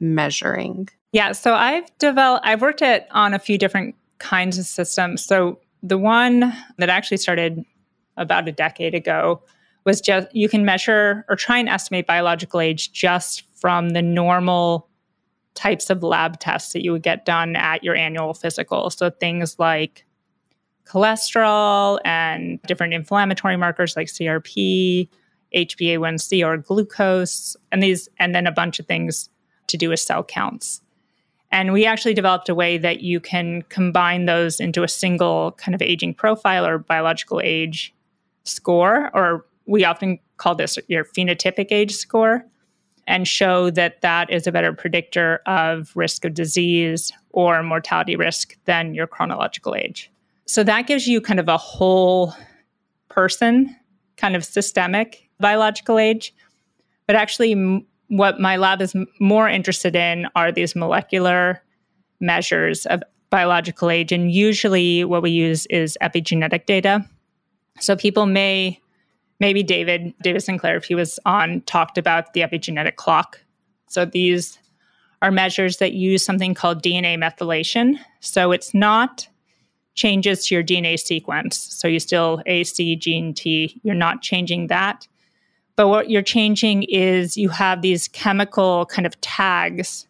measuring? 0.00 0.88
Yeah, 1.12 1.32
so 1.32 1.54
I've 1.54 1.86
developed 1.98 2.44
I've 2.44 2.60
worked 2.60 2.82
at 2.82 3.06
on 3.12 3.32
a 3.32 3.38
few 3.38 3.56
different 3.56 3.94
kinds 4.24 4.58
of 4.58 4.64
systems. 4.64 5.22
So 5.22 5.60
the 5.82 5.98
one 5.98 6.52
that 6.78 6.88
actually 6.88 7.18
started 7.18 7.62
about 8.16 8.48
a 8.48 8.52
decade 8.52 8.94
ago 8.94 9.42
was 9.84 10.00
just 10.00 10.34
you 10.34 10.48
can 10.48 10.64
measure 10.64 11.26
or 11.28 11.36
try 11.36 11.58
and 11.58 11.68
estimate 11.68 12.06
biological 12.06 12.60
age 12.60 12.92
just 12.92 13.42
from 13.54 13.90
the 13.90 14.00
normal 14.00 14.88
types 15.54 15.90
of 15.90 16.02
lab 16.02 16.40
tests 16.40 16.72
that 16.72 16.82
you 16.82 16.90
would 16.90 17.02
get 17.02 17.26
done 17.26 17.54
at 17.54 17.84
your 17.84 17.94
annual 17.94 18.32
physical. 18.32 18.88
So 18.88 19.10
things 19.10 19.58
like 19.58 20.06
cholesterol 20.86 21.98
and 22.04 22.60
different 22.62 22.94
inflammatory 22.94 23.58
markers 23.58 23.94
like 23.94 24.08
CRP, 24.08 25.08
HbA1c 25.54 26.46
or 26.46 26.56
glucose, 26.56 27.56
and 27.70 27.82
these 27.82 28.08
and 28.18 28.34
then 28.34 28.46
a 28.46 28.52
bunch 28.52 28.80
of 28.80 28.86
things 28.86 29.28
to 29.66 29.76
do 29.76 29.90
with 29.90 30.00
cell 30.00 30.24
counts. 30.24 30.80
And 31.54 31.72
we 31.72 31.86
actually 31.86 32.14
developed 32.14 32.48
a 32.48 32.54
way 32.54 32.78
that 32.78 33.02
you 33.02 33.20
can 33.20 33.62
combine 33.68 34.26
those 34.26 34.58
into 34.58 34.82
a 34.82 34.88
single 34.88 35.52
kind 35.52 35.72
of 35.72 35.80
aging 35.80 36.12
profile 36.12 36.66
or 36.66 36.78
biological 36.78 37.40
age 37.44 37.94
score, 38.42 39.08
or 39.14 39.46
we 39.64 39.84
often 39.84 40.18
call 40.36 40.56
this 40.56 40.76
your 40.88 41.04
phenotypic 41.04 41.68
age 41.70 41.94
score, 41.94 42.44
and 43.06 43.28
show 43.28 43.70
that 43.70 44.00
that 44.00 44.30
is 44.30 44.48
a 44.48 44.52
better 44.52 44.72
predictor 44.72 45.42
of 45.46 45.92
risk 45.94 46.24
of 46.24 46.34
disease 46.34 47.12
or 47.30 47.62
mortality 47.62 48.16
risk 48.16 48.56
than 48.64 48.92
your 48.92 49.06
chronological 49.06 49.76
age. 49.76 50.10
So 50.46 50.64
that 50.64 50.88
gives 50.88 51.06
you 51.06 51.20
kind 51.20 51.38
of 51.38 51.48
a 51.48 51.56
whole 51.56 52.34
person, 53.10 53.76
kind 54.16 54.34
of 54.34 54.44
systemic 54.44 55.30
biological 55.38 56.00
age. 56.00 56.34
But 57.06 57.14
actually, 57.14 57.86
what 58.16 58.38
my 58.38 58.56
lab 58.56 58.80
is 58.80 58.94
more 59.18 59.48
interested 59.48 59.96
in 59.96 60.26
are 60.36 60.52
these 60.52 60.76
molecular 60.76 61.62
measures 62.20 62.86
of 62.86 63.02
biological 63.30 63.90
age. 63.90 64.12
And 64.12 64.30
usually 64.30 65.02
what 65.04 65.22
we 65.22 65.30
use 65.30 65.66
is 65.66 65.98
epigenetic 66.00 66.66
data. 66.66 67.04
So 67.80 67.96
people 67.96 68.26
may, 68.26 68.80
maybe 69.40 69.64
David, 69.64 70.14
David 70.22 70.42
Sinclair, 70.42 70.76
if 70.76 70.84
he 70.84 70.94
was 70.94 71.18
on, 71.26 71.62
talked 71.62 71.98
about 71.98 72.32
the 72.32 72.42
epigenetic 72.42 72.94
clock. 72.94 73.40
So 73.88 74.04
these 74.04 74.58
are 75.20 75.32
measures 75.32 75.78
that 75.78 75.94
use 75.94 76.24
something 76.24 76.54
called 76.54 76.82
DNA 76.82 77.18
methylation. 77.18 77.98
So 78.20 78.52
it's 78.52 78.74
not 78.74 79.26
changes 79.94 80.46
to 80.46 80.54
your 80.54 80.62
DNA 80.62 80.98
sequence. 80.98 81.56
So 81.72 81.88
you 81.88 81.98
still 81.98 82.40
A, 82.46 82.62
C, 82.62 82.94
G 82.94 83.32
T, 83.32 83.80
you're 83.82 83.94
not 83.94 84.22
changing 84.22 84.68
that. 84.68 85.08
But 85.76 85.88
what 85.88 86.08
you're 86.08 86.22
changing 86.22 86.84
is 86.84 87.36
you 87.36 87.48
have 87.48 87.82
these 87.82 88.08
chemical 88.08 88.86
kind 88.86 89.06
of 89.06 89.20
tags 89.20 90.06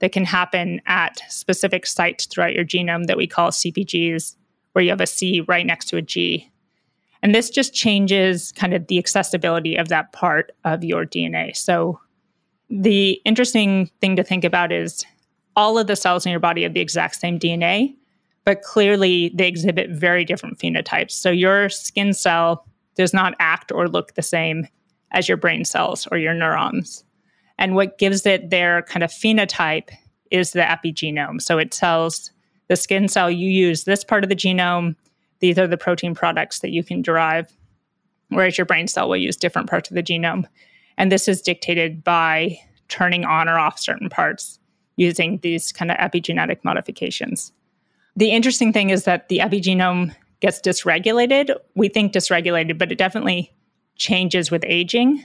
that 0.00 0.12
can 0.12 0.24
happen 0.24 0.80
at 0.86 1.20
specific 1.28 1.86
sites 1.86 2.26
throughout 2.26 2.54
your 2.54 2.64
genome 2.64 3.06
that 3.06 3.16
we 3.16 3.26
call 3.26 3.50
CPGs, 3.50 4.34
where 4.72 4.84
you 4.84 4.90
have 4.90 5.00
a 5.00 5.06
C 5.06 5.40
right 5.42 5.64
next 5.64 5.86
to 5.86 5.96
a 5.96 6.02
G. 6.02 6.50
And 7.22 7.34
this 7.34 7.48
just 7.48 7.72
changes 7.72 8.52
kind 8.52 8.74
of 8.74 8.88
the 8.88 8.98
accessibility 8.98 9.76
of 9.76 9.88
that 9.88 10.12
part 10.12 10.52
of 10.64 10.84
your 10.84 11.06
DNA. 11.06 11.56
So 11.56 12.00
the 12.68 13.12
interesting 13.24 13.90
thing 14.00 14.16
to 14.16 14.24
think 14.24 14.44
about 14.44 14.72
is 14.72 15.06
all 15.56 15.78
of 15.78 15.86
the 15.86 15.96
cells 15.96 16.26
in 16.26 16.30
your 16.30 16.40
body 16.40 16.64
have 16.64 16.74
the 16.74 16.80
exact 16.80 17.16
same 17.16 17.38
DNA, 17.38 17.94
but 18.44 18.62
clearly 18.62 19.30
they 19.32 19.46
exhibit 19.46 19.90
very 19.90 20.24
different 20.24 20.58
phenotypes. 20.58 21.12
So 21.12 21.30
your 21.30 21.68
skin 21.68 22.12
cell 22.12 22.66
does 22.96 23.14
not 23.14 23.34
act 23.38 23.72
or 23.72 23.88
look 23.88 24.14
the 24.14 24.22
same 24.22 24.66
as 25.12 25.28
your 25.28 25.36
brain 25.36 25.64
cells 25.64 26.06
or 26.10 26.18
your 26.18 26.34
neurons. 26.34 27.04
And 27.58 27.74
what 27.74 27.98
gives 27.98 28.26
it 28.26 28.50
their 28.50 28.82
kind 28.82 29.02
of 29.04 29.10
phenotype 29.10 29.90
is 30.30 30.52
the 30.52 30.60
epigenome. 30.60 31.40
So 31.40 31.58
it 31.58 31.70
tells 31.70 32.30
the 32.68 32.76
skin 32.76 33.08
cell 33.08 33.30
you 33.30 33.48
use 33.48 33.84
this 33.84 34.02
part 34.02 34.24
of 34.24 34.30
the 34.30 34.36
genome, 34.36 34.96
these 35.40 35.58
are 35.58 35.66
the 35.66 35.76
protein 35.76 36.14
products 36.14 36.60
that 36.60 36.70
you 36.70 36.82
can 36.82 37.02
derive, 37.02 37.52
whereas 38.28 38.56
your 38.58 38.64
brain 38.64 38.88
cell 38.88 39.08
will 39.08 39.16
use 39.16 39.36
different 39.36 39.68
parts 39.68 39.90
of 39.90 39.94
the 39.94 40.02
genome. 40.02 40.44
And 40.96 41.12
this 41.12 41.28
is 41.28 41.42
dictated 41.42 42.02
by 42.02 42.58
turning 42.88 43.24
on 43.24 43.48
or 43.48 43.58
off 43.58 43.78
certain 43.78 44.08
parts 44.08 44.58
using 44.96 45.38
these 45.42 45.72
kind 45.72 45.90
of 45.90 45.96
epigenetic 45.98 46.64
modifications. 46.64 47.52
The 48.16 48.30
interesting 48.30 48.72
thing 48.72 48.90
is 48.90 49.04
that 49.04 49.28
the 49.28 49.38
epigenome 49.38 50.14
gets 50.40 50.60
dysregulated. 50.60 51.54
We 51.74 51.88
think 51.88 52.12
dysregulated, 52.12 52.78
but 52.78 52.92
it 52.92 52.98
definitely 52.98 53.52
changes 53.96 54.50
with 54.50 54.64
aging. 54.66 55.24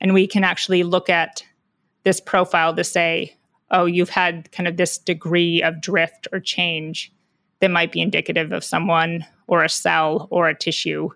And 0.00 0.14
we 0.14 0.26
can 0.26 0.44
actually 0.44 0.82
look 0.82 1.08
at 1.08 1.44
this 2.04 2.20
profile 2.20 2.74
to 2.74 2.84
say, 2.84 3.36
oh, 3.70 3.86
you've 3.86 4.10
had 4.10 4.50
kind 4.52 4.68
of 4.68 4.76
this 4.76 4.98
degree 4.98 5.62
of 5.62 5.80
drift 5.80 6.28
or 6.32 6.40
change 6.40 7.12
that 7.60 7.70
might 7.70 7.92
be 7.92 8.00
indicative 8.00 8.52
of 8.52 8.64
someone 8.64 9.24
or 9.46 9.62
a 9.62 9.68
cell 9.68 10.28
or 10.30 10.48
a 10.48 10.54
tissue 10.54 11.08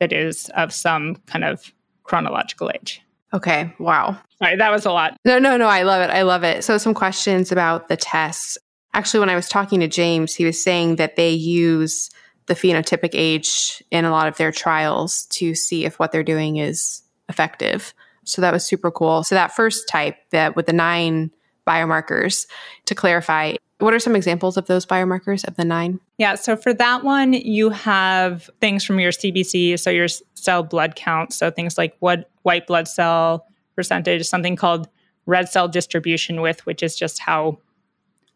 that 0.00 0.12
is 0.12 0.50
of 0.56 0.72
some 0.72 1.16
kind 1.26 1.44
of 1.44 1.72
chronological 2.02 2.70
age. 2.74 3.00
Okay. 3.32 3.72
Wow. 3.78 4.18
Sorry, 4.38 4.56
that 4.56 4.70
was 4.70 4.84
a 4.84 4.92
lot. 4.92 5.16
No, 5.24 5.38
no, 5.38 5.56
no. 5.56 5.66
I 5.66 5.82
love 5.82 6.02
it. 6.02 6.10
I 6.10 6.22
love 6.22 6.44
it. 6.44 6.64
So, 6.64 6.76
some 6.76 6.92
questions 6.92 7.50
about 7.50 7.88
the 7.88 7.96
tests. 7.96 8.58
Actually, 8.92 9.20
when 9.20 9.30
I 9.30 9.36
was 9.36 9.48
talking 9.48 9.80
to 9.80 9.88
James, 9.88 10.34
he 10.34 10.44
was 10.44 10.62
saying 10.62 10.96
that 10.96 11.16
they 11.16 11.30
use 11.30 12.10
the 12.46 12.54
phenotypic 12.54 13.10
age 13.12 13.82
in 13.90 14.04
a 14.04 14.10
lot 14.10 14.28
of 14.28 14.36
their 14.36 14.52
trials 14.52 15.26
to 15.26 15.54
see 15.54 15.84
if 15.84 15.98
what 15.98 16.12
they're 16.12 16.22
doing 16.22 16.56
is 16.56 17.02
effective. 17.28 17.94
So 18.24 18.40
that 18.42 18.52
was 18.52 18.64
super 18.64 18.90
cool. 18.90 19.22
So 19.24 19.34
that 19.34 19.54
first 19.54 19.88
type 19.88 20.16
that 20.30 20.56
with 20.56 20.66
the 20.66 20.72
nine 20.72 21.30
biomarkers, 21.66 22.46
to 22.86 22.94
clarify, 22.94 23.54
what 23.78 23.94
are 23.94 23.98
some 23.98 24.14
examples 24.14 24.56
of 24.56 24.66
those 24.66 24.86
biomarkers 24.86 25.46
of 25.46 25.56
the 25.56 25.64
nine? 25.64 26.00
Yeah, 26.18 26.36
so 26.36 26.56
for 26.56 26.72
that 26.74 27.04
one, 27.04 27.32
you 27.32 27.70
have 27.70 28.48
things 28.60 28.84
from 28.84 29.00
your 29.00 29.12
CBC, 29.12 29.78
so 29.78 29.90
your 29.90 30.08
cell 30.34 30.62
blood 30.62 30.94
count, 30.94 31.32
so 31.32 31.50
things 31.50 31.78
like 31.78 31.96
what 31.98 32.30
white 32.42 32.66
blood 32.66 32.86
cell 32.86 33.46
percentage, 33.74 34.24
something 34.26 34.56
called 34.56 34.88
red 35.26 35.48
cell 35.48 35.68
distribution 35.68 36.40
width, 36.40 36.64
which 36.66 36.82
is 36.82 36.96
just 36.96 37.20
how 37.20 37.58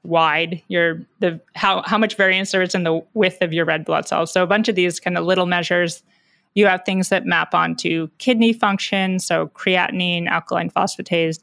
wide 0.07 0.63
your 0.69 1.07
the 1.21 1.41
how 1.55 1.83
how 1.83 1.99
much 1.99 2.17
variance 2.17 2.53
there 2.53 2.63
is 2.63 2.75
in 2.75 2.85
the 2.85 3.05
width 3.15 3.43
of 3.43 3.53
your 3.53 3.65
red 3.65 3.85
blood 3.85 4.09
cells. 4.09 4.33
So 4.33 4.43
a 4.43 4.47
bunch 4.47 4.69
of 4.69 4.75
these 4.75 5.01
kind 5.01 5.19
of 5.19 5.25
little 5.25 5.47
measures. 5.47 6.03
You 6.55 6.67
have 6.67 6.83
things 6.87 7.11
that 7.11 7.27
map 7.27 7.55
onto 7.55 8.09
kidney 8.17 8.55
function, 8.55 9.19
so 9.19 9.49
creatinine, 9.49 10.27
alkaline 10.27 10.71
phosphatase. 10.71 11.41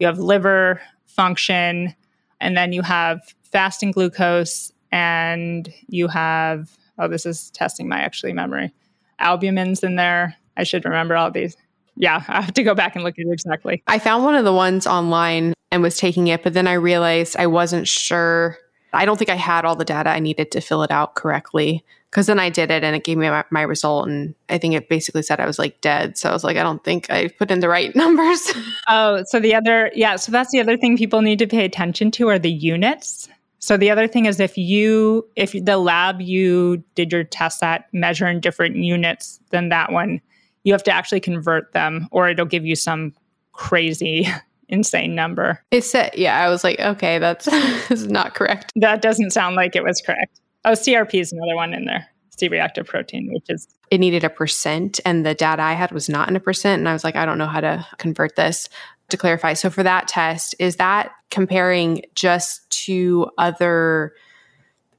You 0.00 0.06
have 0.06 0.18
liver 0.18 0.80
function, 1.06 1.94
and 2.40 2.56
then 2.56 2.72
you 2.72 2.82
have 2.82 3.20
fasting 3.42 3.92
glucose, 3.92 4.72
and 4.90 5.72
you 5.86 6.08
have 6.08 6.76
oh, 6.98 7.08
this 7.08 7.26
is 7.26 7.50
testing 7.50 7.88
my 7.88 8.00
actually 8.00 8.32
memory. 8.32 8.72
Albumin's 9.20 9.82
in 9.82 9.96
there. 9.96 10.36
I 10.56 10.64
should 10.64 10.84
remember 10.84 11.16
all 11.16 11.30
these. 11.30 11.56
Yeah, 11.98 12.22
I 12.28 12.42
have 12.42 12.54
to 12.54 12.62
go 12.62 12.74
back 12.74 12.94
and 12.94 13.04
look 13.04 13.18
at 13.18 13.26
it 13.26 13.32
exactly. 13.32 13.82
I 13.88 13.98
found 13.98 14.24
one 14.24 14.36
of 14.36 14.44
the 14.44 14.52
ones 14.52 14.86
online 14.86 15.52
and 15.72 15.82
was 15.82 15.96
taking 15.96 16.28
it, 16.28 16.44
but 16.44 16.54
then 16.54 16.68
I 16.68 16.74
realized 16.74 17.36
I 17.36 17.48
wasn't 17.48 17.88
sure. 17.88 18.56
I 18.92 19.04
don't 19.04 19.18
think 19.18 19.30
I 19.30 19.34
had 19.34 19.64
all 19.64 19.74
the 19.74 19.84
data 19.84 20.08
I 20.08 20.20
needed 20.20 20.52
to 20.52 20.60
fill 20.60 20.84
it 20.84 20.92
out 20.92 21.16
correctly. 21.16 21.84
Because 22.10 22.26
then 22.26 22.38
I 22.38 22.48
did 22.48 22.70
it 22.70 22.84
and 22.84 22.96
it 22.96 23.04
gave 23.04 23.18
me 23.18 23.28
my, 23.28 23.44
my, 23.50 23.60
result. 23.60 24.08
And 24.08 24.34
I 24.48 24.56
think 24.56 24.72
it 24.72 24.88
basically 24.88 25.20
said 25.20 25.40
I 25.40 25.46
was 25.46 25.58
like 25.58 25.78
dead. 25.82 26.16
So 26.16 26.30
I 26.30 26.32
was 26.32 26.42
like, 26.42 26.56
I 26.56 26.62
don't 26.62 26.82
think 26.82 27.10
I 27.10 27.28
put 27.28 27.50
in 27.50 27.60
the 27.60 27.68
right 27.68 27.94
numbers. 27.96 28.50
oh, 28.88 29.24
so 29.26 29.38
the 29.38 29.54
other, 29.54 29.90
yeah. 29.94 30.16
So 30.16 30.32
that's 30.32 30.50
the 30.50 30.60
other 30.60 30.78
thing 30.78 30.96
people 30.96 31.20
need 31.20 31.38
to 31.40 31.46
pay 31.46 31.66
attention 31.66 32.10
to 32.12 32.28
are 32.28 32.38
the 32.38 32.50
units. 32.50 33.28
So 33.58 33.76
the 33.76 33.90
other 33.90 34.08
thing 34.08 34.24
is 34.24 34.40
if 34.40 34.56
you, 34.56 35.28
if 35.36 35.52
the 35.52 35.76
lab 35.76 36.22
you 36.22 36.82
did 36.94 37.12
your 37.12 37.24
test 37.24 37.62
at 37.62 37.92
measure 37.92 38.26
in 38.26 38.40
different 38.40 38.76
units 38.76 39.38
than 39.50 39.68
that 39.68 39.92
one, 39.92 40.22
you 40.68 40.74
have 40.74 40.82
to 40.82 40.92
actually 40.92 41.20
convert 41.20 41.72
them 41.72 42.06
or 42.12 42.28
it'll 42.28 42.44
give 42.44 42.66
you 42.66 42.76
some 42.76 43.14
crazy 43.52 44.28
insane 44.68 45.14
number. 45.14 45.64
It 45.70 45.82
said, 45.82 46.10
yeah, 46.14 46.44
I 46.44 46.50
was 46.50 46.62
like, 46.62 46.78
okay, 46.78 47.18
that's, 47.18 47.48
not 47.90 48.34
correct. 48.34 48.70
That 48.76 49.00
doesn't 49.00 49.30
sound 49.30 49.56
like 49.56 49.74
it 49.74 49.82
was 49.82 50.02
correct. 50.02 50.40
Oh, 50.66 50.72
CRP 50.72 51.14
is 51.22 51.32
another 51.32 51.56
one 51.56 51.72
in 51.72 51.86
there. 51.86 52.06
C 52.38 52.48
reactive 52.48 52.86
protein, 52.86 53.30
which 53.32 53.46
is 53.48 53.66
it 53.90 53.98
needed 53.98 54.22
a 54.22 54.30
percent, 54.30 55.00
and 55.04 55.26
the 55.26 55.34
data 55.34 55.60
I 55.60 55.72
had 55.72 55.90
was 55.90 56.08
not 56.08 56.28
in 56.28 56.36
a 56.36 56.40
percent. 56.40 56.78
And 56.78 56.88
I 56.88 56.92
was 56.92 57.02
like, 57.02 57.16
I 57.16 57.26
don't 57.26 57.38
know 57.38 57.48
how 57.48 57.60
to 57.60 57.84
convert 57.96 58.36
this 58.36 58.68
to 59.08 59.16
clarify. 59.16 59.54
So 59.54 59.70
for 59.70 59.82
that 59.82 60.06
test, 60.06 60.54
is 60.60 60.76
that 60.76 61.10
comparing 61.30 62.02
just 62.14 62.70
to 62.84 63.28
other 63.38 64.12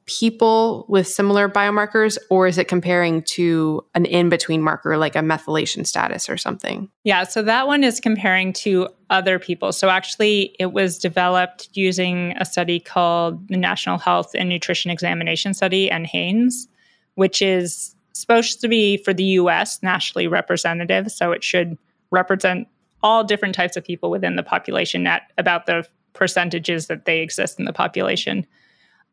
people 0.10 0.86
with 0.90 1.08
similar 1.08 1.48
biomarkers, 1.48 2.18
or 2.32 2.48
is 2.48 2.58
it 2.58 2.68
comparing 2.68 3.22
to 3.22 3.86
an 3.94 4.06
in 4.06 4.28
between 4.28 4.62
marker 4.62 4.98
like 4.98 5.16
a 5.16 5.20
methylation 5.20 5.86
status 5.86 6.28
or 6.28 6.36
something? 6.36 6.90
Yeah, 7.04 7.24
so 7.24 7.44
that 7.44 7.68
one 7.68 7.84
is 7.84 8.00
comparing 8.00 8.52
to 8.54 8.90
other 9.12 9.38
people. 9.38 9.72
So 9.72 9.90
actually, 9.90 10.56
it 10.60 10.74
was 10.74 10.98
developed 10.98 11.70
using 11.74 12.34
a 12.38 12.46
study 12.46 12.80
called 12.80 13.48
the 13.50 13.58
National 13.58 14.00
Health 14.00 14.32
and 14.34 14.50
Nutrition 14.50 14.90
Examination 14.90 15.54
Study 15.54 15.90
NHANES, 15.90 16.68
which 17.14 17.42
is 17.42 17.96
supposed 18.14 18.60
to 18.62 18.68
be 18.68 18.98
for 18.98 19.14
the 19.14 19.24
US 19.24 19.82
nationally 19.84 20.28
representative. 20.28 21.12
So 21.12 21.32
it 21.32 21.44
should 21.44 21.78
represent 22.12 22.68
all 23.04 23.24
different 23.24 23.56
types 23.56 23.78
of 23.78 23.84
people 23.84 24.10
within 24.10 24.36
the 24.36 24.44
population 24.44 25.06
at 25.08 25.32
about 25.38 25.68
the 25.68 25.86
percentages 26.14 26.88
that 26.88 27.06
they 27.06 27.22
exist 27.22 27.60
in 27.60 27.66
the 27.66 27.74
population. 27.74 28.46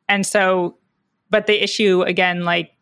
And 0.09 0.26
so 0.26 0.76
but 1.31 1.47
the 1.47 1.62
issue, 1.62 2.03
again, 2.03 2.45
like 2.45 2.72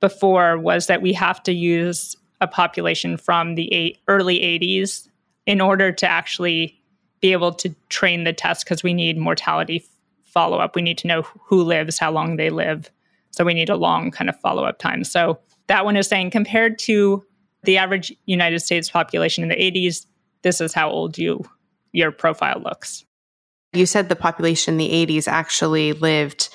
before, 0.00 0.58
was 0.58 0.86
that 0.86 1.02
we 1.02 1.12
have 1.12 1.42
to 1.44 1.52
use 1.52 2.16
a 2.40 2.46
population 2.46 3.16
from 3.16 3.54
the 3.54 3.72
eight, 3.72 3.98
early 4.08 4.38
80s 4.40 5.08
in 5.46 5.60
order 5.60 5.92
to 5.92 6.08
actually 6.08 6.78
be 7.20 7.32
able 7.32 7.52
to 7.52 7.74
train 7.88 8.24
the 8.24 8.32
test 8.32 8.64
because 8.64 8.82
we 8.82 8.92
need 8.92 9.16
mortality 9.16 9.84
follow 10.24 10.58
up. 10.58 10.74
We 10.74 10.82
need 10.82 10.98
to 10.98 11.06
know 11.06 11.22
who 11.22 11.62
lives, 11.62 11.98
how 11.98 12.10
long 12.10 12.36
they 12.36 12.50
live. 12.50 12.90
So 13.30 13.44
we 13.44 13.54
need 13.54 13.70
a 13.70 13.76
long 13.76 14.10
kind 14.10 14.28
of 14.28 14.38
follow 14.40 14.64
up 14.64 14.78
time. 14.78 15.04
So 15.04 15.38
that 15.68 15.84
one 15.84 15.96
is 15.96 16.08
saying 16.08 16.30
compared 16.30 16.78
to 16.80 17.24
the 17.64 17.78
average 17.78 18.12
United 18.26 18.60
States 18.60 18.90
population 18.90 19.42
in 19.42 19.48
the 19.48 19.56
80s, 19.56 20.06
this 20.42 20.60
is 20.60 20.74
how 20.74 20.90
old 20.90 21.16
you 21.16 21.44
your 21.92 22.10
profile 22.10 22.60
looks. 22.64 23.04
You 23.72 23.86
said 23.86 24.08
the 24.08 24.16
population 24.16 24.74
in 24.74 24.78
the 24.78 25.06
80s 25.06 25.28
actually 25.28 25.92
lived 25.92 26.48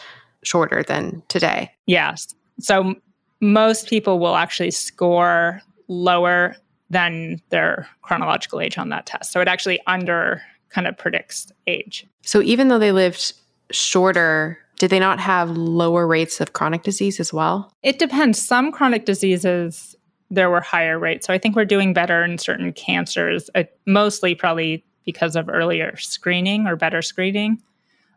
shorter 0.48 0.82
than 0.84 1.22
today. 1.28 1.72
Yes. 1.86 2.34
So 2.60 2.96
most 3.42 3.90
people 3.90 4.20
will 4.20 4.36
actually 4.36 4.72
score 4.72 5.62
lower 5.88 6.56
than 6.90 7.42
their 7.50 7.88
chronological 8.02 8.62
age 8.62 8.78
on 8.78 8.90
that 8.90 9.06
test. 9.06 9.32
So 9.32 9.42
it 9.42 9.48
actually 9.48 9.80
under 9.88 10.42
kind 10.70 10.88
of 10.88 10.98
predicts 10.98 11.52
age. 11.68 12.06
So 12.24 12.42
even 12.42 12.70
though 12.70 12.80
they 12.80 12.92
lived 12.92 13.34
shorter, 13.72 14.58
did 14.80 14.90
they 14.90 15.00
not 15.00 15.20
have 15.20 15.50
lower 15.52 16.08
rates 16.08 16.40
of 16.40 16.54
chronic 16.54 16.84
disease 16.84 17.20
as 17.20 17.34
well? 17.34 17.74
It 17.84 18.00
depends. 18.00 18.42
Some 18.42 18.72
chronic 18.72 19.06
diseases 19.06 19.96
there 20.30 20.50
were 20.50 20.62
higher 20.62 21.00
rates. 21.00 21.26
So 21.26 21.34
I 21.34 21.38
think 21.38 21.56
we're 21.56 21.66
doing 21.66 21.94
better 21.94 22.24
in 22.24 22.38
certain 22.38 22.74
cancers, 22.74 23.50
uh, 23.56 23.64
mostly 23.86 24.36
probably 24.36 24.84
because 25.06 25.38
of 25.38 25.48
earlier 25.48 25.96
screening 25.98 26.68
or 26.68 26.76
better 26.76 27.02
screening. 27.02 27.62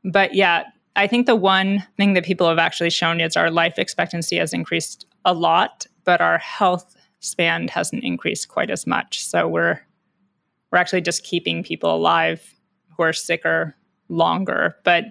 But 0.05 0.35
yeah, 0.35 0.65
I 0.97 1.07
think 1.07 1.27
the 1.27 1.37
one 1.37 1.87
thing 1.97 2.15
that 2.15 2.25
people 2.25 2.49
have 2.49 2.59
actually 2.59 2.91
shown 2.91 3.21
is 3.21 3.37
our 3.37 3.51
life 3.51 3.79
expectancy 3.79 4.37
has 4.37 4.53
increased 4.53 5.07
a 5.25 5.33
lot, 5.33 5.87
but 6.05 6.21
our 6.21 6.39
health 6.39 6.97
span 7.21 7.69
hasn't 7.69 8.03
increased 8.03 8.49
quite 8.49 8.71
as 8.71 8.87
much. 8.87 9.25
So 9.25 9.47
we're 9.47 9.81
we're 10.71 10.79
actually 10.79 11.01
just 11.01 11.25
keeping 11.25 11.63
people 11.63 11.95
alive 11.95 12.55
who 12.97 13.03
are 13.03 13.13
sicker 13.13 13.75
longer. 14.09 14.77
But 14.85 15.05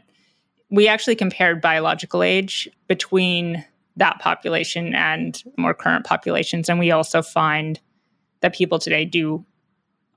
we 0.69 0.87
actually 0.87 1.15
compared 1.15 1.61
biological 1.61 2.23
age 2.23 2.69
between 2.87 3.65
that 3.97 4.19
population 4.19 4.93
and 4.95 5.43
more 5.57 5.73
current 5.73 6.05
populations. 6.05 6.69
And 6.69 6.79
we 6.79 6.91
also 6.91 7.21
find 7.21 7.79
that 8.41 8.55
people 8.55 8.79
today 8.79 9.03
do, 9.03 9.45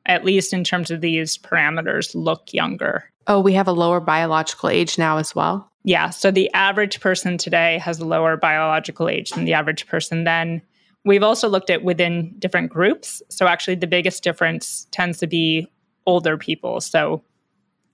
at 0.06 0.24
least 0.24 0.52
in 0.52 0.64
terms 0.64 0.90
of 0.90 1.00
these 1.00 1.38
parameters, 1.38 2.14
look 2.14 2.52
younger. 2.52 3.04
Oh, 3.26 3.40
we 3.40 3.52
have 3.54 3.68
a 3.68 3.72
lower 3.72 4.00
biological 4.00 4.68
age 4.68 4.98
now 4.98 5.18
as 5.18 5.34
well? 5.34 5.70
Yeah. 5.84 6.10
So 6.10 6.30
the 6.30 6.52
average 6.54 7.00
person 7.00 7.38
today 7.38 7.78
has 7.78 7.98
a 7.98 8.04
lower 8.04 8.36
biological 8.36 9.08
age 9.08 9.30
than 9.30 9.44
the 9.44 9.52
average 9.52 9.86
person 9.86 10.24
then. 10.24 10.62
We've 11.04 11.22
also 11.22 11.48
looked 11.48 11.70
at 11.70 11.82
within 11.82 12.34
different 12.38 12.70
groups. 12.70 13.22
So 13.28 13.46
actually, 13.46 13.74
the 13.76 13.88
biggest 13.88 14.22
difference 14.22 14.86
tends 14.92 15.18
to 15.18 15.26
be 15.26 15.66
older 16.06 16.36
people. 16.36 16.80
So 16.80 17.24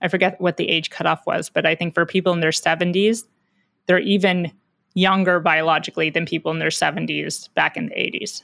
I 0.01 0.07
forget 0.07 0.39
what 0.39 0.57
the 0.57 0.69
age 0.69 0.89
cutoff 0.89 1.25
was, 1.25 1.49
but 1.49 1.65
I 1.65 1.75
think 1.75 1.93
for 1.93 2.05
people 2.05 2.33
in 2.33 2.39
their 2.39 2.51
70s, 2.51 3.23
they're 3.87 3.99
even 3.99 4.51
younger 4.93 5.39
biologically 5.39 6.09
than 6.09 6.25
people 6.25 6.51
in 6.51 6.59
their 6.59 6.69
70s 6.69 7.53
back 7.53 7.77
in 7.77 7.87
the 7.87 7.95
80s. 7.95 8.43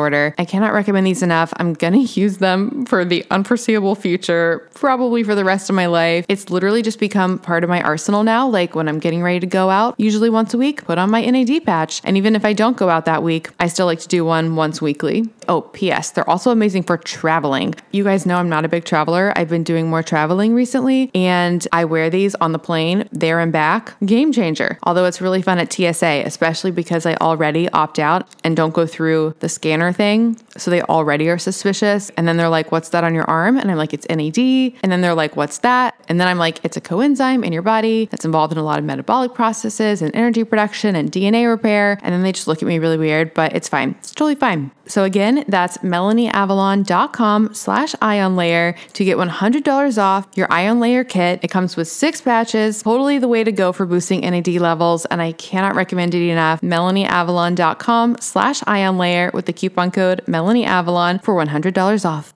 I 0.37 0.45
cannot 0.45 0.73
recommend 0.73 1.07
these 1.07 1.23
enough. 1.23 1.53
I'm 1.57 1.73
going 1.73 1.93
to 2.07 2.19
use 2.19 2.37
them 2.37 2.85
for 2.85 3.05
the 3.05 3.25
unforeseeable 3.31 3.95
future, 3.95 4.67
probably 4.73 5.23
for 5.23 5.35
the 5.35 5.45
rest 5.45 5.69
of 5.69 5.75
my 5.75 5.85
life. 5.85 6.25
It's 6.27 6.49
literally 6.49 6.81
just 6.81 6.99
become 6.99 7.39
part 7.39 7.63
of 7.63 7.69
my 7.69 7.81
arsenal 7.81 8.23
now. 8.23 8.47
Like 8.47 8.75
when 8.75 8.87
I'm 8.87 8.99
getting 8.99 9.21
ready 9.23 9.39
to 9.39 9.47
go 9.47 9.69
out, 9.69 9.95
usually 9.97 10.29
once 10.29 10.53
a 10.53 10.57
week, 10.57 10.85
put 10.85 10.97
on 10.97 11.09
my 11.09 11.23
NAD 11.25 11.65
patch. 11.65 12.01
And 12.03 12.17
even 12.17 12.35
if 12.35 12.45
I 12.45 12.53
don't 12.53 12.77
go 12.77 12.89
out 12.89 13.05
that 13.05 13.23
week, 13.23 13.49
I 13.59 13.67
still 13.67 13.85
like 13.85 13.99
to 13.99 14.07
do 14.07 14.25
one 14.25 14.55
once 14.55 14.81
weekly. 14.81 15.29
Oh, 15.51 15.63
P.S. 15.73 16.11
They're 16.11 16.29
also 16.29 16.49
amazing 16.49 16.83
for 16.83 16.95
traveling. 16.95 17.75
You 17.91 18.05
guys 18.05 18.25
know 18.25 18.37
I'm 18.37 18.47
not 18.47 18.63
a 18.63 18.69
big 18.69 18.85
traveler. 18.85 19.33
I've 19.35 19.49
been 19.49 19.65
doing 19.65 19.89
more 19.89 20.01
traveling 20.01 20.53
recently, 20.53 21.11
and 21.13 21.67
I 21.73 21.83
wear 21.83 22.09
these 22.09 22.35
on 22.35 22.53
the 22.53 22.57
plane, 22.57 23.09
there 23.11 23.37
and 23.37 23.51
back. 23.51 23.99
Game 24.05 24.31
changer. 24.31 24.77
Although 24.83 25.03
it's 25.03 25.19
really 25.19 25.41
fun 25.41 25.59
at 25.59 25.73
TSA, 25.73 26.23
especially 26.25 26.71
because 26.71 27.05
I 27.05 27.15
already 27.15 27.67
opt 27.71 27.99
out 27.99 28.29
and 28.45 28.55
don't 28.55 28.73
go 28.73 28.85
through 28.85 29.35
the 29.41 29.49
scanner 29.49 29.91
thing. 29.91 30.37
So 30.55 30.71
they 30.71 30.83
already 30.83 31.27
are 31.27 31.37
suspicious. 31.37 32.11
And 32.15 32.25
then 32.25 32.37
they're 32.37 32.47
like, 32.47 32.71
What's 32.71 32.87
that 32.89 33.03
on 33.03 33.13
your 33.13 33.29
arm? 33.29 33.57
And 33.57 33.69
I'm 33.69 33.77
like, 33.77 33.93
It's 33.93 34.07
NAD. 34.09 34.37
And 34.81 34.89
then 34.89 35.01
they're 35.01 35.13
like, 35.13 35.35
What's 35.35 35.57
that? 35.59 35.95
And 36.07 36.17
then 36.17 36.29
I'm 36.29 36.37
like, 36.37 36.63
It's 36.63 36.77
a 36.77 36.81
coenzyme 36.81 37.45
in 37.45 37.51
your 37.51 37.61
body 37.61 38.05
that's 38.05 38.23
involved 38.23 38.53
in 38.53 38.57
a 38.57 38.63
lot 38.63 38.79
of 38.79 38.85
metabolic 38.85 39.33
processes 39.33 40.01
and 40.01 40.15
energy 40.15 40.45
production 40.45 40.95
and 40.95 41.11
DNA 41.11 41.49
repair. 41.49 41.99
And 42.03 42.13
then 42.13 42.23
they 42.23 42.31
just 42.31 42.47
look 42.47 42.61
at 42.61 42.67
me 42.69 42.79
really 42.79 42.97
weird, 42.97 43.33
but 43.33 43.53
it's 43.53 43.67
fine. 43.67 43.95
It's 43.99 44.11
totally 44.11 44.35
fine. 44.35 44.71
So 44.91 45.05
again, 45.05 45.45
that's 45.47 45.77
melanieavalon.com 45.77 47.53
slash 47.53 47.95
ion 48.01 48.35
layer 48.35 48.75
to 48.91 49.05
get 49.05 49.15
$100 49.17 49.97
off 49.97 50.27
your 50.35 50.51
ion 50.51 50.81
layer 50.81 51.05
kit. 51.05 51.39
It 51.41 51.47
comes 51.47 51.77
with 51.77 51.87
six 51.87 52.19
patches, 52.19 52.83
totally 52.83 53.17
the 53.17 53.29
way 53.29 53.45
to 53.45 53.53
go 53.53 53.71
for 53.71 53.85
boosting 53.85 54.19
NAD 54.19 54.49
levels. 54.49 55.05
And 55.05 55.21
I 55.21 55.31
cannot 55.31 55.75
recommend 55.75 56.13
it 56.13 56.29
enough. 56.29 56.59
melanieavalon.com 56.59 58.17
slash 58.19 58.61
ion 58.67 58.97
layer 58.97 59.31
with 59.33 59.45
the 59.45 59.53
coupon 59.53 59.91
code 59.91 60.25
melanieavalon 60.27 61.23
for 61.23 61.35
$100 61.35 62.05
off. 62.05 62.33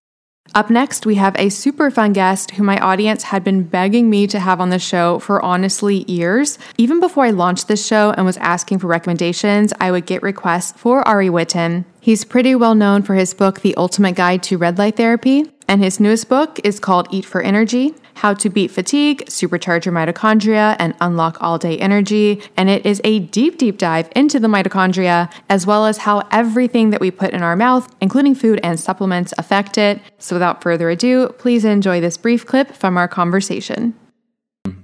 Up 0.54 0.70
next, 0.70 1.06
we 1.06 1.16
have 1.16 1.36
a 1.38 1.50
super 1.50 1.92
fun 1.92 2.14
guest 2.14 2.52
who 2.52 2.64
my 2.64 2.80
audience 2.80 3.24
had 3.24 3.44
been 3.44 3.64
begging 3.64 4.10
me 4.10 4.26
to 4.28 4.40
have 4.40 4.62
on 4.62 4.70
the 4.70 4.80
show 4.80 5.20
for 5.20 5.44
honestly 5.44 6.06
years. 6.10 6.58
Even 6.78 7.00
before 7.00 7.26
I 7.26 7.32
launched 7.32 7.68
this 7.68 7.86
show 7.86 8.12
and 8.12 8.26
was 8.26 8.38
asking 8.38 8.80
for 8.80 8.88
recommendations, 8.88 9.74
I 9.82 9.92
would 9.92 10.06
get 10.06 10.24
requests 10.24 10.72
for 10.80 11.06
Ari 11.06 11.28
Whitten. 11.28 11.84
He's 12.00 12.24
pretty 12.24 12.56
well 12.56 12.76
known 12.76 13.02
for 13.02 13.16
his 13.16 13.34
book, 13.34 13.62
The 13.62 13.76
Ultimate 13.76 14.16
Guide 14.16 14.44
to 14.44 14.58
Red 14.58 14.78
Light 14.78 14.96
Therapy, 14.96 15.52
and 15.68 15.84
his 15.84 16.00
newest 16.00 16.30
book 16.30 16.60
is 16.64 16.80
called 16.80 17.08
Eat 17.12 17.26
for 17.26 17.42
Energy 17.42 17.94
How 18.16 18.34
to 18.34 18.50
Beat 18.50 18.72
Fatigue, 18.72 19.26
Supercharge 19.28 19.86
Your 19.86 19.94
Mitochondria, 19.94 20.76
and 20.80 20.96
Unlock 21.02 21.38
All 21.42 21.58
Day 21.58 21.78
Energy. 21.78 22.42
And 22.58 22.70
it 22.70 22.86
is 22.86 23.00
a 23.04 23.20
deep, 23.20 23.58
deep 23.58 23.78
dive 23.78 24.10
into 24.16 24.40
the 24.40 24.48
mitochondria, 24.48 25.32
as 25.50 25.68
well 25.68 25.86
as 25.86 26.00
how 26.00 26.28
everything 26.32 26.90
that 26.90 27.02
we 27.02 27.12
put 27.12 27.34
in 27.34 27.44
our 27.44 27.56
mouth, 27.56 27.94
including 28.02 28.36
food 28.36 28.60
and 28.64 28.80
supplements, 28.80 29.34
affect 29.38 29.78
it. 29.78 30.02
So 30.18 30.36
without 30.36 30.64
further 30.64 30.90
ado, 30.90 31.30
please 31.38 31.64
enjoy 31.66 32.02
this 32.02 32.18
brief 32.18 32.46
clip 32.46 32.72
from 32.72 32.98
our 32.98 33.08
conversation. 33.08 33.94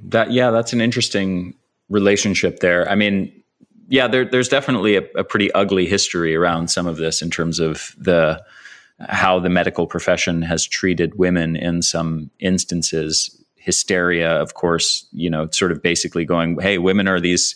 That, 0.04 0.32
yeah, 0.32 0.52
that's 0.52 0.74
an 0.74 0.82
interesting 0.82 1.56
relationship 1.90 2.60
there. 2.60 2.90
I 2.90 2.96
mean, 2.96 3.32
yeah, 3.88 4.08
there, 4.08 4.26
there's 4.26 4.48
definitely 4.48 4.96
a, 4.96 5.04
a, 5.18 5.24
pretty 5.24 5.52
ugly 5.52 5.86
history 5.86 6.34
around 6.34 6.70
some 6.70 6.88
of 6.88 6.96
this 6.96 7.22
in 7.22 7.30
terms 7.30 7.60
of 7.60 7.94
the 7.98 8.42
how 9.10 9.40
the 9.40 9.50
medical 9.50 9.88
profession 9.88 10.42
has 10.42 10.66
treated 10.66 11.18
women 11.18 11.56
in 11.56 11.82
some 11.82 12.30
instances. 12.40 13.38
Hysteria, 13.56 14.30
of 14.42 14.56
course, 14.56 15.08
you 15.12 15.30
know, 15.30 15.48
sort 15.52 15.72
of 15.72 15.82
basically 15.82 16.26
going, 16.26 16.60
"Hey, 16.60 16.78
women 16.78 17.08
are 17.08 17.20
these." 17.20 17.56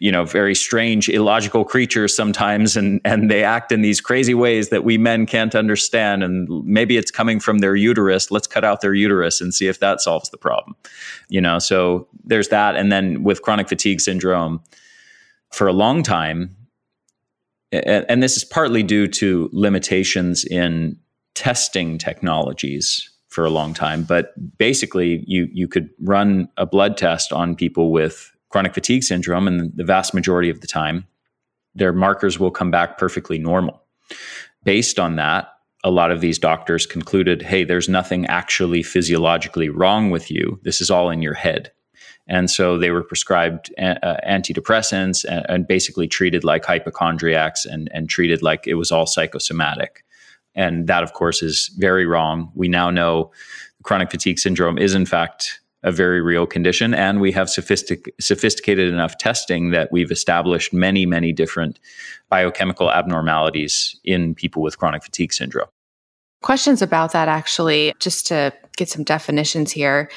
you 0.00 0.10
know 0.10 0.24
very 0.24 0.56
strange 0.56 1.08
illogical 1.08 1.64
creatures 1.64 2.12
sometimes 2.12 2.76
and 2.76 3.00
and 3.04 3.30
they 3.30 3.44
act 3.44 3.70
in 3.70 3.80
these 3.80 4.00
crazy 4.00 4.34
ways 4.34 4.70
that 4.70 4.82
we 4.82 4.98
men 4.98 5.24
can't 5.24 5.54
understand 5.54 6.24
and 6.24 6.48
maybe 6.64 6.96
it's 6.96 7.12
coming 7.12 7.38
from 7.38 7.58
their 7.58 7.76
uterus 7.76 8.32
let's 8.32 8.48
cut 8.48 8.64
out 8.64 8.80
their 8.80 8.92
uterus 8.92 9.40
and 9.40 9.54
see 9.54 9.68
if 9.68 9.78
that 9.78 10.00
solves 10.00 10.30
the 10.30 10.36
problem 10.36 10.74
you 11.28 11.40
know 11.40 11.60
so 11.60 12.08
there's 12.24 12.48
that 12.48 12.74
and 12.74 12.90
then 12.90 13.22
with 13.22 13.42
chronic 13.42 13.68
fatigue 13.68 14.00
syndrome 14.00 14.60
for 15.50 15.66
a 15.66 15.72
long 15.72 16.02
time, 16.02 16.54
and 17.72 18.22
this 18.22 18.36
is 18.36 18.44
partly 18.44 18.82
due 18.82 19.06
to 19.08 19.50
limitations 19.52 20.44
in 20.44 20.98
testing 21.34 21.98
technologies 21.98 23.10
for 23.28 23.44
a 23.44 23.50
long 23.50 23.74
time, 23.74 24.04
but 24.04 24.32
basically 24.58 25.22
you 25.26 25.48
you 25.52 25.68
could 25.68 25.90
run 26.00 26.48
a 26.56 26.66
blood 26.66 26.96
test 26.96 27.32
on 27.32 27.54
people 27.54 27.92
with 27.92 28.32
chronic 28.48 28.72
fatigue 28.72 29.04
syndrome 29.04 29.46
and 29.46 29.70
the 29.76 29.84
vast 29.84 30.14
majority 30.14 30.48
of 30.48 30.60
the 30.60 30.66
time 30.66 31.06
their 31.78 31.92
markers 31.92 32.38
will 32.38 32.50
come 32.50 32.70
back 32.70 32.98
perfectly 32.98 33.38
normal. 33.38 33.82
Based 34.64 34.98
on 34.98 35.16
that, 35.16 35.48
a 35.84 35.90
lot 35.90 36.10
of 36.10 36.20
these 36.20 36.38
doctors 36.38 36.86
concluded, 36.86 37.40
hey, 37.40 37.64
there's 37.64 37.88
nothing 37.88 38.26
actually 38.26 38.82
physiologically 38.82 39.68
wrong 39.68 40.10
with 40.10 40.30
you. 40.30 40.58
This 40.64 40.80
is 40.80 40.90
all 40.90 41.08
in 41.08 41.22
your 41.22 41.34
head. 41.34 41.70
And 42.28 42.50
so 42.50 42.76
they 42.76 42.90
were 42.90 43.02
prescribed 43.02 43.72
uh, 43.78 44.16
antidepressants 44.26 45.24
and, 45.24 45.46
and, 45.48 45.66
basically 45.66 46.06
treated 46.06 46.44
like 46.44 46.64
hypochondriacs 46.64 47.64
and, 47.64 47.88
and 47.92 48.08
treated 48.08 48.42
like 48.42 48.66
it 48.66 48.74
was 48.74 48.92
all 48.92 49.06
psychosomatic. 49.06 50.04
And 50.54 50.86
that, 50.88 51.02
of 51.02 51.14
course, 51.14 51.42
is 51.42 51.70
very 51.78 52.04
wrong. 52.04 52.52
We 52.54 52.68
now 52.68 52.90
know 52.90 53.30
chronic 53.82 54.10
fatigue 54.10 54.38
syndrome 54.38 54.76
is, 54.76 54.94
in 54.94 55.06
fact, 55.06 55.60
a 55.82 55.92
very 55.92 56.20
real 56.20 56.46
condition. 56.46 56.92
And 56.92 57.20
we 57.20 57.32
have 57.32 57.48
sophistic- 57.48 58.12
sophisticated 58.20 58.92
enough 58.92 59.16
testing 59.16 59.70
that 59.70 59.90
we've 59.92 60.10
established 60.10 60.72
many, 60.72 61.06
many 61.06 61.32
different 61.32 61.78
biochemical 62.28 62.90
abnormalities 62.90 63.98
in 64.04 64.34
people 64.34 64.60
with 64.60 64.76
chronic 64.78 65.02
fatigue 65.02 65.32
syndrome. 65.32 65.68
Questions 66.42 66.82
about 66.82 67.12
that, 67.12 67.28
actually, 67.28 67.94
just 68.00 68.26
to 68.26 68.52
get 68.76 68.88
some 68.88 69.04
definitions 69.04 69.72
here 69.72 70.08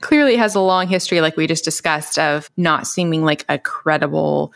clearly 0.00 0.36
has 0.36 0.54
a 0.54 0.60
long 0.60 0.88
history, 0.88 1.20
like 1.20 1.36
we 1.36 1.46
just 1.46 1.64
discussed, 1.64 2.18
of 2.18 2.50
not 2.56 2.86
seeming 2.86 3.24
like 3.24 3.44
a 3.48 3.58
credible 3.58 4.52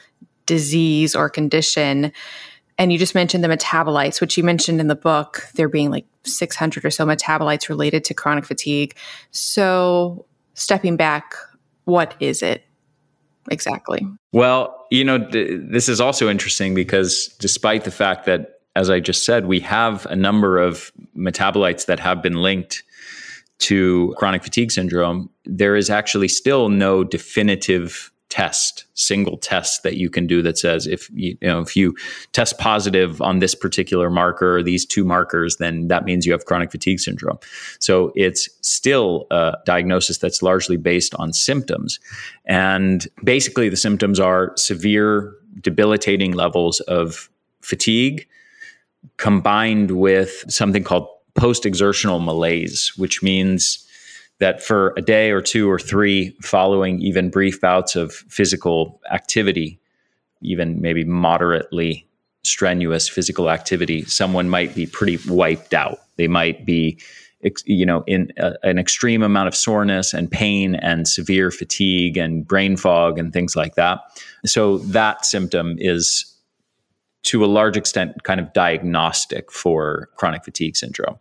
disease 0.47 1.15
or 1.15 1.29
condition. 1.29 2.13
And 2.79 2.93
you 2.93 2.99
just 2.99 3.15
mentioned 3.15 3.45
the 3.45 3.49
metabolites, 3.49 4.21
which 4.21 4.37
you 4.37 4.45
mentioned 4.45 4.81
in 4.81 4.89
the 4.89 4.95
book, 4.95 5.47
there 5.55 5.69
being 5.69 5.91
like 5.91 6.07
600 6.25 6.85
or 6.85 6.91
so 6.91 7.07
metabolites 7.07 7.69
related 7.69 8.05
to 8.05 8.15
chronic 8.15 8.45
fatigue. 8.45 8.95
So, 9.31 10.27
stepping 10.55 10.97
back, 10.97 11.35
what 11.85 12.15
is 12.21 12.43
it 12.43 12.65
exactly? 13.51 14.07
Well, 14.33 14.87
you 14.91 15.05
know, 15.05 15.19
th- 15.19 15.61
this 15.65 15.89
is 15.89 16.01
also 16.01 16.29
interesting 16.29 16.75
because 16.75 17.29
despite 17.39 17.85
the 17.85 17.91
fact 17.91 18.25
that, 18.27 18.61
as 18.75 18.89
I 18.89 19.01
just 19.01 19.25
said, 19.25 19.47
we 19.47 19.61
have 19.61 20.07
a 20.07 20.17
number 20.17 20.59
of 20.59 20.93
metabolites 21.17 21.87
that 21.87 22.01
have 22.01 22.23
been 22.23 22.37
linked 22.43 22.83
to 23.63 24.15
chronic 24.19 24.43
fatigue 24.43 24.73
syndrome, 24.73 25.31
there 25.45 25.77
is 25.77 25.89
actually 25.91 26.29
still 26.29 26.69
no 26.69 27.05
definitive 27.05 28.11
test, 28.29 28.87
single 28.95 29.37
test 29.37 29.83
that 29.83 29.99
you 29.99 30.09
can 30.09 30.27
do 30.27 30.41
that 30.41 30.57
says 30.57 30.87
if 30.87 31.11
you, 31.11 31.37
you 31.43 31.49
know 31.49 31.61
if 31.61 31.77
you 31.77 31.95
test 32.33 32.59
positive 32.59 33.21
on 33.21 33.41
this 33.41 33.55
particular 33.55 34.09
marker 34.09 34.63
these 34.63 34.87
two 34.87 35.05
markers, 35.05 35.59
then 35.59 35.89
that 35.89 36.05
means 36.05 36.25
you 36.25 36.33
have 36.33 36.47
chronic 36.47 36.71
fatigue 36.71 36.99
syndrome. 36.99 37.39
So 37.79 38.11
it's 38.17 38.49
still 38.63 39.27
a 39.31 39.59
diagnosis 39.67 40.17
that's 40.17 40.43
largely 40.43 40.79
based 40.79 41.15
on 41.17 41.33
symptoms, 41.33 42.01
and 42.47 43.07
basically 43.23 43.69
the 43.69 43.77
symptoms 43.77 44.19
are 44.19 44.53
severe, 44.57 45.35
debilitating 45.61 46.33
levels 46.33 46.81
of 46.81 47.29
fatigue 47.61 48.27
combined 49.19 49.91
with 49.91 50.45
something 50.49 50.85
called 50.85 51.07
post 51.35 51.67
exertional 51.67 52.21
malaise, 52.21 52.93
which 52.97 53.23
means 53.23 53.87
that 54.39 54.63
for 54.63 54.93
a 54.97 55.03
day 55.03 55.31
or 55.31 55.41
two 55.41 55.71
or 55.71 55.79
three 55.79 56.37
following 56.43 57.01
even 57.01 57.31
brief 57.31 57.61
bouts 57.61 57.95
of 57.97 58.13
physical 58.13 59.01
activity, 59.11 59.79
even 60.41 60.81
maybe 60.81 61.05
moderately 61.05 62.07
strenuous 62.45 63.09
physical 63.09 63.51
activity, 63.51 64.03
someone 64.05 64.49
might 64.49 64.75
be 64.75 64.87
pretty 64.87 65.19
wiped 65.29 65.75
out. 65.75 65.99
They 66.17 66.27
might 66.27 66.67
be, 66.67 66.99
you 67.65 67.87
know, 67.87 68.03
in 68.07 68.33
a, 68.37 68.55
an 68.65 68.79
extreme 68.79 69.23
amount 69.23 69.49
of 69.49 69.55
soreness 69.55 70.13
and 70.13 70.31
pain 70.31 70.75
and 70.75 71.07
severe 71.07 71.51
fatigue 71.51 72.17
and 72.17 72.47
brain 72.47 72.77
fog 72.77 73.19
and 73.19 73.33
things 73.33 73.55
like 73.55 73.77
that. 73.77 74.01
So 74.45 74.79
that 74.79 75.25
symptom 75.25 75.77
is 75.79 76.32
to 77.25 77.45
a 77.45 77.47
large 77.47 77.77
extent 77.77 78.23
kind 78.25 78.41
of 78.41 78.53
diagnostic 78.53 79.51
for 79.51 80.09
chronic 80.17 80.45
fatigue 80.45 80.77
syndrome. 80.77 81.19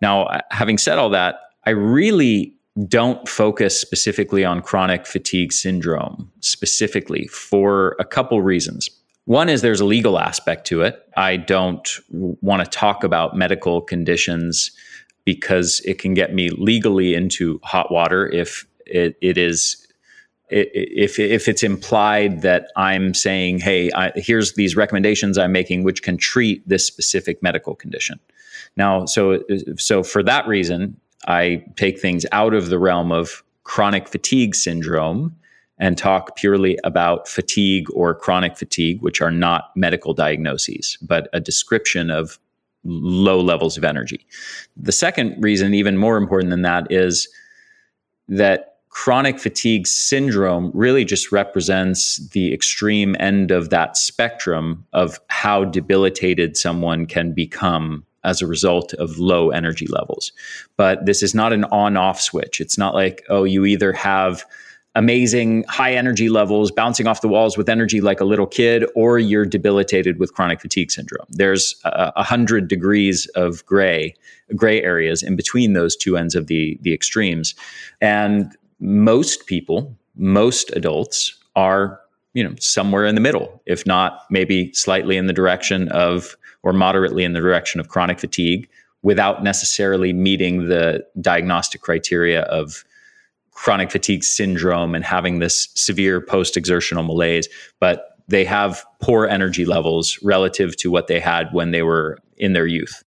Now, 0.00 0.24
uh, 0.24 0.40
having 0.50 0.78
said 0.78 0.98
all 0.98 1.10
that, 1.10 1.40
I 1.66 1.70
really 1.70 2.54
don't 2.88 3.28
focus 3.28 3.78
specifically 3.78 4.44
on 4.44 4.62
chronic 4.62 5.06
fatigue 5.06 5.52
syndrome 5.52 6.30
specifically 6.40 7.26
for 7.26 7.96
a 7.98 8.04
couple 8.04 8.40
reasons. 8.40 8.88
One 9.24 9.48
is 9.48 9.62
there's 9.62 9.80
a 9.80 9.84
legal 9.84 10.18
aspect 10.18 10.66
to 10.68 10.82
it. 10.82 11.06
I 11.16 11.36
don't 11.36 11.88
want 12.10 12.64
to 12.64 12.70
talk 12.70 13.04
about 13.04 13.36
medical 13.36 13.80
conditions 13.80 14.70
because 15.24 15.80
it 15.84 15.98
can 15.98 16.14
get 16.14 16.34
me 16.34 16.48
legally 16.50 17.14
into 17.14 17.60
hot 17.62 17.92
water 17.92 18.26
if 18.28 18.66
it, 18.86 19.16
it 19.20 19.36
is 19.36 19.79
if 20.50 21.18
if 21.18 21.48
it's 21.48 21.62
implied 21.62 22.42
that 22.42 22.68
I'm 22.76 23.14
saying, 23.14 23.60
hey, 23.60 23.90
I, 23.94 24.12
here's 24.16 24.54
these 24.54 24.76
recommendations 24.76 25.38
I'm 25.38 25.52
making, 25.52 25.84
which 25.84 26.02
can 26.02 26.16
treat 26.16 26.66
this 26.68 26.86
specific 26.86 27.42
medical 27.42 27.74
condition. 27.74 28.20
Now, 28.76 29.04
so 29.06 29.42
so 29.76 30.02
for 30.02 30.22
that 30.22 30.46
reason, 30.46 30.98
I 31.26 31.64
take 31.76 32.00
things 32.00 32.26
out 32.32 32.54
of 32.54 32.68
the 32.68 32.78
realm 32.78 33.12
of 33.12 33.42
chronic 33.64 34.08
fatigue 34.08 34.54
syndrome 34.54 35.36
and 35.78 35.96
talk 35.96 36.36
purely 36.36 36.78
about 36.84 37.26
fatigue 37.26 37.86
or 37.94 38.14
chronic 38.14 38.56
fatigue, 38.56 39.00
which 39.00 39.20
are 39.20 39.30
not 39.30 39.70
medical 39.76 40.12
diagnoses, 40.12 40.98
but 41.00 41.28
a 41.32 41.40
description 41.40 42.10
of 42.10 42.38
low 42.84 43.40
levels 43.40 43.76
of 43.76 43.84
energy. 43.84 44.26
The 44.76 44.92
second 44.92 45.42
reason, 45.42 45.74
even 45.74 45.96
more 45.96 46.16
important 46.16 46.50
than 46.50 46.62
that, 46.62 46.90
is 46.90 47.28
that 48.28 48.69
chronic 48.90 49.38
fatigue 49.38 49.86
syndrome 49.86 50.70
really 50.74 51.04
just 51.04 51.32
represents 51.32 52.16
the 52.28 52.52
extreme 52.52 53.16
end 53.18 53.50
of 53.50 53.70
that 53.70 53.96
spectrum 53.96 54.84
of 54.92 55.18
how 55.28 55.64
debilitated 55.64 56.56
someone 56.56 57.06
can 57.06 57.32
become 57.32 58.04
as 58.24 58.42
a 58.42 58.46
result 58.46 58.92
of 58.94 59.18
low 59.18 59.50
energy 59.50 59.86
levels. 59.86 60.32
But 60.76 61.06
this 61.06 61.22
is 61.22 61.34
not 61.34 61.52
an 61.52 61.64
on 61.64 61.96
off 61.96 62.20
switch. 62.20 62.60
It's 62.60 62.76
not 62.76 62.94
like, 62.94 63.24
oh, 63.30 63.44
you 63.44 63.64
either 63.64 63.92
have 63.92 64.44
amazing 64.96 65.64
high 65.68 65.94
energy 65.94 66.28
levels 66.28 66.72
bouncing 66.72 67.06
off 67.06 67.20
the 67.20 67.28
walls 67.28 67.56
with 67.56 67.68
energy 67.68 68.00
like 68.00 68.20
a 68.20 68.24
little 68.24 68.46
kid 68.46 68.84
or 68.96 69.20
you're 69.20 69.44
debilitated 69.44 70.18
with 70.18 70.34
chronic 70.34 70.60
fatigue 70.60 70.90
syndrome 70.90 71.26
there's 71.30 71.76
a, 71.84 72.12
a 72.16 72.24
hundred 72.24 72.66
degrees 72.66 73.26
of 73.36 73.64
gray 73.66 74.12
gray 74.56 74.82
areas 74.82 75.22
in 75.22 75.36
between 75.36 75.74
those 75.74 75.94
two 75.94 76.16
ends 76.16 76.34
of 76.34 76.48
the 76.48 76.76
the 76.82 76.92
extremes 76.92 77.54
and 78.00 78.56
most 78.80 79.46
people 79.46 79.96
most 80.16 80.70
adults 80.74 81.36
are 81.56 82.00
you 82.34 82.42
know 82.42 82.54
somewhere 82.58 83.06
in 83.06 83.14
the 83.14 83.20
middle 83.20 83.62
if 83.66 83.86
not 83.86 84.22
maybe 84.30 84.72
slightly 84.72 85.16
in 85.16 85.26
the 85.26 85.32
direction 85.32 85.88
of 85.88 86.36
or 86.62 86.72
moderately 86.72 87.24
in 87.24 87.32
the 87.32 87.40
direction 87.40 87.80
of 87.80 87.88
chronic 87.88 88.18
fatigue 88.18 88.68
without 89.02 89.42
necessarily 89.42 90.12
meeting 90.12 90.68
the 90.68 91.04
diagnostic 91.20 91.80
criteria 91.80 92.42
of 92.42 92.84
chronic 93.52 93.90
fatigue 93.90 94.24
syndrome 94.24 94.94
and 94.94 95.04
having 95.04 95.38
this 95.38 95.68
severe 95.74 96.20
post 96.20 96.56
exertional 96.56 97.02
malaise, 97.02 97.48
but 97.78 98.16
they 98.28 98.44
have 98.44 98.84
poor 99.00 99.26
energy 99.26 99.64
levels 99.64 100.18
relative 100.22 100.76
to 100.76 100.90
what 100.90 101.08
they 101.08 101.20
had 101.20 101.52
when 101.52 101.70
they 101.70 101.82
were 101.82 102.18
in 102.36 102.52
their 102.52 102.66
youth. 102.66 103.02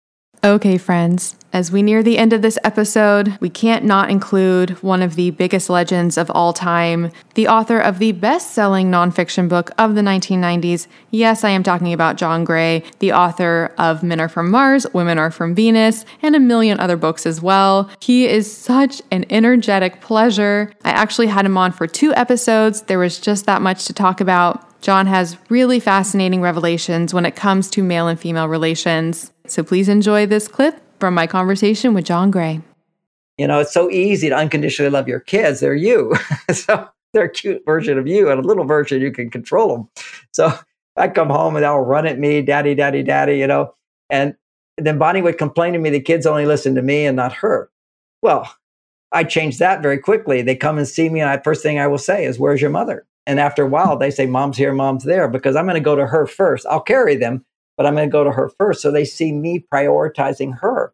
Okay, 0.44 0.76
friends, 0.76 1.36
as 1.52 1.70
we 1.70 1.82
near 1.82 2.02
the 2.02 2.18
end 2.18 2.32
of 2.32 2.42
this 2.42 2.58
episode, 2.64 3.38
we 3.38 3.48
can't 3.48 3.84
not 3.84 4.10
include 4.10 4.70
one 4.82 5.00
of 5.00 5.14
the 5.14 5.30
biggest 5.30 5.70
legends 5.70 6.18
of 6.18 6.32
all 6.32 6.52
time, 6.52 7.12
the 7.34 7.46
author 7.46 7.78
of 7.78 8.00
the 8.00 8.10
best 8.10 8.50
selling 8.50 8.90
nonfiction 8.90 9.48
book 9.48 9.70
of 9.78 9.94
the 9.94 10.00
1990s. 10.00 10.88
Yes, 11.12 11.44
I 11.44 11.50
am 11.50 11.62
talking 11.62 11.92
about 11.92 12.16
John 12.16 12.42
Gray, 12.42 12.82
the 12.98 13.12
author 13.12 13.72
of 13.78 14.02
Men 14.02 14.18
Are 14.18 14.28
From 14.28 14.50
Mars, 14.50 14.84
Women 14.92 15.16
Are 15.16 15.30
From 15.30 15.54
Venus, 15.54 16.04
and 16.22 16.34
a 16.34 16.40
million 16.40 16.80
other 16.80 16.96
books 16.96 17.24
as 17.24 17.40
well. 17.40 17.88
He 18.00 18.26
is 18.26 18.52
such 18.52 19.00
an 19.12 19.24
energetic 19.30 20.00
pleasure. 20.00 20.72
I 20.82 20.90
actually 20.90 21.28
had 21.28 21.46
him 21.46 21.56
on 21.56 21.70
for 21.70 21.86
two 21.86 22.12
episodes. 22.14 22.82
There 22.82 22.98
was 22.98 23.20
just 23.20 23.46
that 23.46 23.62
much 23.62 23.84
to 23.84 23.92
talk 23.92 24.20
about. 24.20 24.71
John 24.82 25.06
has 25.06 25.38
really 25.48 25.78
fascinating 25.78 26.40
revelations 26.40 27.14
when 27.14 27.24
it 27.24 27.36
comes 27.36 27.70
to 27.70 27.84
male 27.84 28.08
and 28.08 28.18
female 28.18 28.48
relations. 28.48 29.32
So 29.46 29.62
please 29.62 29.88
enjoy 29.88 30.26
this 30.26 30.48
clip 30.48 30.82
from 30.98 31.14
my 31.14 31.28
conversation 31.28 31.94
with 31.94 32.04
John 32.04 32.32
Gray. 32.32 32.60
You 33.38 33.46
know, 33.46 33.60
it's 33.60 33.72
so 33.72 33.88
easy 33.90 34.28
to 34.28 34.34
unconditionally 34.34 34.90
love 34.90 35.06
your 35.06 35.20
kids. 35.20 35.60
They're 35.60 35.74
you. 35.74 36.14
so 36.52 36.88
they're 37.12 37.24
a 37.24 37.30
cute 37.30 37.62
version 37.64 37.96
of 37.96 38.08
you 38.08 38.28
and 38.28 38.44
a 38.44 38.46
little 38.46 38.64
version 38.64 39.00
you 39.00 39.12
can 39.12 39.30
control 39.30 39.76
them. 39.76 39.88
So 40.32 40.52
I 40.96 41.08
come 41.08 41.30
home 41.30 41.54
and 41.54 41.64
they'll 41.64 41.78
run 41.78 42.06
at 42.06 42.18
me, 42.18 42.42
daddy, 42.42 42.74
daddy, 42.74 43.04
daddy, 43.04 43.38
you 43.38 43.46
know. 43.46 43.74
And 44.10 44.34
then 44.78 44.98
Bonnie 44.98 45.22
would 45.22 45.38
complain 45.38 45.74
to 45.74 45.78
me 45.78 45.90
the 45.90 46.00
kids 46.00 46.26
only 46.26 46.44
listen 46.44 46.74
to 46.74 46.82
me 46.82 47.06
and 47.06 47.16
not 47.16 47.34
her. 47.34 47.70
Well, 48.20 48.52
I 49.12 49.22
changed 49.22 49.60
that 49.60 49.80
very 49.80 49.98
quickly. 49.98 50.42
They 50.42 50.56
come 50.56 50.78
and 50.78 50.88
see 50.88 51.08
me, 51.08 51.20
and 51.20 51.28
I, 51.28 51.38
first 51.38 51.62
thing 51.62 51.78
I 51.78 51.86
will 51.86 51.98
say 51.98 52.24
is, 52.24 52.38
Where's 52.38 52.60
your 52.60 52.70
mother? 52.70 53.06
And 53.26 53.38
after 53.38 53.62
a 53.62 53.68
while, 53.68 53.96
they 53.96 54.10
say, 54.10 54.26
Mom's 54.26 54.56
here, 54.56 54.72
Mom's 54.72 55.04
there, 55.04 55.28
because 55.28 55.56
I'm 55.56 55.66
going 55.66 55.74
to 55.74 55.80
go 55.80 55.96
to 55.96 56.06
her 56.06 56.26
first. 56.26 56.66
I'll 56.66 56.80
carry 56.80 57.16
them, 57.16 57.44
but 57.76 57.86
I'm 57.86 57.94
going 57.94 58.08
to 58.08 58.12
go 58.12 58.24
to 58.24 58.32
her 58.32 58.48
first. 58.58 58.82
So 58.82 58.90
they 58.90 59.04
see 59.04 59.32
me 59.32 59.64
prioritizing 59.72 60.58
her. 60.58 60.92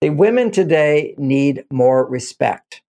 The 0.00 0.10
women 0.10 0.50
today 0.50 1.14
need 1.18 1.64
more 1.72 2.04
respect. 2.04 2.82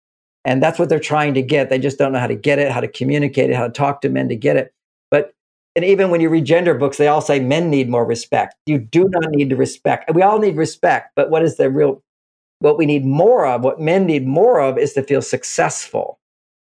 And 0.46 0.64
that's 0.64 0.80
what 0.80 0.90
they're 0.90 1.00
trying 1.00 1.34
to 1.36 1.42
get. 1.42 1.70
They 1.70 1.80
just 1.80 1.98
don't 1.98 2.14
know 2.14 2.20
how 2.20 2.28
to 2.28 2.36
get 2.36 2.60
it, 2.60 2.72
how 2.72 2.80
to 2.80 2.88
communicate 2.88 3.50
it, 3.50 3.56
how 3.56 3.68
to 3.68 3.74
talk 3.74 4.02
to 4.02 4.10
men 4.10 4.30
to 4.30 4.36
get 4.36 4.56
it. 4.56 4.74
But 5.12 5.34
and 5.76 5.86
even 5.86 6.10
when 6.10 6.20
you 6.20 6.30
read 6.30 6.46
gender 6.46 6.74
books, 6.74 6.98
they 6.98 7.08
all 7.08 7.22
say 7.22 7.40
men 7.40 7.70
need 7.70 7.90
more 7.90 8.06
respect. 8.06 8.56
You 8.66 8.80
do 8.80 9.08
not 9.10 9.32
need 9.32 9.50
to 9.52 9.56
respect. 9.56 10.14
We 10.14 10.22
all 10.22 10.40
need 10.40 10.56
respect, 10.56 11.12
but 11.16 11.30
what 11.30 11.44
is 11.44 11.58
the 11.58 11.70
real 11.70 12.02
what 12.60 12.78
we 12.78 12.86
need 12.86 13.04
more 13.04 13.46
of, 13.46 13.64
what 13.64 13.82
men 13.82 14.06
need 14.06 14.26
more 14.26 14.62
of 14.62 14.78
is 14.78 14.94
to 14.94 15.04
feel 15.04 15.22
successful, 15.22 16.20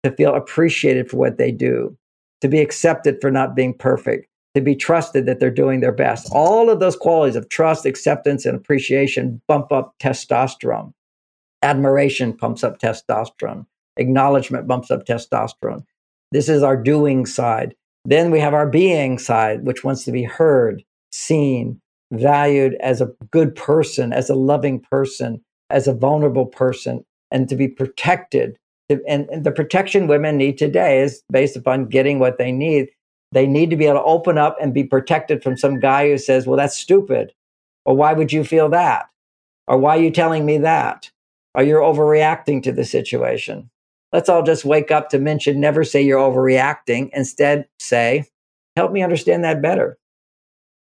to 0.09 0.15
feel 0.15 0.35
appreciated 0.35 1.09
for 1.09 1.17
what 1.17 1.37
they 1.37 1.51
do, 1.51 1.97
to 2.41 2.47
be 2.47 2.59
accepted 2.59 3.19
for 3.21 3.31
not 3.31 3.55
being 3.55 3.73
perfect, 3.73 4.27
to 4.55 4.61
be 4.61 4.75
trusted 4.75 5.25
that 5.25 5.39
they're 5.39 5.51
doing 5.51 5.79
their 5.79 5.91
best. 5.91 6.29
All 6.31 6.69
of 6.69 6.79
those 6.79 6.95
qualities 6.95 7.35
of 7.35 7.49
trust, 7.49 7.85
acceptance, 7.85 8.45
and 8.45 8.55
appreciation 8.55 9.41
bump 9.47 9.71
up 9.71 9.95
testosterone. 9.99 10.93
Admiration 11.61 12.33
pumps 12.33 12.63
up 12.63 12.79
testosterone. 12.79 13.65
Acknowledgement 13.97 14.67
bumps 14.67 14.91
up 14.91 15.05
testosterone. 15.05 15.83
This 16.31 16.49
is 16.49 16.63
our 16.63 16.77
doing 16.77 17.25
side. 17.25 17.75
Then 18.05 18.31
we 18.31 18.39
have 18.39 18.53
our 18.53 18.67
being 18.67 19.17
side, 19.17 19.65
which 19.65 19.83
wants 19.83 20.05
to 20.05 20.11
be 20.11 20.23
heard, 20.23 20.83
seen, 21.11 21.81
valued 22.11 22.75
as 22.75 23.01
a 23.01 23.11
good 23.31 23.55
person, 23.55 24.13
as 24.13 24.29
a 24.29 24.35
loving 24.35 24.79
person, 24.79 25.41
as 25.69 25.87
a 25.87 25.93
vulnerable 25.93 26.45
person, 26.45 27.03
and 27.31 27.49
to 27.49 27.55
be 27.55 27.67
protected. 27.67 28.57
And, 28.89 29.29
and 29.29 29.43
the 29.43 29.51
protection 29.51 30.07
women 30.07 30.37
need 30.37 30.57
today 30.57 31.01
is 31.01 31.21
based 31.31 31.55
upon 31.55 31.87
getting 31.87 32.19
what 32.19 32.37
they 32.37 32.51
need 32.51 32.89
They 33.31 33.45
need 33.45 33.69
to 33.69 33.75
be 33.75 33.85
able 33.85 33.99
to 33.99 34.05
open 34.05 34.37
up 34.37 34.55
and 34.61 34.73
be 34.73 34.83
protected 34.85 35.43
from 35.43 35.57
some 35.57 35.79
guy 35.79 36.09
who 36.09 36.17
says, 36.17 36.47
well, 36.47 36.57
that's 36.57 36.77
stupid. 36.77 37.33
Or 37.85 37.95
why 37.95 38.13
would 38.13 38.31
you 38.31 38.43
feel 38.43 38.69
that? 38.69 39.09
Or 39.67 39.77
why 39.77 39.97
are 39.97 40.01
you 40.01 40.11
telling 40.11 40.45
me 40.45 40.57
that? 40.59 41.11
Or 41.53 41.63
you're 41.63 41.81
overreacting 41.81 42.63
to 42.63 42.71
the 42.71 42.85
situation. 42.85 43.69
Let's 44.13 44.29
all 44.29 44.43
just 44.43 44.63
wake 44.63 44.91
up 44.91 45.09
to 45.09 45.19
men 45.19 45.39
should 45.39 45.57
never 45.57 45.83
say 45.83 46.01
you're 46.01 46.19
overreacting. 46.19 47.09
Instead, 47.13 47.67
say, 47.79 48.25
help 48.77 48.93
me 48.93 49.03
understand 49.03 49.43
that 49.43 49.61
better. 49.61 49.97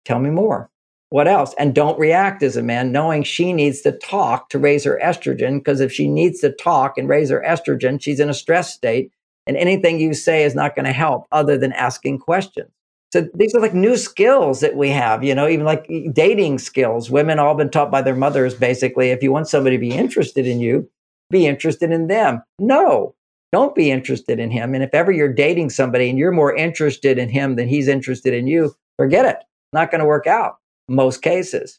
Tell 0.04 0.18
me 0.18 0.30
more. 0.30 0.68
What 1.12 1.28
else? 1.28 1.54
And 1.58 1.74
don't 1.74 1.98
react 1.98 2.42
as 2.42 2.56
a 2.56 2.62
man, 2.62 2.90
knowing 2.90 3.22
she 3.22 3.52
needs 3.52 3.82
to 3.82 3.92
talk 3.92 4.48
to 4.48 4.58
raise 4.58 4.82
her 4.84 4.98
estrogen. 5.04 5.58
Because 5.58 5.80
if 5.80 5.92
she 5.92 6.08
needs 6.08 6.40
to 6.40 6.50
talk 6.50 6.96
and 6.96 7.06
raise 7.06 7.28
her 7.28 7.44
estrogen, 7.46 8.00
she's 8.00 8.18
in 8.18 8.30
a 8.30 8.34
stress 8.34 8.72
state. 8.72 9.12
And 9.46 9.54
anything 9.58 10.00
you 10.00 10.14
say 10.14 10.42
is 10.42 10.54
not 10.54 10.74
going 10.74 10.86
to 10.86 10.92
help 10.92 11.26
other 11.30 11.58
than 11.58 11.74
asking 11.74 12.20
questions. 12.20 12.70
So 13.12 13.28
these 13.34 13.54
are 13.54 13.60
like 13.60 13.74
new 13.74 13.98
skills 13.98 14.60
that 14.60 14.74
we 14.74 14.88
have, 14.88 15.22
you 15.22 15.34
know, 15.34 15.46
even 15.46 15.66
like 15.66 15.86
dating 16.14 16.60
skills. 16.60 17.10
Women 17.10 17.38
all 17.38 17.54
been 17.54 17.68
taught 17.68 17.90
by 17.90 18.00
their 18.00 18.16
mothers 18.16 18.54
basically 18.54 19.10
if 19.10 19.22
you 19.22 19.30
want 19.30 19.48
somebody 19.48 19.76
to 19.76 19.80
be 19.80 19.92
interested 19.92 20.46
in 20.46 20.60
you, 20.60 20.88
be 21.28 21.46
interested 21.46 21.92
in 21.92 22.06
them. 22.06 22.42
No, 22.58 23.14
don't 23.52 23.74
be 23.74 23.90
interested 23.90 24.38
in 24.38 24.50
him. 24.50 24.72
And 24.74 24.82
if 24.82 24.94
ever 24.94 25.12
you're 25.12 25.30
dating 25.30 25.68
somebody 25.68 26.08
and 26.08 26.18
you're 26.18 26.32
more 26.32 26.56
interested 26.56 27.18
in 27.18 27.28
him 27.28 27.56
than 27.56 27.68
he's 27.68 27.86
interested 27.86 28.32
in 28.32 28.46
you, 28.46 28.74
forget 28.96 29.26
it. 29.26 29.44
Not 29.74 29.90
going 29.90 30.00
to 30.00 30.06
work 30.06 30.26
out 30.26 30.56
most 30.88 31.22
cases. 31.22 31.78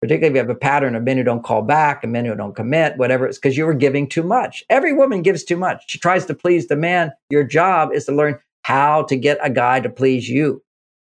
Particularly 0.00 0.28
if 0.28 0.34
you 0.34 0.48
have 0.48 0.56
a 0.56 0.58
pattern 0.58 0.94
of 0.94 1.02
men 1.02 1.18
who 1.18 1.24
don't 1.24 1.44
call 1.44 1.60
back 1.60 2.02
and 2.02 2.12
men 2.12 2.24
who 2.24 2.34
don't 2.34 2.56
commit, 2.56 2.96
whatever 2.96 3.26
it's 3.26 3.38
because 3.38 3.56
you 3.56 3.66
were 3.66 3.74
giving 3.74 4.08
too 4.08 4.22
much. 4.22 4.64
Every 4.70 4.94
woman 4.94 5.20
gives 5.20 5.44
too 5.44 5.58
much. 5.58 5.84
She 5.88 5.98
tries 5.98 6.24
to 6.26 6.34
please 6.34 6.68
the 6.68 6.76
man. 6.76 7.12
Your 7.28 7.44
job 7.44 7.92
is 7.92 8.06
to 8.06 8.12
learn 8.12 8.38
how 8.62 9.02
to 9.04 9.16
get 9.16 9.38
a 9.42 9.50
guy 9.50 9.80
to 9.80 9.90
please 9.90 10.28
you. 10.28 10.62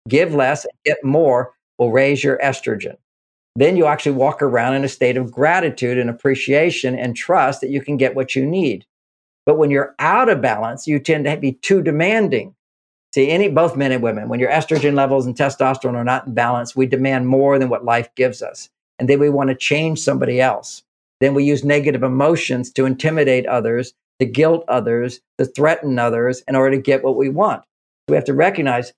Give 0.08 0.34
less, 0.34 0.66
get 0.84 1.04
more 1.04 1.52
will 1.78 1.92
raise 1.92 2.22
your 2.22 2.38
estrogen. 2.38 2.96
Then 3.56 3.76
you 3.76 3.86
actually 3.86 4.12
walk 4.12 4.42
around 4.42 4.74
in 4.74 4.84
a 4.84 4.88
state 4.88 5.16
of 5.16 5.32
gratitude 5.32 5.98
and 5.98 6.08
appreciation 6.08 6.96
and 6.96 7.16
trust 7.16 7.60
that 7.60 7.70
you 7.70 7.80
can 7.80 7.96
get 7.96 8.14
what 8.14 8.36
you 8.36 8.46
need. 8.46 8.86
But 9.46 9.56
when 9.56 9.70
you're 9.70 9.94
out 9.98 10.28
of 10.28 10.42
balance, 10.42 10.86
you 10.86 10.98
tend 10.98 11.24
to 11.24 11.36
be 11.36 11.52
too 11.52 11.82
demanding. 11.82 12.54
See, 13.12 13.30
any 13.30 13.48
both 13.48 13.76
men 13.76 13.92
and 13.92 14.02
women, 14.02 14.28
when 14.28 14.40
your 14.40 14.50
estrogen 14.50 14.94
levels 14.94 15.26
and 15.26 15.34
testosterone 15.34 15.94
are 15.94 16.04
not 16.04 16.28
in 16.28 16.34
balance, 16.34 16.76
we 16.76 16.86
demand 16.86 17.26
more 17.26 17.58
than 17.58 17.68
what 17.68 17.84
life 17.84 18.08
gives 18.14 18.40
us. 18.40 18.68
And 18.98 19.08
then 19.08 19.18
we 19.18 19.30
want 19.30 19.48
to 19.48 19.56
change 19.56 19.98
somebody 19.98 20.40
else. 20.40 20.82
Then 21.20 21.34
we 21.34 21.44
use 21.44 21.64
negative 21.64 22.02
emotions 22.02 22.70
to 22.72 22.86
intimidate 22.86 23.46
others 23.46 23.94
to 24.20 24.26
guilt 24.26 24.64
others, 24.68 25.20
to 25.38 25.46
threaten 25.46 25.98
others 25.98 26.44
in 26.46 26.54
order 26.54 26.76
to 26.76 26.82
get 26.82 27.02
what 27.02 27.16
we 27.16 27.28
want. 27.28 27.64
We 28.08 28.14
have 28.14 28.24
to 28.26 28.34
recognize 28.34 28.92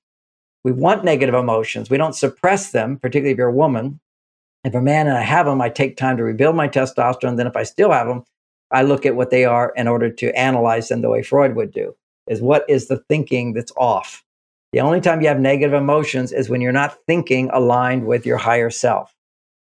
we 0.64 0.72
want 0.72 1.04
negative 1.04 1.34
emotions. 1.34 1.88
We 1.88 1.96
don't 1.96 2.14
suppress 2.14 2.72
them, 2.72 2.98
particularly 2.98 3.32
if 3.32 3.38
you're 3.38 3.48
a 3.48 3.52
woman. 3.52 4.00
If 4.64 4.74
a 4.74 4.80
man 4.80 5.06
and 5.06 5.16
I 5.16 5.22
have 5.22 5.46
them, 5.46 5.60
I 5.60 5.70
take 5.70 5.96
time 5.96 6.16
to 6.18 6.24
rebuild 6.24 6.54
my 6.54 6.68
testosterone. 6.68 7.36
Then 7.36 7.46
if 7.46 7.56
I 7.56 7.62
still 7.62 7.90
have 7.90 8.06
them, 8.06 8.24
I 8.70 8.82
look 8.82 9.06
at 9.06 9.16
what 9.16 9.30
they 9.30 9.44
are 9.44 9.72
in 9.76 9.88
order 9.88 10.10
to 10.10 10.38
analyze 10.38 10.88
them 10.88 11.02
the 11.02 11.10
way 11.10 11.22
Freud 11.22 11.56
would 11.56 11.72
do. 11.72 11.94
Is 12.28 12.40
what 12.40 12.64
is 12.68 12.88
the 12.88 12.98
thinking 13.08 13.52
that's 13.52 13.72
off? 13.76 14.24
The 14.72 14.80
only 14.80 15.00
time 15.00 15.20
you 15.20 15.28
have 15.28 15.40
negative 15.40 15.74
emotions 15.74 16.32
is 16.32 16.48
when 16.48 16.60
you're 16.60 16.72
not 16.72 16.96
thinking 17.06 17.50
aligned 17.52 18.06
with 18.06 18.24
your 18.24 18.38
higher 18.38 18.70
self. 18.70 19.14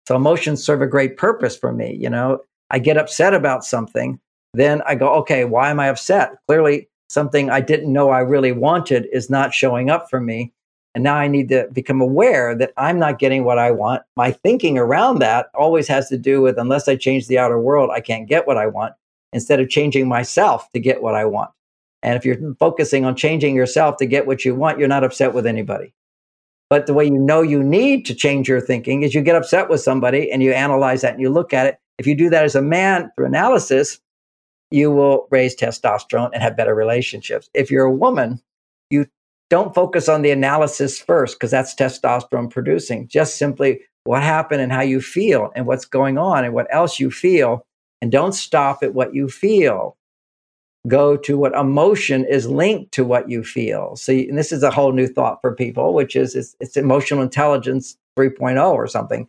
So 0.07 0.15
emotions 0.15 0.63
serve 0.63 0.81
a 0.81 0.87
great 0.87 1.17
purpose 1.17 1.55
for 1.55 1.71
me. 1.71 1.95
You 1.99 2.09
know, 2.09 2.39
I 2.71 2.79
get 2.79 2.97
upset 2.97 3.33
about 3.33 3.63
something 3.63 4.19
then 4.55 4.81
I 4.85 4.95
go, 4.95 5.09
okay, 5.15 5.43
why 5.45 5.69
am 5.69 5.79
I 5.79 5.89
upset? 5.89 6.31
Clearly, 6.47 6.87
something 7.09 7.49
I 7.49 7.59
didn't 7.59 7.91
know 7.91 8.09
I 8.09 8.19
really 8.19 8.51
wanted 8.51 9.07
is 9.11 9.29
not 9.29 9.53
showing 9.53 9.89
up 9.89 10.09
for 10.09 10.21
me. 10.21 10.53
And 10.93 11.03
now 11.03 11.15
I 11.15 11.27
need 11.27 11.49
to 11.49 11.67
become 11.73 11.99
aware 11.99 12.55
that 12.55 12.71
I'm 12.77 12.97
not 12.97 13.19
getting 13.19 13.43
what 13.43 13.59
I 13.59 13.71
want. 13.71 14.03
My 14.15 14.31
thinking 14.31 14.77
around 14.77 15.19
that 15.19 15.47
always 15.53 15.89
has 15.89 16.07
to 16.07 16.17
do 16.17 16.41
with 16.41 16.57
unless 16.57 16.87
I 16.87 16.95
change 16.95 17.27
the 17.27 17.37
outer 17.37 17.59
world, 17.59 17.89
I 17.93 17.99
can't 17.99 18.29
get 18.29 18.47
what 18.47 18.57
I 18.57 18.67
want, 18.67 18.93
instead 19.33 19.59
of 19.59 19.69
changing 19.69 20.07
myself 20.07 20.71
to 20.71 20.79
get 20.79 21.03
what 21.03 21.15
I 21.15 21.25
want. 21.25 21.51
And 22.05 22.15
if 22.15 22.23
you're 22.23 22.53
focusing 22.59 23.03
on 23.03 23.15
changing 23.15 23.55
yourself 23.55 23.97
to 23.97 24.05
get 24.05 24.27
what 24.27 24.45
you 24.45 24.53
want, 24.53 24.77
you're 24.77 24.87
not 24.87 25.03
upset 25.03 25.33
with 25.33 25.47
anybody. 25.47 25.91
But 26.69 26.85
the 26.85 26.93
way 26.93 27.05
you 27.05 27.17
know 27.17 27.41
you 27.41 27.63
need 27.63 28.05
to 28.05 28.13
change 28.13 28.47
your 28.47 28.61
thinking 28.61 29.01
is 29.01 29.15
you 29.15 29.21
get 29.21 29.35
upset 29.35 29.69
with 29.69 29.81
somebody 29.81 30.31
and 30.31 30.43
you 30.43 30.53
analyze 30.53 31.01
that 31.01 31.13
and 31.13 31.21
you 31.21 31.31
look 31.31 31.51
at 31.51 31.65
it. 31.65 31.79
If 31.97 32.05
you 32.05 32.15
do 32.15 32.29
that 32.29 32.45
as 32.45 32.53
a 32.53 32.61
man 32.61 33.11
through 33.15 33.25
analysis, 33.25 33.99
you 34.69 34.91
will 34.91 35.27
raise 35.31 35.55
testosterone 35.55 36.29
and 36.31 36.43
have 36.43 36.55
better 36.55 36.75
relationships. 36.75 37.49
If 37.55 37.71
you're 37.71 37.85
a 37.85 37.91
woman, 37.91 38.39
you 38.91 39.07
don't 39.49 39.73
focus 39.73 40.07
on 40.07 40.21
the 40.21 40.29
analysis 40.29 40.99
first 40.99 41.39
because 41.39 41.49
that's 41.49 41.73
testosterone 41.73 42.51
producing. 42.51 43.07
Just 43.07 43.37
simply 43.37 43.81
what 44.03 44.21
happened 44.21 44.61
and 44.61 44.71
how 44.71 44.81
you 44.81 45.01
feel 45.01 45.51
and 45.55 45.65
what's 45.65 45.85
going 45.85 46.19
on 46.19 46.45
and 46.45 46.53
what 46.53 46.67
else 46.69 46.99
you 46.99 47.09
feel. 47.09 47.65
And 47.99 48.11
don't 48.11 48.33
stop 48.33 48.83
at 48.83 48.93
what 48.93 49.15
you 49.15 49.27
feel. 49.27 49.97
Go 50.87 51.17
to 51.17 51.37
what 51.37 51.53
emotion 51.53 52.25
is 52.25 52.47
linked 52.47 52.91
to 52.93 53.03
what 53.03 53.29
you 53.29 53.43
feel. 53.43 53.95
So, 53.95 54.13
and 54.13 54.37
this 54.37 54.51
is 54.51 54.63
a 54.63 54.71
whole 54.71 54.91
new 54.91 55.07
thought 55.07 55.39
for 55.41 55.55
people, 55.55 55.93
which 55.93 56.15
is 56.15 56.35
it's, 56.35 56.55
it's 56.59 56.77
emotional 56.77 57.23
intelligence 57.23 57.97
3.0 58.17 58.71
or 58.71 58.87
something. 58.87 59.27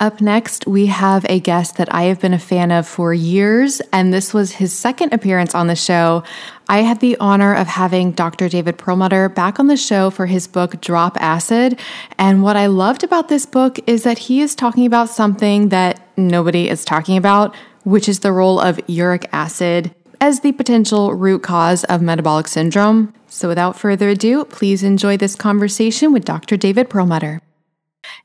Up 0.00 0.20
next, 0.20 0.64
we 0.64 0.86
have 0.86 1.26
a 1.28 1.40
guest 1.40 1.76
that 1.76 1.92
I 1.92 2.04
have 2.04 2.20
been 2.20 2.32
a 2.32 2.38
fan 2.38 2.70
of 2.70 2.86
for 2.86 3.12
years, 3.12 3.80
and 3.92 4.14
this 4.14 4.32
was 4.32 4.52
his 4.52 4.72
second 4.72 5.12
appearance 5.12 5.56
on 5.56 5.66
the 5.66 5.74
show. 5.74 6.22
I 6.68 6.82
had 6.82 7.00
the 7.00 7.16
honor 7.18 7.52
of 7.52 7.66
having 7.66 8.12
Dr. 8.12 8.48
David 8.48 8.78
Perlmutter 8.78 9.28
back 9.28 9.58
on 9.58 9.66
the 9.66 9.76
show 9.76 10.10
for 10.10 10.26
his 10.26 10.46
book, 10.46 10.80
Drop 10.80 11.16
Acid. 11.20 11.80
And 12.16 12.44
what 12.44 12.56
I 12.56 12.66
loved 12.66 13.02
about 13.02 13.28
this 13.28 13.44
book 13.44 13.80
is 13.88 14.04
that 14.04 14.18
he 14.18 14.40
is 14.40 14.54
talking 14.54 14.86
about 14.86 15.08
something 15.08 15.70
that 15.70 16.00
nobody 16.16 16.68
is 16.68 16.84
talking 16.84 17.16
about, 17.16 17.56
which 17.82 18.08
is 18.08 18.20
the 18.20 18.32
role 18.32 18.60
of 18.60 18.78
uric 18.86 19.28
acid 19.32 19.92
as 20.20 20.40
the 20.40 20.52
potential 20.52 21.14
root 21.14 21.42
cause 21.42 21.84
of 21.84 22.02
metabolic 22.02 22.48
syndrome. 22.48 23.14
So, 23.28 23.48
without 23.48 23.78
further 23.78 24.08
ado, 24.08 24.44
please 24.44 24.82
enjoy 24.82 25.16
this 25.16 25.34
conversation 25.34 26.12
with 26.12 26.24
Dr. 26.24 26.56
David 26.56 26.88
Perlmutter. 26.88 27.40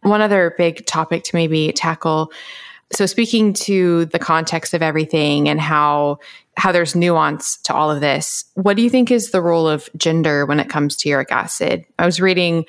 One 0.02 0.22
other 0.22 0.54
big 0.58 0.86
topic 0.86 1.24
to 1.26 1.36
maybe 1.36 1.72
tackle. 1.74 2.32
So 2.94 3.06
speaking 3.08 3.54
to 3.54 4.06
the 4.06 4.20
context 4.20 4.74
of 4.74 4.82
everything 4.82 5.50
and 5.50 5.60
how 5.60 6.20
how 6.56 6.72
there's 6.72 6.96
nuance 6.96 7.58
to 7.58 7.74
all 7.74 7.90
of 7.90 8.00
this, 8.00 8.46
what 8.54 8.78
do 8.78 8.84
you 8.84 8.90
think 8.90 9.10
is 9.10 9.32
the 9.32 9.42
role 9.42 9.68
of 9.68 9.90
gender 9.98 10.46
when 10.46 10.60
it 10.60 10.70
comes 10.70 10.96
to 10.98 11.10
uric 11.10 11.32
acid? 11.32 11.84
I 11.98 12.06
was 12.06 12.22
reading 12.22 12.66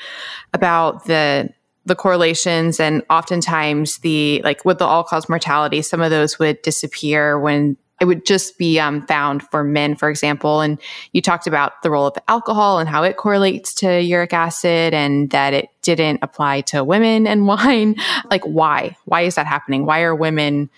about 0.55 1.05
the 1.05 1.51
the 1.85 1.95
correlations 1.95 2.81
and 2.81 3.03
oftentimes 3.11 3.99
the 3.99 4.41
like 4.43 4.65
with 4.65 4.79
the 4.79 4.87
all 4.87 5.05
cause 5.05 5.29
mortality, 5.29 5.83
some 5.83 6.01
of 6.01 6.11
those 6.11 6.39
would 6.39 6.63
disappear 6.63 7.39
when 7.39 7.77
it 8.05 8.07
would 8.07 8.27
just 8.27 8.59
be 8.59 8.79
um, 8.79 9.07
found 9.07 9.43
for 9.45 9.65
men, 9.65 9.97
for 9.97 10.11
example. 10.11 10.61
And 10.61 10.79
you 11.13 11.23
talked 11.23 11.47
about 11.47 11.81
the 11.83 11.91
role 11.91 12.07
of 12.07 12.15
alcohol 12.29 12.79
and 12.79 12.87
how 12.87 13.03
it 13.03 13.17
correlates 13.17 13.73
to 13.77 14.03
uric 14.03 14.35
acid 14.35 14.93
and 14.93 15.31
that 15.31 15.55
it 15.55 15.71
didn't 15.81 16.19
apply 16.21 16.61
to 16.63 16.85
women 16.85 17.27
and 17.27 17.47
wine. 17.47 17.97
Like, 18.31 18.45
why? 18.45 18.95
Why 19.07 19.23
is 19.23 19.37
that 19.37 19.47
happening? 19.47 19.87
Why 19.87 20.03
are 20.03 20.15
women 20.15 20.69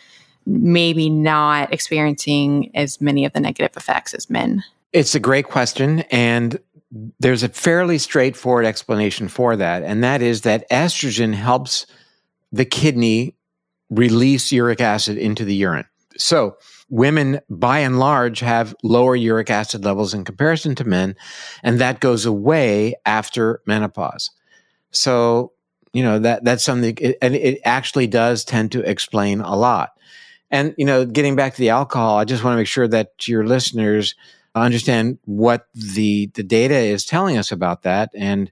maybe 0.46 1.10
not 1.10 1.72
experiencing 1.72 2.70
as 2.76 3.00
many 3.00 3.24
of 3.24 3.32
the 3.32 3.40
negative 3.40 3.76
effects 3.76 4.14
as 4.14 4.30
men? 4.30 4.62
It's 4.92 5.16
a 5.16 5.20
great 5.20 5.46
question. 5.46 6.00
And 6.12 6.60
there's 7.18 7.42
a 7.42 7.48
fairly 7.48 7.98
straightforward 7.98 8.66
explanation 8.66 9.26
for 9.26 9.56
that. 9.56 9.82
And 9.82 10.04
that 10.04 10.22
is 10.22 10.42
that 10.42 10.70
estrogen 10.70 11.34
helps 11.34 11.86
the 12.52 12.64
kidney 12.64 13.34
release 13.90 14.52
uric 14.52 14.80
acid 14.80 15.18
into 15.18 15.44
the 15.44 15.56
urine. 15.56 15.86
So, 16.16 16.56
women 16.88 17.40
by 17.50 17.80
and 17.80 17.98
large 17.98 18.40
have 18.40 18.74
lower 18.82 19.16
uric 19.16 19.50
acid 19.50 19.84
levels 19.84 20.14
in 20.14 20.24
comparison 20.24 20.74
to 20.76 20.84
men, 20.84 21.16
and 21.62 21.80
that 21.80 22.00
goes 22.00 22.24
away 22.26 22.94
after 23.04 23.60
menopause. 23.66 24.30
So, 24.90 25.52
you 25.92 26.02
know, 26.02 26.18
that 26.20 26.44
that's 26.44 26.64
something 26.64 26.96
and 27.20 27.34
it 27.34 27.60
actually 27.64 28.06
does 28.06 28.44
tend 28.44 28.72
to 28.72 28.88
explain 28.88 29.40
a 29.40 29.56
lot. 29.56 29.90
And, 30.50 30.74
you 30.78 30.84
know, 30.84 31.04
getting 31.04 31.34
back 31.34 31.54
to 31.54 31.60
the 31.60 31.70
alcohol, 31.70 32.18
I 32.18 32.24
just 32.24 32.44
want 32.44 32.54
to 32.54 32.58
make 32.58 32.68
sure 32.68 32.86
that 32.88 33.26
your 33.26 33.44
listeners 33.44 34.14
understand 34.54 35.18
what 35.24 35.66
the 35.74 36.30
the 36.34 36.42
data 36.42 36.76
is 36.76 37.04
telling 37.04 37.36
us 37.36 37.52
about 37.52 37.82
that. 37.82 38.10
And 38.14 38.50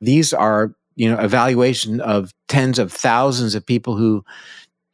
these 0.00 0.32
are, 0.32 0.74
you 0.96 1.10
know, 1.10 1.18
evaluation 1.18 2.00
of 2.00 2.32
tens 2.48 2.78
of 2.78 2.92
thousands 2.92 3.54
of 3.54 3.66
people 3.66 3.96
who 3.96 4.24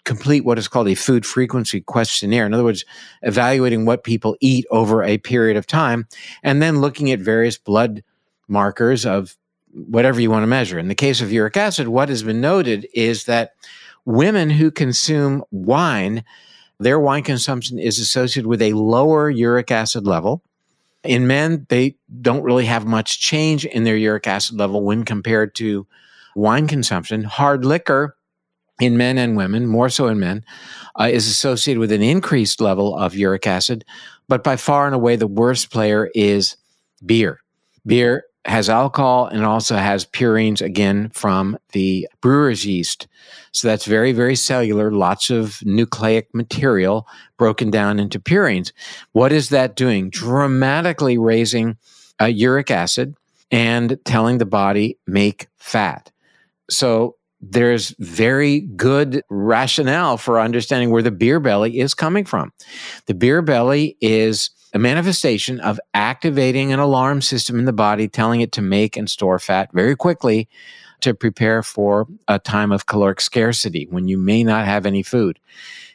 complete 0.07 0.45
what 0.45 0.59
is 0.59 0.69
called 0.69 0.89
a 0.89 0.95
food 0.95 1.27
frequency 1.27 1.83
questionnaire. 1.83 2.47
In 2.47 2.55
other 2.55 2.65
words, 2.65 2.87
evaluating 3.23 3.85
what 3.85 4.05
people 4.05 4.37
eat 4.41 4.65
over 4.71 5.03
a 5.03 5.19
period 5.19 5.59
of 5.59 5.67
time 5.67 6.07
and 6.43 6.63
then 6.63 6.81
looking 6.81 7.11
at 7.11 7.21
various 7.21 7.59
blood 7.59 8.03
markers 8.49 9.05
of 9.05 9.37
whatever 9.73 10.21
you 10.21 10.31
want 10.31 10.45
to 10.45 10.47
measure. 10.47 10.79
In 10.79 10.89
the 10.89 10.95
case 10.95 11.21
of 11.21 11.33
uric 11.33 11.57
acid, 11.57 11.89
what 11.89 12.09
has 12.09 12.23
been 12.23 12.41
noted 12.41 12.89
is 12.95 13.25
that 13.25 13.53
women 14.07 14.49
who 14.49 14.71
consume 14.71 15.45
wine, 15.51 16.25
their 16.79 16.99
wine 16.99 17.25
consumption 17.25 17.79
is 17.79 17.99
associated 17.99 18.47
with 18.47 18.63
a 18.63 18.73
lower 18.73 19.29
uric 19.29 19.71
acid 19.71 20.07
level. 20.07 20.43
In 21.03 21.27
men, 21.27 21.67
they 21.69 21.97
don't 22.23 22.43
really 22.43 22.67
have 22.67 22.87
much 22.87 23.21
change 23.21 23.67
in 23.67 23.85
their 23.85 23.97
uric 23.97 24.27
acid 24.27 24.57
level 24.57 24.83
when 24.83 25.05
compared 25.05 25.55
to 25.57 25.87
wine 26.35 26.69
consumption. 26.69 27.25
Hard 27.25 27.65
liquor 27.65 28.16
in 28.81 28.97
men 28.97 29.19
and 29.19 29.37
women, 29.37 29.67
more 29.67 29.89
so 29.89 30.07
in 30.09 30.19
men, 30.19 30.45
uh, 30.99 31.09
is 31.11 31.27
associated 31.29 31.81
with 31.81 31.93
an 31.93 32.03
increased 32.03 32.61
level 32.61 32.97
of 32.97 33.15
uric 33.15 33.47
acid. 33.47 33.85
But 34.29 34.45
by 34.45 34.57
far 34.57 34.87
and 34.87 34.95
away, 34.95 35.17
the 35.17 35.27
worst 35.27 35.71
player 35.71 36.11
is 36.15 36.57
beer. 37.05 37.41
Beer 37.87 38.25
has 38.45 38.69
alcohol 38.69 39.27
and 39.27 39.45
also 39.45 39.77
has 39.77 40.07
purines 40.07 40.61
again 40.61 41.11
from 41.11 41.59
the 41.73 42.09
brewer's 42.21 42.65
yeast. 42.65 43.09
So 43.53 43.67
that's 43.67 43.85
very, 43.87 44.13
very 44.13 44.37
cellular, 44.37 44.93
lots 44.93 45.31
of 45.31 45.65
nucleic 45.65 46.33
material 46.33 47.09
broken 47.37 47.71
down 47.71 47.99
into 47.99 48.21
purines. 48.21 48.73
What 49.13 49.33
is 49.33 49.49
that 49.49 49.75
doing? 49.75 50.11
Dramatically 50.11 51.19
raising 51.19 51.77
uh, 52.21 52.27
uric 52.27 52.71
acid 52.71 53.17
and 53.51 53.99
telling 54.05 54.39
the 54.39 54.47
body 54.47 54.99
make 55.07 55.49
fat. 55.57 56.11
So 56.71 57.17
there's 57.41 57.95
very 57.99 58.61
good 58.61 59.23
rationale 59.31 60.17
for 60.17 60.41
understanding 60.41 60.91
where 60.91 61.03
the 61.03 61.11
beer 61.11 61.39
belly 61.41 61.79
is 61.79 61.95
coming 61.95 62.25
from. 62.25 62.53
The 63.07 63.15
beer 63.15 63.43
belly 63.43 63.97
is 64.01 64.51
a 64.73 64.79
manifestation 64.79 65.61
of 65.61 65.79
activating 65.95 66.73
an 66.73 66.79
alarm 66.79 67.23
system 67.23 67.59
in 67.59 67.65
the 67.65 67.73
body, 67.73 68.09
telling 68.09 68.41
it 68.41 68.53
to 68.53 68.63
make 68.63 68.97
and 68.97 69.09
store 69.09 69.39
fat 69.39 69.71
very 69.73 69.97
quickly 69.97 70.49
to 71.01 71.15
prepare 71.15 71.63
for 71.63 72.07
a 72.27 72.39
time 72.39 72.73
of 72.73 72.87
caloric 72.87 73.21
scarcity 73.21 73.87
when 73.91 74.09
you 74.09 74.19
may 74.19 74.43
not 74.43 74.65
have 74.65 74.87
any 74.87 75.03
food. 75.03 75.39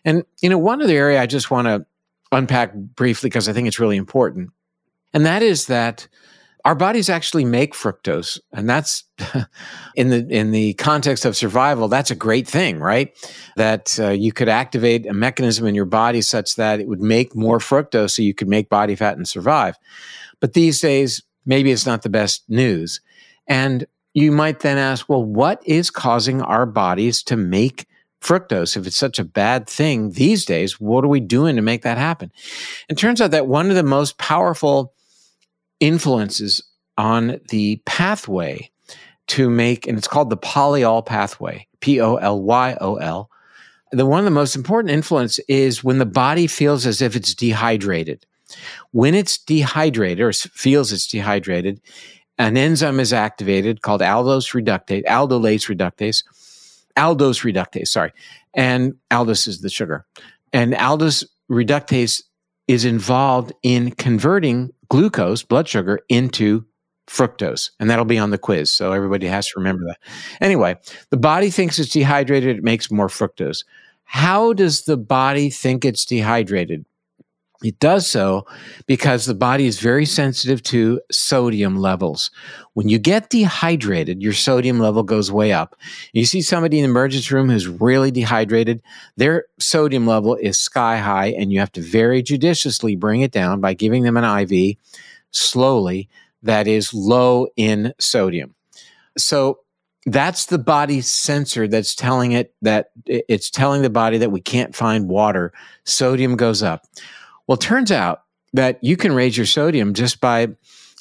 And, 0.06 0.24
you 0.42 0.50
know, 0.50 0.58
one 0.58 0.82
other 0.82 0.96
area 0.96 1.22
I 1.22 1.26
just 1.26 1.52
want 1.52 1.68
to 1.68 1.86
unpack 2.32 2.74
briefly 2.74 3.30
because 3.30 3.50
I 3.50 3.54
think 3.54 3.68
it's 3.68 3.80
really 3.80 3.98
important, 3.98 4.52
and 5.14 5.26
that 5.26 5.42
is 5.42 5.66
that 5.68 6.08
our 6.66 6.76
bodies 6.76 7.10
actually 7.10 7.46
make 7.46 7.74
fructose 7.74 8.40
and 8.52 8.70
that's 8.70 9.04
in 9.96 10.10
the 10.10 10.28
in 10.30 10.52
the 10.52 10.74
context 10.76 11.26
of 11.26 11.36
survival 11.36 11.88
that's 11.88 12.12
a 12.12 12.16
great 12.16 12.48
thing 12.48 12.80
right? 12.80 13.16
That 13.56 14.00
uh, 14.00 14.10
you 14.10 14.32
could 14.32 14.50
activate 14.50 15.06
a 15.06 15.14
mechanism 15.14 15.66
in 15.68 15.76
your 15.76 15.86
body 15.86 16.22
such 16.22 16.56
that 16.56 16.80
it 16.80 16.88
would 16.88 17.02
make 17.02 17.36
more 17.36 17.60
fructose 17.60 18.12
so 18.12 18.22
you 18.22 18.34
could 18.34 18.48
make 18.48 18.70
body 18.70 18.96
fat 18.96 19.18
and 19.18 19.28
survive. 19.28 19.76
But 20.40 20.54
these 20.54 20.80
days 20.82 21.24
maybe 21.46 21.72
it's 21.72 21.86
not 21.86 22.04
the 22.04 22.10
best 22.10 22.44
news. 22.50 23.02
And 23.48 23.86
you 24.14 24.32
might 24.32 24.60
then 24.60 24.78
ask 24.78 25.08
well 25.10 25.24
what 25.24 25.62
is 25.66 25.90
causing 25.90 26.42
our 26.42 26.66
bodies 26.66 27.24
to 27.24 27.38
make 27.38 27.88
fructose? 28.22 28.78
If 28.78 28.86
it's 28.86 28.98
such 28.98 29.18
a 29.18 29.24
bad 29.24 29.68
thing 29.68 30.12
these 30.12 30.46
days 30.46 30.80
what 30.80 31.04
are 31.04 31.10
we 31.10 31.20
doing 31.20 31.56
to 31.56 31.62
make 31.62 31.84
that 31.84 31.98
happen? 31.98 32.32
It 32.90 32.98
turns 32.98 33.22
out 33.22 33.32
that 33.32 33.48
one 33.48 33.70
of 33.70 33.76
the 33.76 33.84
most 33.84 34.18
powerful 34.18 34.94
influences 35.82 36.64
on 36.98 37.42
the 37.50 37.82
pathway 37.86 38.72
to 39.28 39.50
make, 39.50 39.88
and 39.88 39.98
it's 39.98 40.08
called 40.08 40.30
the 40.30 40.38
polyol 40.38 41.06
pathway, 41.06 41.68
P 41.82 42.00
O 42.00 42.16
L 42.16 42.42
Y 42.42 42.78
O 42.80 42.96
L. 42.96 43.30
The 43.92 44.06
one 44.06 44.20
of 44.20 44.26
the 44.26 44.32
most 44.32 44.56
important 44.56 44.94
influence 44.94 45.40
is 45.50 45.84
when 45.84 45.98
the 45.98 46.06
body 46.06 46.48
feels 46.48 46.86
as 46.86 47.02
if 47.02 47.16
it's 47.16 47.34
dehydrated. 47.34 48.26
When 48.92 49.16
it's 49.16 49.38
dehydrated 49.38 50.22
or 50.22 50.32
feels 50.32 50.92
it's 50.92 51.08
dehydrated, 51.08 51.82
an 52.38 52.58
enzyme 52.58 53.00
is 53.00 53.14
activated 53.14 53.82
called 53.82 54.02
aldose 54.02 54.54
reductase, 54.54 55.04
aldolase 55.06 55.68
reductase, 55.70 56.24
aldose 56.98 57.44
reductase, 57.44 57.88
sorry. 57.88 58.12
And 58.54 58.96
aldose 59.12 59.48
is 59.48 59.62
the 59.62 59.70
sugar. 59.70 60.06
And 60.52 60.74
aldose 60.74 61.26
reductase 61.50 62.22
is 62.68 62.86
involved 62.86 63.54
in 63.64 63.92
converting 63.92 64.72
glucose, 64.92 65.42
blood 65.42 65.70
sugar, 65.70 66.02
into 66.10 66.66
fructose. 67.08 67.72
And 67.80 67.90
that'll 67.90 68.04
be 68.04 68.18
on 68.18 68.32
the 68.32 68.38
quiz. 68.38 68.70
So 68.70 68.92
everybody 68.92 69.26
has 69.26 69.48
to 69.48 69.54
remember 69.56 69.86
that. 69.86 69.98
Anyway, 70.42 70.76
the 71.12 71.18
body 71.18 71.50
thinks 71.50 71.80
it's 71.80 71.94
dehydrated, 71.94 72.58
it 72.58 72.64
makes 72.64 72.92
more 72.92 73.08
fructose. 73.08 73.64
How 74.04 74.52
does 74.52 74.84
the 74.84 74.98
body 74.98 75.50
think 75.50 75.86
it's 75.86 76.04
dehydrated? 76.04 76.86
It 77.64 77.80
does 77.80 78.08
so 78.08 78.48
because 78.88 79.26
the 79.26 79.36
body 79.36 79.68
is 79.68 79.80
very 79.80 80.06
sensitive 80.06 80.64
to 80.64 81.00
sodium 81.12 81.78
levels. 81.78 82.32
When 82.74 82.90
you 82.90 82.98
get 82.98 83.30
dehydrated, 83.30 84.22
your 84.22 84.34
sodium 84.34 84.80
level 84.80 85.04
goes 85.04 85.32
way 85.32 85.52
up. 85.52 85.76
You 86.14 86.26
see 86.26 86.42
somebody 86.42 86.80
in 86.80 86.84
the 86.84 86.90
emergency 86.90 87.36
room 87.36 87.50
who's 87.50 87.68
really 87.68 88.10
dehydrated, 88.10 88.82
their 89.16 89.46
sodium 89.60 90.08
level 90.08 90.36
is 90.36 90.58
sky 90.58 90.98
high, 90.98 91.28
and 91.28 91.54
you 91.54 91.60
have 91.60 91.72
to 91.74 91.82
very 91.82 92.24
judiciously 92.24 92.96
bring 92.96 93.22
it 93.22 93.32
down 93.32 93.62
by 93.62 93.74
giving 93.76 94.04
them 94.04 94.18
an 94.18 94.24
IV 94.52 94.78
slowly 95.30 96.10
that 96.42 96.68
is 96.68 96.94
low 96.94 97.48
in 97.56 97.94
sodium. 98.00 98.56
So 99.18 99.60
that's 100.08 100.48
the 100.48 100.58
body 100.58 101.02
sensor 101.02 101.68
that's 101.68 101.94
telling 101.94 102.32
it 102.32 102.56
that 102.64 102.90
it's 103.06 103.52
telling 103.52 103.84
the 103.84 103.90
body 103.90 104.18
that 104.18 104.32
we 104.32 104.42
can't 104.42 104.76
find 104.76 105.08
water. 105.08 105.54
Sodium 105.84 106.36
goes 106.36 106.64
up. 106.64 106.88
Well, 107.52 107.58
it 107.58 107.64
turns 107.64 107.92
out 107.92 108.22
that 108.54 108.82
you 108.82 108.96
can 108.96 109.12
raise 109.12 109.36
your 109.36 109.46
sodium 109.46 109.94
just 109.94 110.22
by 110.22 110.48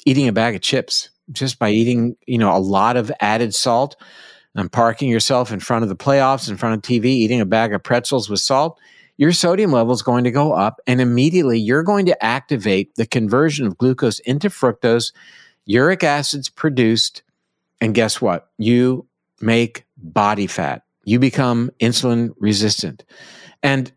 eating 0.05 0.27
a 0.27 0.33
bag 0.33 0.53
of 0.53 0.59
chips, 0.59 1.09
just 1.31 1.57
by 1.57 1.69
eating, 1.69 2.17
you 2.27 2.37
know, 2.37 2.53
a 2.53 2.59
lot 2.59 2.97
of 2.97 3.09
added 3.21 3.55
salt 3.55 3.95
and 4.53 4.69
parking 4.69 5.09
yourself 5.09 5.53
in 5.53 5.61
front 5.61 5.83
of 5.83 5.87
the 5.87 5.95
playoffs, 5.95 6.49
in 6.49 6.57
front 6.57 6.75
of 6.75 6.81
TV, 6.81 7.05
eating 7.05 7.39
a 7.39 7.45
bag 7.45 7.73
of 7.73 7.81
pretzels 7.81 8.29
with 8.29 8.41
salt. 8.41 8.77
Your 9.15 9.31
sodium 9.31 9.71
level 9.71 9.93
is 9.93 10.01
going 10.01 10.25
to 10.25 10.29
go 10.31 10.51
up, 10.51 10.81
and 10.85 10.99
immediately 10.99 11.57
you're 11.57 11.83
going 11.83 12.05
to 12.07 12.21
activate 12.21 12.95
the 12.95 13.07
conversion 13.07 13.65
of 13.65 13.77
glucose 13.77 14.19
into 14.19 14.49
fructose. 14.49 15.13
Uric 15.69 16.03
acid's 16.03 16.49
produced, 16.49 17.23
and 17.79 17.95
guess 17.95 18.19
what? 18.19 18.49
You 18.57 19.07
make 19.39 19.85
body 19.95 20.47
fat. 20.47 20.83
You 21.05 21.17
become 21.17 21.71
insulin 21.79 22.31
resistant. 22.37 23.05
And 23.63 23.93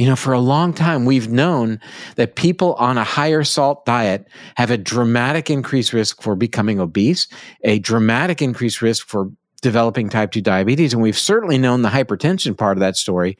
you 0.00 0.06
know, 0.06 0.16
for 0.16 0.32
a 0.32 0.40
long 0.40 0.72
time, 0.72 1.04
we've 1.04 1.28
known 1.28 1.78
that 2.16 2.34
people 2.34 2.72
on 2.76 2.96
a 2.96 3.04
higher 3.04 3.44
salt 3.44 3.84
diet 3.84 4.26
have 4.56 4.70
a 4.70 4.78
dramatic 4.78 5.50
increased 5.50 5.92
risk 5.92 6.22
for 6.22 6.34
becoming 6.34 6.80
obese, 6.80 7.28
a 7.64 7.80
dramatic 7.80 8.40
increased 8.40 8.80
risk 8.80 9.06
for 9.06 9.30
developing 9.60 10.08
type 10.08 10.32
2 10.32 10.40
diabetes. 10.40 10.94
And 10.94 11.02
we've 11.02 11.18
certainly 11.18 11.58
known 11.58 11.82
the 11.82 11.90
hypertension 11.90 12.56
part 12.56 12.78
of 12.78 12.80
that 12.80 12.96
story 12.96 13.36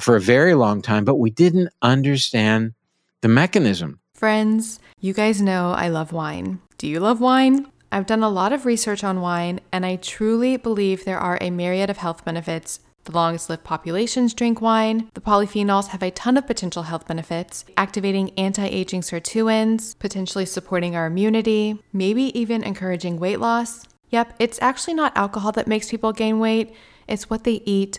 for 0.00 0.16
a 0.16 0.20
very 0.20 0.54
long 0.54 0.80
time, 0.80 1.04
but 1.04 1.16
we 1.16 1.28
didn't 1.28 1.68
understand 1.82 2.72
the 3.20 3.28
mechanism. 3.28 4.00
Friends, 4.14 4.80
you 5.00 5.12
guys 5.12 5.42
know 5.42 5.72
I 5.72 5.88
love 5.88 6.12
wine. 6.12 6.58
Do 6.78 6.88
you 6.88 7.00
love 7.00 7.20
wine? 7.20 7.66
I've 7.92 8.06
done 8.06 8.22
a 8.22 8.30
lot 8.30 8.54
of 8.54 8.64
research 8.64 9.04
on 9.04 9.20
wine, 9.20 9.60
and 9.70 9.84
I 9.84 9.96
truly 9.96 10.56
believe 10.56 11.04
there 11.04 11.20
are 11.20 11.36
a 11.42 11.50
myriad 11.50 11.90
of 11.90 11.98
health 11.98 12.24
benefits 12.24 12.80
the 13.08 13.16
longest 13.16 13.48
lived 13.48 13.64
populations 13.64 14.34
drink 14.34 14.60
wine. 14.60 15.10
The 15.14 15.20
polyphenols 15.20 15.88
have 15.88 16.02
a 16.02 16.10
ton 16.10 16.36
of 16.36 16.46
potential 16.46 16.82
health 16.84 17.08
benefits, 17.08 17.64
activating 17.76 18.30
anti 18.38 18.66
aging 18.66 19.00
sirtuins, 19.00 19.98
potentially 19.98 20.44
supporting 20.44 20.94
our 20.94 21.06
immunity, 21.06 21.82
maybe 21.92 22.38
even 22.38 22.62
encouraging 22.62 23.18
weight 23.18 23.40
loss. 23.40 23.84
Yep, 24.10 24.34
it's 24.38 24.58
actually 24.60 24.94
not 24.94 25.16
alcohol 25.16 25.52
that 25.52 25.66
makes 25.66 25.90
people 25.90 26.12
gain 26.12 26.38
weight, 26.38 26.74
it's 27.06 27.30
what 27.30 27.44
they 27.44 27.62
eat 27.64 27.98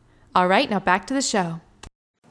All 0.33 0.47
right, 0.47 0.69
now 0.69 0.79
back 0.79 1.07
to 1.07 1.13
the 1.13 1.21
show. 1.21 1.59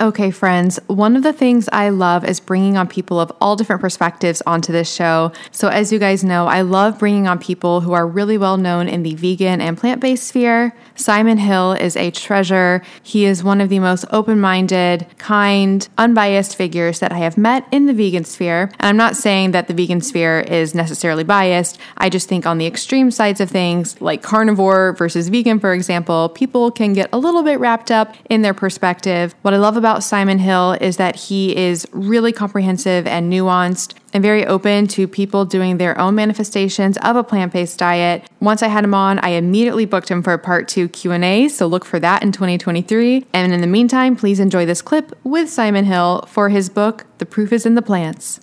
Okay, 0.00 0.30
friends, 0.30 0.80
one 0.86 1.14
of 1.14 1.22
the 1.22 1.32
things 1.34 1.68
I 1.74 1.90
love 1.90 2.24
is 2.24 2.40
bringing 2.40 2.78
on 2.78 2.88
people 2.88 3.20
of 3.20 3.30
all 3.38 3.54
different 3.54 3.82
perspectives 3.82 4.40
onto 4.46 4.72
this 4.72 4.90
show. 4.90 5.30
So, 5.50 5.68
as 5.68 5.92
you 5.92 5.98
guys 5.98 6.24
know, 6.24 6.46
I 6.46 6.62
love 6.62 6.98
bringing 6.98 7.28
on 7.28 7.38
people 7.38 7.82
who 7.82 7.92
are 7.92 8.06
really 8.06 8.38
well 8.38 8.56
known 8.56 8.88
in 8.88 9.02
the 9.02 9.14
vegan 9.14 9.60
and 9.60 9.76
plant 9.76 10.00
based 10.00 10.26
sphere. 10.26 10.74
Simon 10.94 11.36
Hill 11.36 11.72
is 11.72 11.98
a 11.98 12.10
treasure. 12.10 12.80
He 13.02 13.26
is 13.26 13.44
one 13.44 13.60
of 13.60 13.68
the 13.68 13.78
most 13.78 14.06
open 14.10 14.40
minded, 14.40 15.06
kind, 15.18 15.86
unbiased 15.98 16.56
figures 16.56 17.00
that 17.00 17.12
I 17.12 17.18
have 17.18 17.36
met 17.36 17.68
in 17.70 17.84
the 17.84 17.92
vegan 17.92 18.24
sphere. 18.24 18.70
And 18.78 18.88
I'm 18.88 18.96
not 18.96 19.16
saying 19.16 19.50
that 19.50 19.68
the 19.68 19.74
vegan 19.74 20.00
sphere 20.00 20.40
is 20.40 20.74
necessarily 20.74 21.24
biased. 21.24 21.78
I 21.98 22.08
just 22.08 22.26
think 22.26 22.46
on 22.46 22.56
the 22.56 22.66
extreme 22.66 23.10
sides 23.10 23.38
of 23.38 23.50
things, 23.50 24.00
like 24.00 24.22
carnivore 24.22 24.94
versus 24.94 25.28
vegan, 25.28 25.60
for 25.60 25.74
example, 25.74 26.30
people 26.30 26.70
can 26.70 26.94
get 26.94 27.10
a 27.12 27.18
little 27.18 27.42
bit 27.42 27.60
wrapped 27.60 27.90
up 27.90 28.14
in 28.30 28.40
their 28.40 28.54
perspective. 28.54 29.34
What 29.42 29.52
I 29.52 29.58
love 29.58 29.76
about 29.76 29.89
Simon 29.98 30.38
Hill 30.38 30.76
is 30.80 30.96
that 30.98 31.16
he 31.16 31.56
is 31.56 31.86
really 31.90 32.32
comprehensive 32.32 33.06
and 33.06 33.32
nuanced 33.32 33.94
and 34.12 34.22
very 34.22 34.46
open 34.46 34.86
to 34.88 35.08
people 35.08 35.44
doing 35.44 35.78
their 35.78 35.98
own 35.98 36.14
manifestations 36.14 36.96
of 36.98 37.16
a 37.16 37.24
plant-based 37.24 37.78
diet. 37.78 38.28
Once 38.40 38.62
I 38.62 38.68
had 38.68 38.84
him 38.84 38.94
on, 38.94 39.18
I 39.18 39.30
immediately 39.30 39.86
booked 39.86 40.10
him 40.10 40.22
for 40.22 40.32
a 40.32 40.38
part 40.38 40.68
2 40.68 40.88
Q&A, 40.88 41.48
so 41.48 41.66
look 41.66 41.84
for 41.84 41.98
that 42.00 42.22
in 42.22 42.32
2023. 42.32 43.26
And 43.32 43.52
in 43.52 43.60
the 43.60 43.66
meantime, 43.66 44.16
please 44.16 44.40
enjoy 44.40 44.66
this 44.66 44.82
clip 44.82 45.12
with 45.24 45.50
Simon 45.50 45.84
Hill 45.84 46.24
for 46.28 46.48
his 46.48 46.68
book 46.68 47.06
The 47.18 47.26
Proof 47.26 47.52
is 47.52 47.66
in 47.66 47.74
the 47.74 47.82
Plants. 47.82 48.40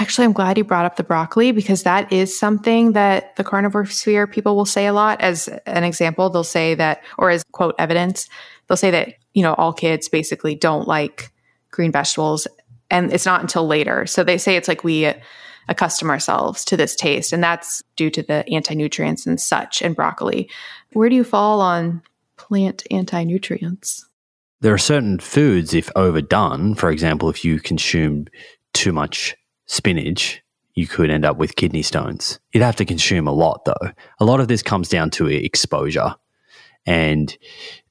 Actually, 0.00 0.26
I'm 0.26 0.32
glad 0.32 0.56
you 0.56 0.62
brought 0.62 0.84
up 0.84 0.94
the 0.94 1.02
broccoli 1.02 1.50
because 1.50 1.82
that 1.82 2.12
is 2.12 2.38
something 2.38 2.92
that 2.92 3.34
the 3.34 3.42
carnivore 3.42 3.84
sphere 3.84 4.28
people 4.28 4.54
will 4.54 4.64
say 4.64 4.86
a 4.86 4.92
lot. 4.92 5.20
As 5.20 5.48
an 5.66 5.82
example, 5.82 6.30
they'll 6.30 6.44
say 6.44 6.76
that, 6.76 7.02
or 7.18 7.30
as 7.30 7.42
quote 7.50 7.74
evidence, 7.80 8.28
they'll 8.68 8.76
say 8.76 8.90
that, 8.90 9.14
you 9.34 9.42
know, 9.42 9.54
all 9.54 9.72
kids 9.72 10.08
basically 10.08 10.54
don't 10.54 10.86
like 10.86 11.32
green 11.70 11.92
vegetables. 11.92 12.46
And 12.90 13.12
it's 13.12 13.26
not 13.26 13.40
until 13.40 13.66
later. 13.66 14.06
So 14.06 14.24
they 14.24 14.38
say 14.38 14.56
it's 14.56 14.68
like 14.68 14.84
we 14.84 15.12
accustom 15.68 16.10
ourselves 16.10 16.64
to 16.66 16.76
this 16.76 16.96
taste. 16.96 17.32
And 17.32 17.42
that's 17.42 17.82
due 17.96 18.10
to 18.10 18.22
the 18.22 18.48
anti 18.48 18.74
nutrients 18.74 19.26
and 19.26 19.40
such 19.40 19.82
in 19.82 19.92
broccoli. 19.92 20.48
Where 20.92 21.08
do 21.08 21.16
you 21.16 21.24
fall 21.24 21.60
on 21.60 22.02
plant 22.36 22.84
anti 22.90 23.24
nutrients? 23.24 24.06
There 24.60 24.74
are 24.74 24.78
certain 24.78 25.20
foods, 25.20 25.72
if 25.72 25.88
overdone, 25.94 26.74
for 26.74 26.90
example, 26.90 27.28
if 27.30 27.44
you 27.44 27.60
consume 27.60 28.26
too 28.74 28.92
much 28.92 29.36
spinach, 29.66 30.42
you 30.74 30.88
could 30.88 31.10
end 31.10 31.24
up 31.24 31.36
with 31.36 31.56
kidney 31.56 31.82
stones. 31.82 32.40
You'd 32.52 32.64
have 32.64 32.76
to 32.76 32.84
consume 32.84 33.28
a 33.28 33.32
lot, 33.32 33.64
though. 33.66 33.92
A 34.18 34.24
lot 34.24 34.40
of 34.40 34.48
this 34.48 34.62
comes 34.62 34.88
down 34.88 35.10
to 35.10 35.26
exposure. 35.26 36.14
And, 36.86 37.36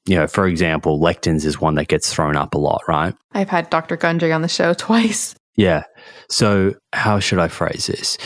you 0.08 0.16
know, 0.16 0.26
for 0.26 0.46
example, 0.46 0.98
lectins 0.98 1.44
is 1.44 1.60
one 1.60 1.74
that 1.74 1.88
gets 1.88 2.12
thrown 2.12 2.36
up 2.36 2.54
a 2.54 2.58
lot, 2.58 2.82
right? 2.88 3.14
I've 3.32 3.50
had 3.50 3.68
Dr. 3.68 3.96
Gundry 3.96 4.32
on 4.32 4.42
the 4.42 4.48
show 4.48 4.72
twice. 4.74 5.34
Yeah. 5.56 5.84
So, 6.28 6.74
how 6.92 7.18
should 7.20 7.38
I 7.38 7.48
phrase 7.48 7.86
this? 7.86 8.16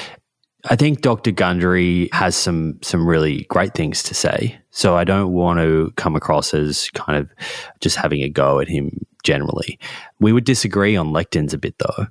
I 0.71 0.77
think 0.77 1.01
Dr. 1.01 1.33
Gundry 1.33 2.09
has 2.13 2.37
some 2.37 2.79
some 2.83 3.07
really 3.07 3.45
great 3.45 3.75
things 3.75 4.03
to 4.05 4.15
say. 4.15 4.59
So 4.71 4.97
I 4.97 5.05
don't 5.05 5.33
want 5.33 5.59
to 5.59 5.93
come 5.97 6.15
across 6.15 6.55
as 6.55 6.89
kind 6.91 7.19
of 7.19 7.29
just 7.81 7.97
having 7.97 8.23
a 8.23 8.29
go 8.29 8.61
at 8.61 8.69
him 8.69 9.05
generally. 9.25 9.79
We 10.21 10.33
would 10.33 10.45
disagree 10.45 10.95
on 10.97 11.09
lectins 11.09 11.53
a 11.53 11.59
bit 11.59 11.75
though. 11.79 12.07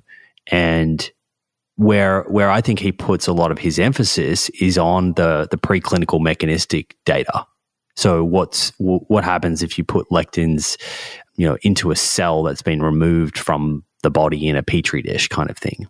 And 0.48 1.10
where 1.76 2.24
where 2.24 2.50
I 2.50 2.60
think 2.60 2.78
he 2.78 2.92
puts 2.92 3.26
a 3.26 3.32
lot 3.32 3.50
of 3.50 3.58
his 3.58 3.78
emphasis 3.78 4.50
is 4.60 4.76
on 4.76 5.14
the 5.14 5.48
the 5.50 5.56
preclinical 5.56 6.20
mechanistic 6.20 6.94
data. 7.06 7.46
So 7.96 8.24
what's 8.24 8.72
what 8.78 9.24
happens 9.24 9.62
if 9.62 9.76
you 9.76 9.84
put 9.84 10.08
lectins, 10.08 10.80
you 11.36 11.46
know, 11.46 11.58
into 11.62 11.90
a 11.90 11.96
cell 11.96 12.42
that's 12.42 12.62
been 12.62 12.82
removed 12.82 13.38
from 13.38 13.84
the 14.02 14.10
body 14.10 14.48
in 14.48 14.56
a 14.56 14.62
petri 14.62 15.02
dish 15.02 15.28
kind 15.28 15.50
of 15.50 15.58
thing. 15.58 15.86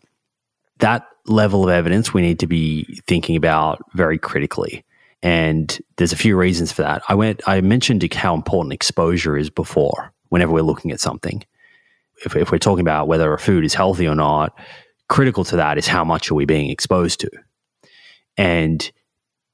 That 0.78 1.06
level 1.26 1.64
of 1.64 1.70
evidence 1.70 2.12
we 2.12 2.22
need 2.22 2.40
to 2.40 2.46
be 2.46 3.00
thinking 3.06 3.36
about 3.36 3.84
very 3.94 4.18
critically. 4.18 4.84
And 5.22 5.78
there's 5.96 6.12
a 6.12 6.16
few 6.16 6.36
reasons 6.36 6.72
for 6.72 6.82
that. 6.82 7.02
I 7.08 7.14
went 7.14 7.40
I 7.46 7.60
mentioned 7.60 8.12
how 8.12 8.34
important 8.34 8.72
exposure 8.72 9.36
is 9.36 9.50
before 9.50 10.12
whenever 10.30 10.52
we're 10.52 10.62
looking 10.62 10.90
at 10.90 11.00
something. 11.00 11.44
If, 12.24 12.36
if 12.36 12.50
we're 12.50 12.58
talking 12.58 12.80
about 12.80 13.08
whether 13.08 13.32
a 13.32 13.38
food 13.38 13.64
is 13.64 13.74
healthy 13.74 14.06
or 14.06 14.14
not, 14.14 14.56
critical 15.08 15.44
to 15.44 15.56
that 15.56 15.78
is 15.78 15.86
how 15.86 16.04
much 16.04 16.30
are 16.30 16.34
we 16.34 16.44
being 16.44 16.70
exposed 16.70 17.20
to? 17.20 17.30
And 18.36 18.90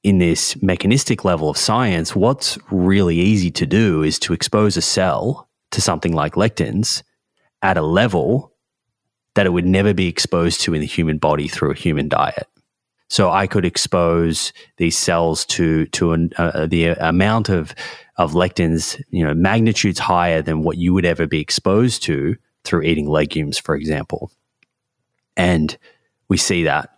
in 0.09 0.17
this 0.17 0.59
mechanistic 0.63 1.23
level 1.23 1.51
of 1.51 1.57
science, 1.57 2.15
what's 2.15 2.57
really 2.71 3.15
easy 3.15 3.51
to 3.51 3.67
do 3.67 4.01
is 4.01 4.17
to 4.17 4.33
expose 4.33 4.75
a 4.75 4.81
cell 4.81 5.47
to 5.69 5.81
something 5.81 6.13
like 6.13 6.33
lectins 6.33 7.03
at 7.61 7.77
a 7.77 7.83
level 7.83 8.51
that 9.35 9.45
it 9.45 9.51
would 9.51 9.67
never 9.67 9.93
be 9.93 10.07
exposed 10.07 10.61
to 10.61 10.73
in 10.73 10.81
the 10.81 10.87
human 10.87 11.19
body 11.19 11.47
through 11.47 11.69
a 11.69 11.75
human 11.75 12.09
diet. 12.09 12.47
So 13.07 13.29
I 13.29 13.45
could 13.45 13.65
expose 13.65 14.51
these 14.77 14.97
cells 14.97 15.45
to 15.45 15.85
to 15.87 16.13
an, 16.13 16.31
uh, 16.37 16.65
the 16.65 16.87
amount 16.87 17.49
of 17.49 17.75
of 18.17 18.33
lectins, 18.33 18.99
you 19.11 19.23
know, 19.23 19.35
magnitudes 19.35 19.99
higher 19.99 20.41
than 20.41 20.63
what 20.63 20.77
you 20.77 20.91
would 20.95 21.05
ever 21.05 21.27
be 21.27 21.39
exposed 21.39 22.01
to 22.03 22.35
through 22.63 22.81
eating 22.81 23.07
legumes, 23.07 23.59
for 23.59 23.75
example. 23.75 24.31
And 25.37 25.77
we 26.29 26.37
see 26.37 26.63
that 26.63 26.89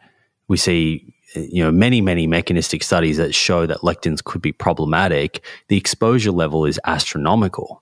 we 0.47 0.55
see 0.55 1.13
you 1.36 1.64
know 1.64 1.72
many 1.72 2.02
many 2.02 2.28
mechanistic 2.28 2.84
studies 2.84 3.18
that 3.18 3.34
show 3.34 3.66
that 3.66 3.80
lectins 3.80 4.24
could 4.24 4.41
be 4.41 4.52
problematic. 4.52 5.44
The 5.68 5.78
exposure 5.78 6.32
level 6.32 6.66
is 6.66 6.80
astronomical. 6.86 7.82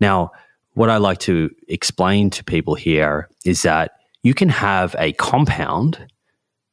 Now, 0.00 0.32
what 0.74 0.90
I 0.90 0.96
like 0.96 1.18
to 1.20 1.54
explain 1.68 2.30
to 2.30 2.44
people 2.44 2.74
here 2.74 3.28
is 3.44 3.62
that 3.62 3.92
you 4.22 4.34
can 4.34 4.48
have 4.48 4.94
a 4.98 5.12
compound 5.14 6.06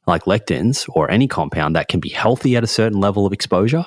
like 0.06 0.24
lectins 0.24 0.88
or 0.94 1.10
any 1.10 1.28
compound 1.28 1.76
that 1.76 1.88
can 1.88 2.00
be 2.00 2.08
healthy 2.08 2.56
at 2.56 2.64
a 2.64 2.68
certain 2.68 3.00
level 3.00 3.26
of 3.26 3.32
exposure, 3.32 3.84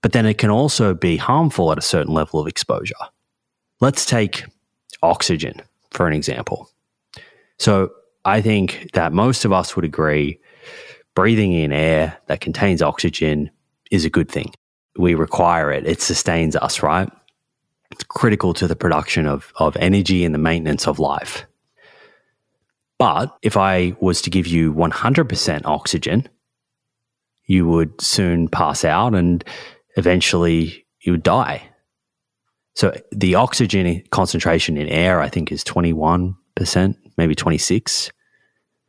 but 0.00 0.12
then 0.12 0.24
it 0.24 0.38
can 0.38 0.50
also 0.50 0.94
be 0.94 1.16
harmful 1.16 1.70
at 1.70 1.78
a 1.78 1.82
certain 1.82 2.14
level 2.14 2.40
of 2.40 2.46
exposure. 2.46 2.94
Let's 3.80 4.06
take 4.06 4.44
oxygen 5.02 5.60
for 5.90 6.06
an 6.06 6.14
example. 6.14 6.70
So, 7.58 7.90
I 8.24 8.42
think 8.42 8.90
that 8.92 9.12
most 9.12 9.44
of 9.44 9.52
us 9.52 9.74
would 9.74 9.84
agree 9.86 10.38
breathing 11.18 11.52
in 11.52 11.72
air 11.72 12.16
that 12.28 12.40
contains 12.40 12.80
oxygen 12.80 13.50
is 13.90 14.04
a 14.04 14.08
good 14.08 14.30
thing. 14.30 14.52
We 14.96 15.16
require 15.16 15.72
it, 15.72 15.84
it 15.84 16.00
sustains 16.00 16.54
us, 16.54 16.80
right? 16.80 17.10
It's 17.90 18.04
critical 18.04 18.54
to 18.54 18.68
the 18.68 18.76
production 18.76 19.26
of, 19.26 19.52
of 19.56 19.76
energy 19.78 20.24
and 20.24 20.32
the 20.32 20.38
maintenance 20.38 20.86
of 20.86 21.00
life. 21.00 21.44
But 23.00 23.36
if 23.42 23.56
I 23.56 23.96
was 23.98 24.22
to 24.22 24.30
give 24.30 24.46
you 24.46 24.72
100% 24.72 25.62
oxygen, 25.64 26.28
you 27.46 27.66
would 27.66 28.00
soon 28.00 28.46
pass 28.46 28.84
out 28.84 29.16
and 29.16 29.42
eventually 29.96 30.86
you 31.00 31.10
would 31.10 31.24
die. 31.24 31.68
So 32.76 32.94
the 33.10 33.34
oxygen 33.34 34.04
concentration 34.12 34.76
in 34.76 34.86
air, 34.86 35.20
I 35.20 35.28
think, 35.28 35.50
is 35.50 35.64
21%, 35.64 36.36
maybe 37.16 37.34
26. 37.34 38.12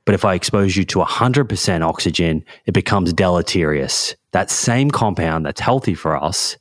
But 0.09 0.15
if 0.15 0.25
I 0.25 0.33
expose 0.33 0.75
you 0.75 0.85
to 0.85 0.99
100% 1.01 1.81
oxygen, 1.87 2.43
it 2.65 2.73
becomes 2.73 3.13
deleterious. 3.13 4.15
That 4.31 4.49
same 4.49 4.89
compound 4.89 5.45
that's 5.45 5.61
healthy 5.61 5.93
for 5.93 6.17
us, 6.17 6.57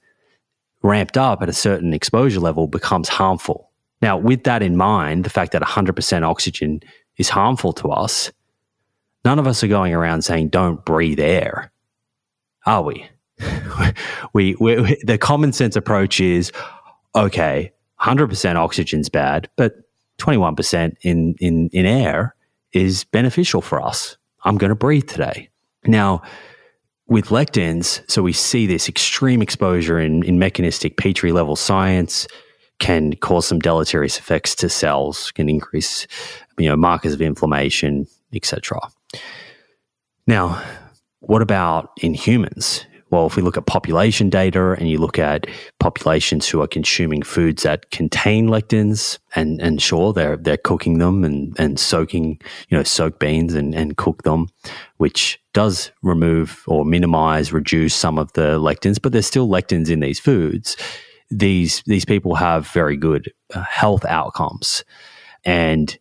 ramped 0.82 1.16
up 1.16 1.40
at 1.40 1.48
a 1.48 1.54
certain 1.54 1.94
exposure 1.94 2.40
level, 2.40 2.66
becomes 2.66 3.08
harmful. 3.08 3.70
Now, 4.02 4.18
with 4.18 4.44
that 4.44 4.62
in 4.62 4.76
mind, 4.76 5.24
the 5.24 5.30
fact 5.30 5.52
that 5.52 5.62
100% 5.62 6.22
oxygen 6.24 6.80
is 7.16 7.30
harmful 7.30 7.72
to 7.72 7.88
us, 7.88 8.30
none 9.24 9.38
of 9.38 9.46
us 9.46 9.64
are 9.64 9.68
going 9.68 9.94
around 9.94 10.24
saying, 10.24 10.50
don't 10.50 10.84
breathe 10.84 11.18
air, 11.18 11.72
are 12.66 12.82
we? 12.82 13.06
we, 14.34 14.56
we 14.56 15.00
the 15.04 15.16
common 15.16 15.54
sense 15.54 15.74
approach 15.74 16.20
is 16.20 16.52
okay, 17.14 17.72
100% 17.98 18.56
oxygen's 18.56 19.08
bad, 19.08 19.48
but 19.56 19.76
21% 20.18 20.96
in, 21.00 21.34
in, 21.40 21.70
in 21.72 21.86
air 21.86 22.34
is 22.72 23.04
beneficial 23.04 23.60
for 23.60 23.80
us. 23.80 24.16
I'm 24.44 24.58
going 24.58 24.70
to 24.70 24.76
breathe 24.76 25.08
today. 25.08 25.48
Now, 25.86 26.22
with 27.06 27.28
lectins, 27.28 28.02
so 28.10 28.22
we 28.22 28.32
see 28.32 28.66
this 28.66 28.88
extreme 28.88 29.40
exposure 29.40 29.98
in, 29.98 30.22
in 30.24 30.38
mechanistic 30.38 30.96
Petri 30.96 31.32
level 31.32 31.56
science 31.56 32.26
can 32.78 33.14
cause 33.16 33.46
some 33.46 33.58
deleterious 33.58 34.18
effects 34.18 34.54
to 34.56 34.68
cells, 34.68 35.32
can 35.32 35.48
increase, 35.48 36.06
you 36.58 36.68
know, 36.68 36.76
markers 36.76 37.12
of 37.12 37.22
inflammation, 37.22 38.06
etc. 38.32 38.78
Now, 40.26 40.62
what 41.20 41.42
about 41.42 41.90
in 42.00 42.14
humans? 42.14 42.84
Well, 43.10 43.26
if 43.26 43.36
we 43.36 43.42
look 43.42 43.56
at 43.56 43.66
population 43.66 44.28
data 44.28 44.72
and 44.72 44.88
you 44.88 44.98
look 44.98 45.18
at 45.18 45.46
populations 45.80 46.48
who 46.48 46.60
are 46.60 46.66
consuming 46.66 47.22
foods 47.22 47.62
that 47.62 47.90
contain 47.90 48.48
lectins, 48.48 49.18
and, 49.34 49.60
and 49.60 49.80
sure, 49.80 50.12
they're, 50.12 50.36
they're 50.36 50.56
cooking 50.56 50.98
them 50.98 51.24
and, 51.24 51.58
and 51.58 51.78
soaking, 51.78 52.40
you 52.68 52.76
know, 52.76 52.82
soak 52.82 53.18
beans 53.18 53.54
and, 53.54 53.74
and 53.74 53.96
cook 53.96 54.22
them, 54.22 54.48
which 54.98 55.40
does 55.54 55.90
remove 56.02 56.62
or 56.66 56.84
minimize, 56.84 57.52
reduce 57.52 57.94
some 57.94 58.18
of 58.18 58.32
the 58.34 58.58
lectins, 58.58 59.00
but 59.00 59.12
there's 59.12 59.26
still 59.26 59.48
lectins 59.48 59.90
in 59.90 60.00
these 60.00 60.20
foods. 60.20 60.76
These, 61.30 61.82
these 61.86 62.04
people 62.04 62.34
have 62.36 62.68
very 62.68 62.96
good 62.96 63.32
uh, 63.54 63.62
health 63.62 64.04
outcomes. 64.04 64.84
And 65.44 65.98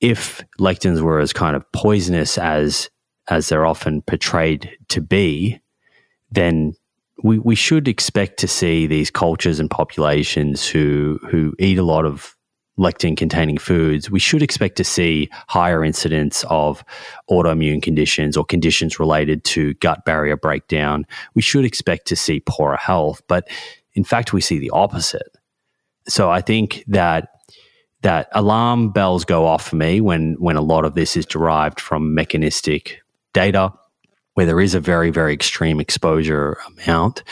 if 0.00 0.42
lectins 0.58 1.00
were 1.00 1.20
as 1.20 1.32
kind 1.32 1.56
of 1.56 1.70
poisonous 1.72 2.38
as 2.38 2.90
as 3.30 3.48
they're 3.48 3.66
often 3.66 4.02
portrayed 4.02 4.76
to 4.88 5.00
be, 5.00 5.60
then 6.30 6.74
we, 7.22 7.38
we 7.38 7.54
should 7.54 7.88
expect 7.88 8.38
to 8.38 8.48
see 8.48 8.86
these 8.86 9.10
cultures 9.10 9.60
and 9.60 9.70
populations 9.70 10.66
who 10.66 11.18
who 11.30 11.54
eat 11.58 11.78
a 11.78 11.82
lot 11.82 12.04
of 12.06 12.36
lectin 12.80 13.16
containing 13.16 13.58
foods, 13.58 14.10
we 14.10 14.18
should 14.18 14.42
expect 14.42 14.76
to 14.76 14.84
see 14.84 15.28
higher 15.48 15.84
incidence 15.84 16.44
of 16.48 16.82
autoimmune 17.30 17.82
conditions 17.82 18.36
or 18.36 18.44
conditions 18.44 18.98
related 18.98 19.44
to 19.44 19.74
gut 19.74 20.04
barrier 20.06 20.36
breakdown. 20.36 21.06
We 21.34 21.42
should 21.42 21.66
expect 21.66 22.06
to 22.08 22.16
see 22.16 22.40
poorer 22.40 22.78
health, 22.78 23.22
but 23.28 23.48
in 23.94 24.02
fact, 24.02 24.32
we 24.32 24.40
see 24.40 24.58
the 24.58 24.70
opposite. 24.70 25.36
So 26.08 26.30
I 26.30 26.40
think 26.40 26.84
that 26.88 27.28
that 28.02 28.28
alarm 28.32 28.92
bells 28.92 29.26
go 29.26 29.46
off 29.46 29.68
for 29.68 29.76
me 29.76 30.00
when 30.00 30.36
when 30.38 30.56
a 30.56 30.62
lot 30.62 30.86
of 30.86 30.94
this 30.94 31.16
is 31.16 31.26
derived 31.26 31.78
from 31.78 32.14
mechanistic 32.14 33.00
data 33.34 33.72
where 34.34 34.46
there 34.46 34.60
is 34.60 34.74
a 34.74 34.80
very, 34.80 35.10
very 35.10 35.32
extreme 35.32 35.80
exposure 35.80 36.58
amount. 36.66 37.22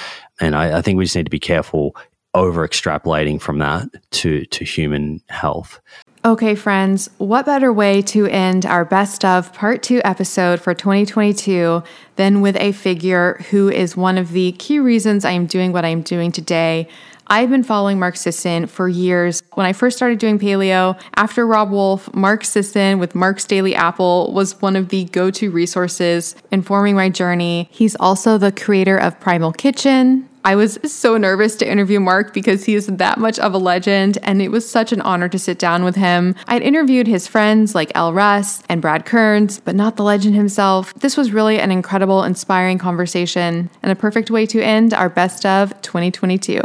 And 0.41 0.55
I, 0.55 0.79
I 0.79 0.83
think 0.83 0.99
we 0.99 1.05
just 1.05 1.17
need 1.17 1.27
to 1.27 1.31
be 1.31 1.41
careful 1.41 1.97
over 2.35 2.67
extrapolating 2.67 3.41
from 3.41 3.59
that 3.59 3.89
to, 4.11 4.45
to 4.47 4.65
human 4.65 5.21
health. 5.29 5.81
Okay, 6.25 6.57
friends, 6.57 7.09
what 7.19 7.47
better 7.47 7.73
way 7.73 8.03
to 8.03 8.27
end 8.27 8.67
our 8.67 8.85
best 8.85 9.25
of 9.25 9.53
part 9.53 9.85
two 9.85 10.01
episode 10.05 10.61
for 10.61 10.75
2022 10.75 11.85
than 12.17 12.41
with 12.41 12.57
a 12.57 12.73
figure 12.73 13.35
who 13.51 13.69
is 13.69 13.97
one 13.97 14.19
of 14.19 14.33
the 14.33 14.51
key 14.53 14.81
reasons 14.81 15.25
I 15.25 15.31
am 15.31 15.47
doing 15.47 15.73
what 15.73 15.85
I 15.85 15.89
am 15.89 16.03
doing 16.03 16.33
today? 16.33 16.89
I've 17.29 17.51
been 17.51 17.63
following 17.63 18.01
Mark 18.01 18.17
Sisson 18.17 18.67
for 18.67 18.89
years. 18.89 19.45
When 19.55 19.65
I 19.65 19.73
first 19.73 19.97
started 19.97 20.19
doing 20.19 20.41
paleo, 20.41 21.01
after 21.15 21.47
Robb 21.47 21.71
Wolf, 21.71 22.13
Mark 22.13 22.45
Sisson 22.45 22.99
with 22.99 23.15
Mark's 23.15 23.45
Daily 23.45 23.77
Apple 23.77 24.33
was 24.33 24.61
one 24.61 24.75
of 24.75 24.89
the 24.89 25.05
go 25.05 25.31
to 25.31 25.51
resources 25.53 26.35
informing 26.51 26.97
my 26.97 27.11
journey. 27.11 27.69
He's 27.71 27.95
also 27.97 28.39
the 28.39 28.51
creator 28.51 28.97
of 28.97 29.21
Primal 29.21 29.53
Kitchen. 29.53 30.29
I 30.49 30.57
was 30.57 30.79
so 30.91 31.19
nervous 31.19 31.57
to 31.57 31.71
interview 31.71 32.01
Mark 32.01 32.33
because 32.33 32.65
he 32.65 32.75
is 32.75 32.87
that 32.87 33.19
much 33.19 33.39
of 33.39 33.53
a 33.53 33.59
legend, 33.59 34.17
and 34.23 34.41
it 34.41 34.49
was 34.49 34.67
such 34.67 34.93
an 34.93 35.03
honor 35.03 35.29
to 35.29 35.39
sit 35.39 35.59
down 35.59 35.85
with 35.85 35.95
him. 35.95 36.35
I'd 36.47 36.63
interviewed 36.63 37.07
his 37.07 37.27
friends 37.27 37.75
like 37.75 37.93
Elle 37.95 38.15
Russ 38.15 38.63
and 38.67 38.81
Brad 38.81 39.05
Kearns, 39.05 39.61
but 39.61 39.75
not 39.75 39.97
the 39.97 40.05
legend 40.05 40.37
himself. 40.37 40.95
This 40.95 41.19
was 41.19 41.35
really 41.35 41.61
an 41.61 41.71
incredible, 41.71 42.25
inspiring 42.25 42.79
conversation 42.79 43.69
and 43.83 43.93
a 43.93 43.95
perfect 43.95 44.31
way 44.31 44.47
to 44.47 44.65
end 44.65 44.95
our 44.95 45.11
best 45.11 45.45
of 45.45 45.79
2022. 45.83 46.63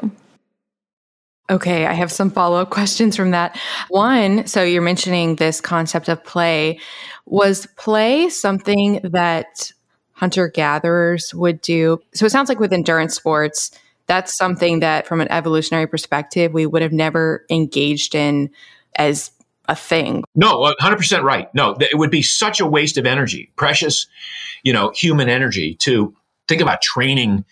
Okay, 1.49 1.85
I 1.85 1.91
have 1.91 2.09
some 2.09 2.31
follow 2.31 2.61
up 2.61 2.69
questions 2.69 3.17
from 3.17 3.31
that. 3.31 3.59
One, 3.89 4.47
so 4.47 4.63
you're 4.63 4.81
mentioning 4.81 5.35
this 5.35 5.59
concept 5.59 6.07
of 6.07 6.23
play. 6.23 6.79
Was 7.25 7.67
play 7.75 8.29
something 8.29 9.01
that 9.11 9.73
hunter 10.23 10.47
gatherers 10.47 11.33
would 11.33 11.59
do? 11.59 12.01
So 12.13 12.25
it 12.25 12.29
sounds 12.29 12.47
like 12.47 12.57
with 12.57 12.71
endurance 12.71 13.13
sports, 13.13 13.77
that's 14.07 14.37
something 14.37 14.79
that 14.79 15.05
from 15.05 15.19
an 15.19 15.29
evolutionary 15.29 15.85
perspective, 15.85 16.53
we 16.53 16.65
would 16.65 16.81
have 16.81 16.93
never 16.93 17.45
engaged 17.49 18.15
in 18.15 18.49
as 18.95 19.31
a 19.67 19.75
thing. 19.75 20.23
No, 20.33 20.73
100% 20.79 21.23
right. 21.23 21.53
No, 21.53 21.75
it 21.77 21.97
would 21.97 22.09
be 22.09 22.21
such 22.21 22.61
a 22.61 22.65
waste 22.65 22.97
of 22.97 23.05
energy, 23.05 23.51
precious, 23.57 24.07
you 24.63 24.71
know, 24.71 24.91
human 24.95 25.27
energy 25.27 25.75
to 25.81 26.15
think 26.47 26.61
about 26.61 26.81
training 26.81 27.43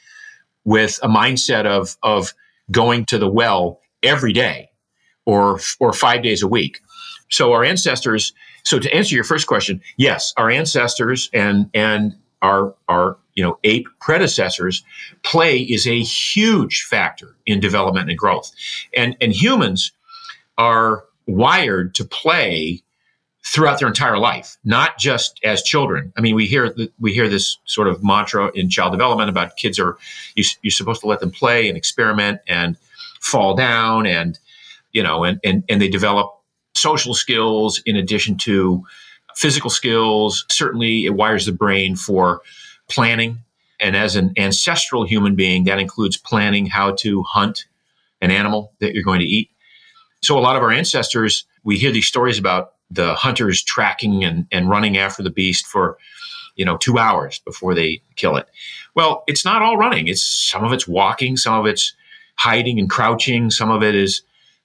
with 0.64 0.98
a 1.04 1.10
mindset 1.10 1.66
of, 1.66 1.98
of 2.04 2.34
going 2.72 3.04
to 3.08 3.18
the 3.18 3.30
well 3.30 3.82
every 4.02 4.32
day 4.32 4.70
or 5.26 5.60
or 5.82 5.92
5 5.92 6.24
days 6.24 6.42
a 6.42 6.48
week. 6.48 6.80
So 7.30 7.52
our 7.52 7.66
ancestors 7.66 8.32
so 8.64 8.80
to 8.80 8.94
answer 8.94 9.16
your 9.16 9.24
first 9.24 9.48
question, 9.48 9.82
yes, 9.98 10.34
our 10.38 10.50
ancestors 10.50 11.30
and 11.34 11.70
and 11.74 12.16
our 12.42 12.76
our 12.88 13.18
you 13.36 13.44
know 13.44 13.58
ape 13.64 13.88
predecessors 14.00 14.84
play 15.24 15.60
is 15.60 15.88
a 15.88 16.02
huge 16.02 16.84
factor 16.84 17.36
in 17.46 17.60
development 17.60 18.10
and 18.10 18.18
growth. 18.18 18.52
And 18.96 19.16
and 19.22 19.34
humans 19.34 19.92
are 20.58 21.06
wired 21.28 21.96
to 21.96 22.06
play 22.06 22.84
throughout 23.44 23.80
their 23.80 23.88
entire 23.88 24.18
life, 24.18 24.58
not 24.64 24.98
just 25.00 25.40
as 25.44 25.64
children. 25.64 26.14
I 26.16 26.22
mean, 26.22 26.36
we 26.36 26.46
hear 26.46 26.74
we 27.00 27.14
hear 27.14 27.28
this 27.28 27.58
sort 27.66 27.88
of 27.88 28.04
mantra 28.04 28.52
in 28.54 28.70
child 28.70 28.92
development 28.92 29.30
about 29.30 29.58
kids 29.58 29.80
are 29.80 29.98
you, 30.36 30.44
you're 30.62 30.72
supposed 30.72 31.02
to 31.02 31.08
let 31.08 31.20
them 31.20 31.32
play 31.32 31.68
and 31.68 31.78
experiment 31.78 32.42
and 32.48 32.78
fall 33.20 33.56
down 33.56 34.06
and 34.06 34.40
you 34.92 35.04
know 35.04 35.24
and 35.24 35.40
and, 35.44 35.64
and 35.70 35.82
they 35.82 35.88
develop 35.88 36.38
social 36.76 37.14
skills 37.14 37.82
in 37.86 37.96
addition 37.96 38.38
to 38.38 38.84
physical 39.36 39.70
skills 39.70 40.46
certainly 40.50 41.06
it 41.06 41.14
wires 41.16 41.46
the 41.46 41.52
brain 41.52 41.96
for 41.96 42.42
planning 42.90 43.40
and 43.80 43.96
as 43.96 44.16
an 44.16 44.34
ancestral 44.38 45.06
human 45.06 45.36
being 45.36 45.64
that 45.64 45.80
includes 45.80 46.18
planning 46.18 46.66
how 46.66 46.92
to 46.92 47.24
hunt 47.24 47.66
an 48.22 48.32
animal 48.32 48.74
that 48.80 48.94
you're 48.94 49.04
going 49.04 49.20
to 49.20 49.26
eat 49.26 49.50
so 50.22 50.38
a 50.38 50.42
lot 50.42 50.56
of 50.56 50.64
our 50.64 50.72
ancestors 50.72 51.46
we 51.64 51.78
hear 51.78 51.92
these 51.92 52.08
stories 52.08 52.40
about 52.40 52.74
the 52.90 53.14
hunters 53.14 53.64
tracking 53.64 54.24
and, 54.24 54.46
and 54.52 54.70
running 54.70 54.98
after 54.98 55.24
the 55.24 55.30
beast 55.30 55.66
for 55.66 55.98
you 56.56 56.66
know 56.66 56.78
two 56.78 56.98
hours 56.98 57.40
before 57.46 57.74
they 57.74 58.02
kill 58.16 58.36
it 58.36 58.48
well 58.96 59.24
it's 59.28 59.46
not 59.46 59.62
all 59.62 59.78
running 59.78 60.08
it's 60.08 60.24
some 60.24 60.64
of 60.64 60.74
it's 60.74 60.88
walking 60.88 61.38
some 61.38 61.60
of 61.60 61.66
it's 61.66 61.94
hiding 62.42 62.80
and 62.80 62.90
crouching. 62.90 63.52
Some 63.52 63.70
of 63.70 63.84
it 63.84 63.94
is, 63.94 64.24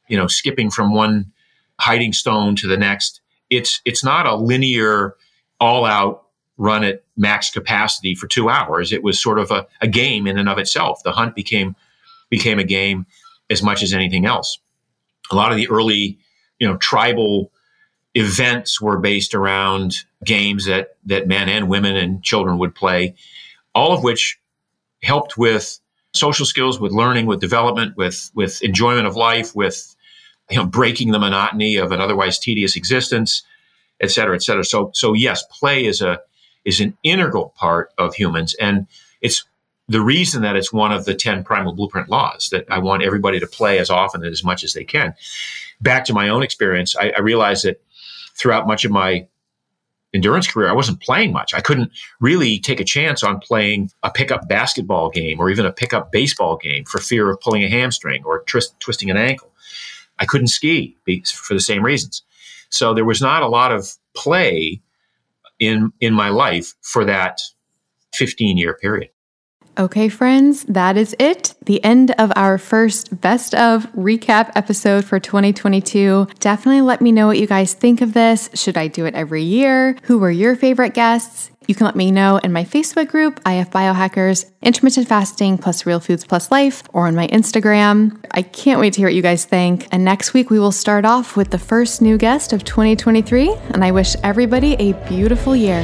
you 0.08 0.16
know, 0.16 0.26
skipping 0.26 0.70
from 0.70 0.94
one 0.94 1.30
hiding 1.78 2.14
stone 2.14 2.56
to 2.56 2.66
the 2.66 2.76
next. 2.78 3.20
It's 3.50 3.80
it's 3.84 4.04
not 4.04 4.26
a 4.26 4.34
linear, 4.34 5.16
all 5.60 5.84
out 5.84 6.26
run 6.58 6.84
at 6.84 7.04
max 7.16 7.50
capacity 7.50 8.14
for 8.14 8.26
two 8.26 8.48
hours. 8.48 8.92
It 8.92 9.02
was 9.02 9.20
sort 9.20 9.38
of 9.38 9.50
a, 9.50 9.66
a 9.80 9.88
game 9.88 10.26
in 10.26 10.38
and 10.38 10.48
of 10.48 10.58
itself. 10.58 11.02
The 11.02 11.12
hunt 11.12 11.34
became 11.34 11.76
became 12.30 12.58
a 12.58 12.64
game 12.64 13.06
as 13.50 13.62
much 13.62 13.82
as 13.82 13.92
anything 13.92 14.26
else. 14.26 14.58
A 15.30 15.36
lot 15.36 15.50
of 15.50 15.56
the 15.56 15.68
early, 15.68 16.18
you 16.58 16.66
know, 16.66 16.76
tribal 16.76 17.52
events 18.14 18.80
were 18.80 18.98
based 18.98 19.34
around 19.34 19.96
games 20.24 20.64
that 20.64 20.96
that 21.04 21.28
men 21.28 21.48
and 21.48 21.68
women 21.68 21.96
and 21.96 22.22
children 22.22 22.58
would 22.58 22.74
play, 22.74 23.14
all 23.74 23.92
of 23.92 24.02
which 24.02 24.40
helped 25.02 25.36
with 25.36 25.78
social 26.14 26.46
skills, 26.46 26.80
with 26.80 26.92
learning, 26.92 27.26
with 27.26 27.40
development, 27.40 27.96
with 27.96 28.30
with 28.34 28.62
enjoyment 28.62 29.06
of 29.06 29.16
life, 29.16 29.54
with 29.54 29.94
you 30.50 30.56
know 30.56 30.66
breaking 30.66 31.12
the 31.12 31.18
monotony 31.18 31.76
of 31.76 31.92
an 31.92 32.00
otherwise 32.00 32.38
tedious 32.38 32.76
existence, 32.76 33.42
et 34.00 34.10
cetera, 34.10 34.34
et 34.34 34.42
cetera. 34.42 34.64
So 34.64 34.90
so 34.94 35.12
yes, 35.12 35.44
play 35.50 35.84
is 35.84 36.02
a 36.02 36.20
is 36.64 36.80
an 36.80 36.96
integral 37.02 37.54
part 37.56 37.92
of 37.98 38.14
humans, 38.14 38.54
and 38.60 38.86
it's 39.20 39.44
the 39.88 40.00
reason 40.00 40.42
that 40.42 40.56
it's 40.56 40.72
one 40.72 40.92
of 40.92 41.04
the 41.04 41.14
10 41.14 41.44
primal 41.44 41.72
blueprint 41.72 42.08
laws 42.08 42.48
that 42.50 42.64
I 42.68 42.78
want 42.78 43.04
everybody 43.04 43.38
to 43.38 43.46
play 43.46 43.78
as 43.78 43.88
often 43.88 44.24
and 44.24 44.32
as 44.32 44.42
much 44.42 44.64
as 44.64 44.72
they 44.72 44.82
can. 44.82 45.14
Back 45.80 46.04
to 46.06 46.12
my 46.12 46.28
own 46.28 46.42
experience, 46.42 46.96
I, 46.96 47.10
I 47.10 47.20
realized 47.20 47.64
that 47.64 47.80
throughout 48.34 48.66
much 48.66 48.84
of 48.84 48.90
my 48.90 49.26
endurance 50.12 50.46
career, 50.48 50.68
I 50.68 50.72
wasn't 50.72 51.00
playing 51.00 51.32
much. 51.32 51.54
I 51.54 51.60
couldn't 51.60 51.92
really 52.20 52.58
take 52.58 52.80
a 52.80 52.84
chance 52.84 53.22
on 53.22 53.38
playing 53.38 53.90
a 54.02 54.10
pickup 54.10 54.48
basketball 54.48 55.10
game 55.10 55.38
or 55.38 55.50
even 55.50 55.66
a 55.66 55.72
pickup 55.72 56.10
baseball 56.10 56.56
game 56.56 56.84
for 56.84 56.98
fear 56.98 57.30
of 57.30 57.40
pulling 57.40 57.62
a 57.62 57.68
hamstring 57.68 58.24
or 58.24 58.42
twist, 58.44 58.78
twisting 58.80 59.10
an 59.10 59.16
ankle. 59.16 59.52
I 60.18 60.26
couldn't 60.26 60.48
ski 60.48 60.96
for 61.26 61.54
the 61.54 61.60
same 61.60 61.84
reasons. 61.84 62.22
So 62.68 62.94
there 62.94 63.04
was 63.04 63.20
not 63.20 63.42
a 63.42 63.48
lot 63.48 63.72
of 63.72 63.92
play 64.14 64.80
in 65.58 65.92
in 66.00 66.14
my 66.14 66.28
life 66.28 66.74
for 66.82 67.04
that 67.04 67.40
15 68.14 68.56
year 68.56 68.74
period. 68.74 69.10
Okay, 69.78 70.08
friends, 70.08 70.64
that 70.64 70.96
is 70.96 71.14
it. 71.18 71.54
The 71.66 71.84
end 71.84 72.12
of 72.12 72.32
our 72.34 72.56
first 72.56 73.20
best 73.20 73.54
of 73.54 73.84
recap 73.92 74.50
episode 74.54 75.04
for 75.04 75.20
2022. 75.20 76.28
Definitely 76.40 76.80
let 76.80 77.02
me 77.02 77.12
know 77.12 77.26
what 77.26 77.38
you 77.38 77.46
guys 77.46 77.74
think 77.74 78.00
of 78.00 78.14
this. 78.14 78.48
Should 78.54 78.78
I 78.78 78.88
do 78.88 79.04
it 79.04 79.14
every 79.14 79.42
year? 79.42 79.98
Who 80.04 80.16
were 80.16 80.30
your 80.30 80.56
favorite 80.56 80.94
guests? 80.94 81.50
You 81.66 81.74
can 81.74 81.84
let 81.84 81.96
me 81.96 82.10
know 82.10 82.38
in 82.38 82.52
my 82.52 82.64
Facebook 82.64 83.08
group, 83.08 83.40
IF 83.46 83.70
Biohackers, 83.70 84.50
Intermittent 84.62 85.08
Fasting 85.08 85.58
plus 85.58 85.84
Real 85.84 86.00
Foods 86.00 86.24
plus 86.24 86.50
Life, 86.50 86.82
or 86.92 87.06
on 87.06 87.14
my 87.14 87.26
Instagram. 87.28 88.24
I 88.30 88.42
can't 88.42 88.80
wait 88.80 88.92
to 88.94 89.00
hear 89.00 89.08
what 89.08 89.14
you 89.14 89.22
guys 89.22 89.44
think. 89.44 89.88
And 89.90 90.04
next 90.04 90.32
week, 90.32 90.50
we 90.50 90.58
will 90.58 90.72
start 90.72 91.04
off 91.04 91.36
with 91.36 91.50
the 91.50 91.58
first 91.58 92.00
new 92.00 92.16
guest 92.18 92.52
of 92.52 92.64
2023. 92.64 93.54
And 93.70 93.84
I 93.84 93.90
wish 93.90 94.14
everybody 94.22 94.74
a 94.74 94.92
beautiful 95.08 95.56
year. 95.56 95.82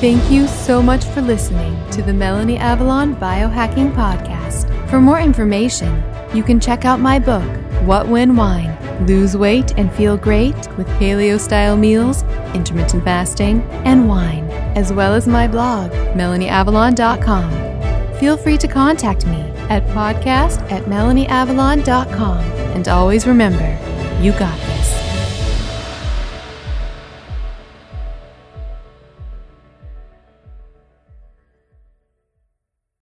Thank 0.00 0.30
you 0.30 0.46
so 0.46 0.82
much 0.82 1.04
for 1.04 1.20
listening 1.20 1.74
to 1.90 2.02
the 2.02 2.12
Melanie 2.12 2.58
Avalon 2.58 3.16
Biohacking 3.16 3.94
Podcast. 3.94 4.70
For 4.88 5.00
more 5.00 5.18
information, 5.18 6.02
you 6.34 6.42
can 6.42 6.60
check 6.60 6.84
out 6.84 7.00
my 7.00 7.18
book, 7.18 7.48
What 7.82 8.08
When 8.08 8.36
Wine 8.36 8.74
Lose 9.06 9.36
Weight 9.36 9.76
and 9.76 9.92
Feel 9.92 10.16
Great 10.16 10.54
with 10.76 10.86
Paleo 10.98 11.38
Style 11.38 11.76
Meals, 11.76 12.22
Intermittent 12.54 13.04
Fasting, 13.04 13.62
and 13.84 14.08
Wine, 14.08 14.44
as 14.76 14.92
well 14.92 15.14
as 15.14 15.26
my 15.26 15.48
blog, 15.48 15.90
MelanieAvalon.com. 15.90 18.18
Feel 18.18 18.36
free 18.36 18.58
to 18.58 18.68
contact 18.68 19.26
me 19.26 19.40
at 19.68 19.82
podcast 19.88 20.60
at 20.70 20.84
MelanieAvalon.com. 20.84 22.38
And 22.38 22.88
always 22.88 23.26
remember, 23.26 23.78
you 24.20 24.32
got 24.32 24.58
this. 24.58 25.03